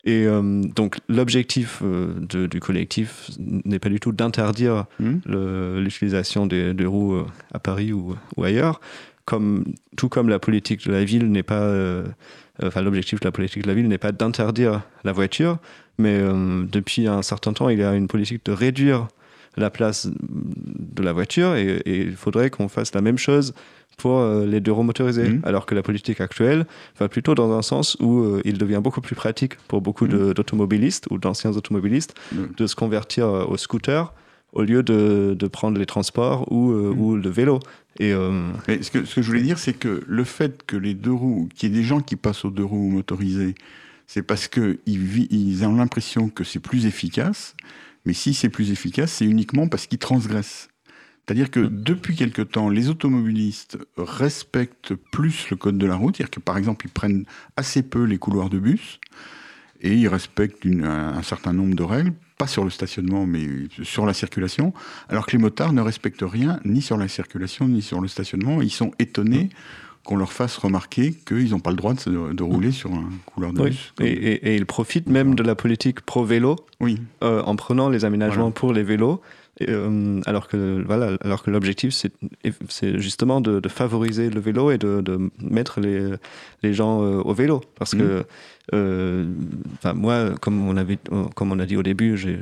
Et 0.04 0.26
euh, 0.26 0.62
donc 0.76 0.98
l'objectif 1.10 1.84
du 1.84 2.60
collectif 2.60 3.30
n'est 3.40 3.78
pas 3.80 3.90
du 3.90 4.00
tout 4.00 4.12
d'interdire 4.12 4.86
le- 5.00 5.80
l'utilisation 5.80 6.48
des, 6.48 6.74
des 6.74 6.86
roues 6.86 7.20
à 7.54 7.60
Paris 7.60 7.94
ou, 7.94 8.16
ou 8.36 8.44
ailleurs, 8.44 8.82
comme, 9.26 9.64
tout 9.98 10.10
comme 10.10 10.28
la 10.30 10.40
politique 10.40 10.88
de 10.88 10.92
la 10.92 11.04
ville 11.04 11.30
n'est 11.32 11.44
pas, 11.44 11.72
enfin 12.64 12.82
l'objectif 12.82 13.20
de 13.20 13.26
la 13.26 13.32
politique 13.32 13.64
de 13.64 13.68
la 13.68 13.74
ville 13.74 13.88
n'est 13.88 13.98
pas 13.98 14.12
d'interdire 14.12 14.82
la 15.04 15.12
voiture, 15.12 15.58
mais 15.98 16.18
euh, 16.20 16.64
depuis 16.72 17.08
un 17.08 17.22
certain 17.22 17.54
temps 17.54 17.70
il 17.70 17.80
y 17.80 17.84
a 17.84 17.94
une 17.96 18.08
politique 18.08 18.46
de 18.46 18.52
réduire 18.52 19.08
la 19.58 19.70
place 19.70 20.10
de 20.22 21.04
la 21.04 21.12
voiture 21.14 21.56
et, 21.56 21.78
et 21.86 22.02
il 22.02 22.16
faudrait 22.16 22.50
qu'on 22.50 22.70
fasse 22.70 22.94
la 22.96 23.02
même 23.02 23.18
chose 23.18 23.54
pour 23.98 24.20
euh, 24.20 24.46
les 24.46 24.62
deux 24.62 24.72
roues 24.72 24.84
motorisées, 24.84 25.28
Mhm. 25.30 25.42
alors 25.44 25.66
que 25.66 25.76
la 25.76 25.84
politique 25.84 26.22
actuelle 26.22 26.66
va 26.98 27.08
plutôt 27.10 27.36
dans 27.36 27.52
un 27.52 27.62
sens 27.62 27.98
où 28.00 28.22
euh, 28.22 28.42
il 28.46 28.58
devient 28.58 28.80
beaucoup 28.82 29.02
plus 29.02 29.16
pratique 29.16 29.58
pour 29.68 29.82
beaucoup 29.82 30.08
de- 30.08 30.32
d'automobilistes 30.34 31.08
ou 31.12 31.18
d'anciens 31.18 31.52
automobilistes 31.58 32.16
Mhm. 32.32 32.54
de 32.58 32.66
se 32.68 32.76
convertir 32.76 33.28
euh, 33.28 33.44
au 33.46 33.58
scooter 33.58 34.14
au 34.54 34.64
lieu 34.64 34.84
de, 34.84 35.36
de 35.38 35.48
prendre 35.48 35.80
les 35.80 35.86
transports 35.86 36.52
ou, 36.52 36.72
euh, 36.72 36.94
ou 36.94 37.16
le 37.16 37.30
vélo. 37.30 37.60
Et 38.00 38.14
euh, 38.14 38.52
Mais 38.68 38.82
ce 38.82 38.92
que, 38.92 39.06
ce 39.06 39.16
que 39.16 39.22
je 39.22 39.28
voulais 39.28 39.42
dire, 39.42 39.60
c'est 39.60 39.74
que 39.74 40.04
le 40.06 40.24
fait 40.24 40.64
que 40.66 40.76
les 40.76 40.94
deux 40.94 41.14
roues, 41.14 41.50
qu'il 41.56 41.70
y 41.70 41.72
ait 41.74 41.76
des 41.76 41.84
gens 41.84 42.02
qui 42.02 42.16
passent 42.16 42.46
aux 42.46 42.52
deux 42.52 42.64
roues 42.64 42.90
motorisées, 42.90 43.56
c'est 44.08 44.24
parce 44.24 44.48
qu'ils 44.48 44.78
ils 44.86 45.66
ont 45.66 45.76
l'impression 45.76 46.30
que 46.30 46.44
c'est 46.44 46.60
plus 46.60 46.86
efficace. 46.86 47.56
Mais 48.06 48.14
si 48.14 48.34
c'est 48.34 48.50
plus 48.50 48.72
efficace, 48.72 49.14
c'est 49.14 49.26
uniquement 49.26 49.68
parce 49.68 49.88
qu'ils 49.88 50.00
transgressent. 50.00 50.70
C'est-à-dire 51.26 51.52
que 51.52 51.60
depuis 51.60 52.16
quelque 52.16 52.42
temps, 52.42 52.68
les 52.68 52.90
automobilistes 52.90 53.78
respectent 53.96 54.96
plus 54.96 55.50
le 55.50 55.56
code 55.56 55.78
de 55.78 55.86
la 55.86 55.96
route. 55.96 56.18
C'est-à-dire 56.18 56.32
que 56.32 56.40
par 56.40 56.58
exemple, 56.58 56.88
ils 56.88 56.92
prennent 56.92 57.26
assez 57.56 57.84
peu 57.84 58.04
les 58.04 58.18
couloirs 58.18 58.50
de 58.50 58.60
bus 58.60 59.00
et 59.82 59.94
ils 59.94 60.08
respectent 60.08 60.66
une- 60.66 60.84
un, 60.86 61.14
un 61.18 61.24
certain 61.24 61.54
nombre 61.54 61.76
de 61.76 61.84
règles, 61.84 62.14
pas 62.38 62.48
sur 62.48 62.64
le 62.64 62.70
stationnement, 62.70 63.26
mais 63.26 63.46
sur 63.84 64.06
la 64.06 64.14
circulation, 64.14 64.74
alors 65.10 65.26
que 65.26 65.32
les 65.34 65.38
motards 65.38 65.74
ne 65.74 65.82
respectent 65.82 66.24
rien, 66.26 66.60
ni 66.66 66.82
sur 66.82 66.98
la 66.98 67.08
circulation, 67.08 67.68
ni 67.68 67.82
sur 67.82 68.02
le 68.02 68.08
stationnement. 68.08 68.62
Ils 68.62 68.72
sont 68.72 68.92
étonnés 69.00 69.50
qu'on 70.04 70.16
leur 70.16 70.34
fasse 70.34 70.58
remarquer 70.58 71.14
qu'ils 71.14 71.52
n'ont 71.52 71.60
pas 71.60 71.70
le 71.70 71.76
droit 71.76 71.94
de, 71.94 72.42
rouler 72.44 72.72
sur 72.72 72.92
un 72.92 73.10
couloir 73.28 73.54
de 73.54 73.62
oui. 73.62 73.70
bus. 73.70 73.94
et, 74.02 74.06
et- 74.08 74.48
et 74.50 74.56
ils 74.56 74.66
profitent 74.66 75.08
même 75.08 75.36
de 75.36 75.44
la 75.44 75.54
politique 75.54 76.02
pro-vélo 76.02 76.56
Oui, 76.80 76.98
euh, 77.24 77.44
en 77.44 77.56
prenant 77.56 77.88
les 77.90 78.04
aménagements 78.04 78.46
Voilà. 78.46 78.54
pour 78.56 78.74
les 78.74 78.82
vélos. 78.82 79.22
Euh, 79.70 80.22
alors 80.26 80.48
que 80.48 80.82
voilà, 80.86 81.18
alors 81.22 81.44
que 81.44 81.52
l'objectif 81.52 81.94
c'est 81.94 82.12
c'est 82.70 83.00
justement 83.00 83.42
de, 83.42 83.60
de 83.60 83.70
favoriser 83.70 84.30
le 84.30 84.40
vélo 84.40 84.72
et 84.72 84.78
de, 84.78 85.02
de 85.02 85.30
mettre 85.42 85.80
les, 85.80 86.12
les 86.64 86.74
gens 86.74 87.04
euh, 87.04 87.22
au 87.22 87.34
vélo. 87.34 87.62
Parce 87.78 87.94
que 87.96 88.24
euh, 88.74 89.26
enfin, 89.78 89.94
moi 89.94 90.32
comme 90.40 90.68
on 90.68 90.78
avait 90.78 90.98
comme 91.36 91.52
on 91.52 91.60
a 91.60 91.66
dit 91.66 91.76
au 91.78 91.84
début 91.84 92.18
j'ai 92.18 92.40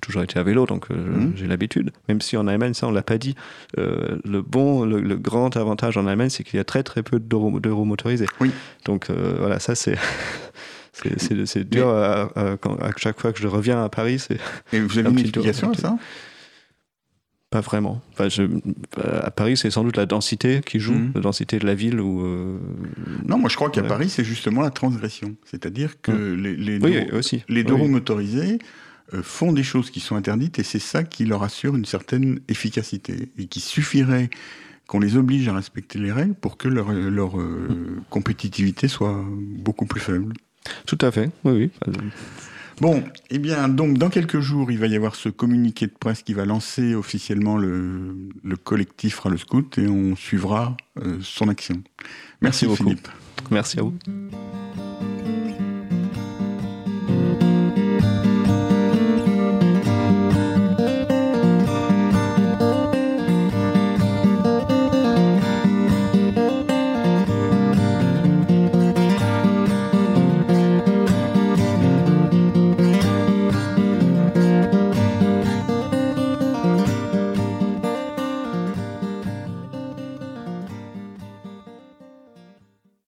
toujours 0.00 0.22
été 0.22 0.38
à 0.38 0.42
vélo 0.42 0.66
donc 0.66 0.86
euh, 0.90 0.94
Mhm. 0.96 1.32
j'ai 1.36 1.46
l'habitude. 1.46 1.90
Même 2.08 2.20
si 2.20 2.36
en 2.36 2.46
Allemagne 2.46 2.74
ça 2.74 2.86
on 2.86 2.92
l'a 2.92 3.02
pas 3.02 3.18
dit 3.18 3.34
euh, 3.78 4.18
le 4.24 4.42
bon 4.42 4.84
le, 4.84 5.00
le 5.00 5.16
grand 5.16 5.56
avantage 5.56 5.96
en 5.96 6.06
Allemagne 6.06 6.30
c'est 6.30 6.42
qu'il 6.44 6.56
y 6.56 6.60
a 6.60 6.64
très 6.64 6.82
très 6.82 7.02
peu 7.02 7.18
de 7.20 7.36
roues, 7.36 7.60
de 7.60 7.70
roues 7.70 7.84
motorisées 7.84 8.26
Oui. 8.40 8.50
donc 8.86 9.10
euh, 9.10 9.36
voilà 9.38 9.58
ça 9.58 9.74
c'est 9.74 9.96
c'est- 11.46 11.64
dur 11.68 11.88
à, 11.88 12.30
à- 12.38 12.56
quand- 12.56 12.76
à 12.80 12.90
chaque 12.96 13.20
fois 13.20 13.32
que 13.32 13.38
je 13.40 13.48
reviens 13.48 13.82
à 13.84 13.88
Paris 13.88 14.18
c'est 14.18 14.38
et 14.72 14.80
vous 14.80 14.98
avez 14.98 15.08
Un 15.08 15.12
une 15.12 15.18
explication 15.20 15.70
à 15.70 15.74
ça? 15.76 15.96
Pas 17.52 17.60
vraiment. 17.60 18.02
Enfin, 18.12 18.28
je, 18.28 18.42
à 19.00 19.30
Paris, 19.30 19.56
c'est 19.56 19.70
sans 19.70 19.84
doute 19.84 19.96
la 19.96 20.06
densité 20.06 20.60
qui 20.64 20.80
joue, 20.80 20.94
Mhm. 20.94 21.12
la 21.14 21.20
densité 21.20 21.58
de 21.58 21.66
la 21.66 21.74
ville. 21.74 22.00
Où, 22.00 22.22
euh, 22.24 22.58
Non, 23.28 23.38
moi 23.38 23.48
je 23.48 23.56
crois 23.56 23.70
qu'à. 23.70 23.82
Paris, 23.82 24.08
c'est 24.08 24.24
justement 24.24 24.62
la 24.62 24.70
transgression. 24.70 25.34
C'est-à-dire 25.44 26.00
que 26.00 26.10
les, 26.12 26.56
les 26.56 26.78
Oui, 26.78 27.06
deux, 27.10 27.16
aussi. 27.16 27.44
les 27.48 27.62
deux 27.62 27.74
Oui. 27.74 27.82
roues 27.82 27.88
motorisées 27.88 28.58
euh, 29.14 29.22
font 29.22 29.52
des 29.52 29.62
choses 29.62 29.90
qui 29.90 30.00
sont 30.00 30.16
interdites 30.16 30.58
et 30.58 30.62
c'est 30.64 30.78
ça 30.78 31.04
qui 31.04 31.24
leur 31.26 31.42
assure 31.42 31.76
une 31.76 31.84
certaine 31.84 32.40
efficacité 32.48 33.28
et 33.38 33.46
qui 33.46 33.60
suffirait 33.60 34.30
qu'on 34.88 34.98
les 35.00 35.16
oblige 35.16 35.46
à 35.48 35.54
respecter 35.54 35.98
les 35.98 36.12
règles 36.12 36.34
pour 36.34 36.56
que 36.56 36.68
leur, 36.68 36.92
leur 36.92 37.38
euh, 37.40 37.68
Mm. 37.68 38.02
compétitivité 38.10 38.88
soit 38.88 39.24
beaucoup 39.58 39.86
plus 39.86 40.00
faible. 40.00 40.32
Tout 40.86 40.98
à 41.02 41.10
fait, 41.10 41.28
oui, 41.44 41.52
oui. 41.86 41.92
Bon, 42.80 43.02
eh 43.30 43.38
bien, 43.38 43.68
donc 43.68 43.98
dans 43.98 44.08
quelques 44.08 44.40
jours, 44.40 44.70
il 44.70 44.78
va 44.78 44.86
y 44.86 44.96
avoir 44.96 45.14
ce 45.14 45.28
communiqué 45.28 45.86
de 45.86 45.92
presse 45.92 46.22
qui 46.22 46.34
va 46.34 46.44
lancer 46.44 46.94
officiellement 46.94 47.56
le, 47.56 48.28
le 48.42 48.56
collectif 48.56 49.20
le 49.30 49.36
Scout 49.36 49.78
et 49.78 49.88
on 49.88 50.16
suivra 50.16 50.76
euh, 50.98 51.18
son 51.22 51.48
action. 51.48 51.76
Merci 52.40 52.66
Merci, 52.66 52.66
beaucoup. 52.66 52.90
Philippe. 52.90 53.08
Merci 53.50 53.78
à 53.78 53.82
vous. 53.82 53.94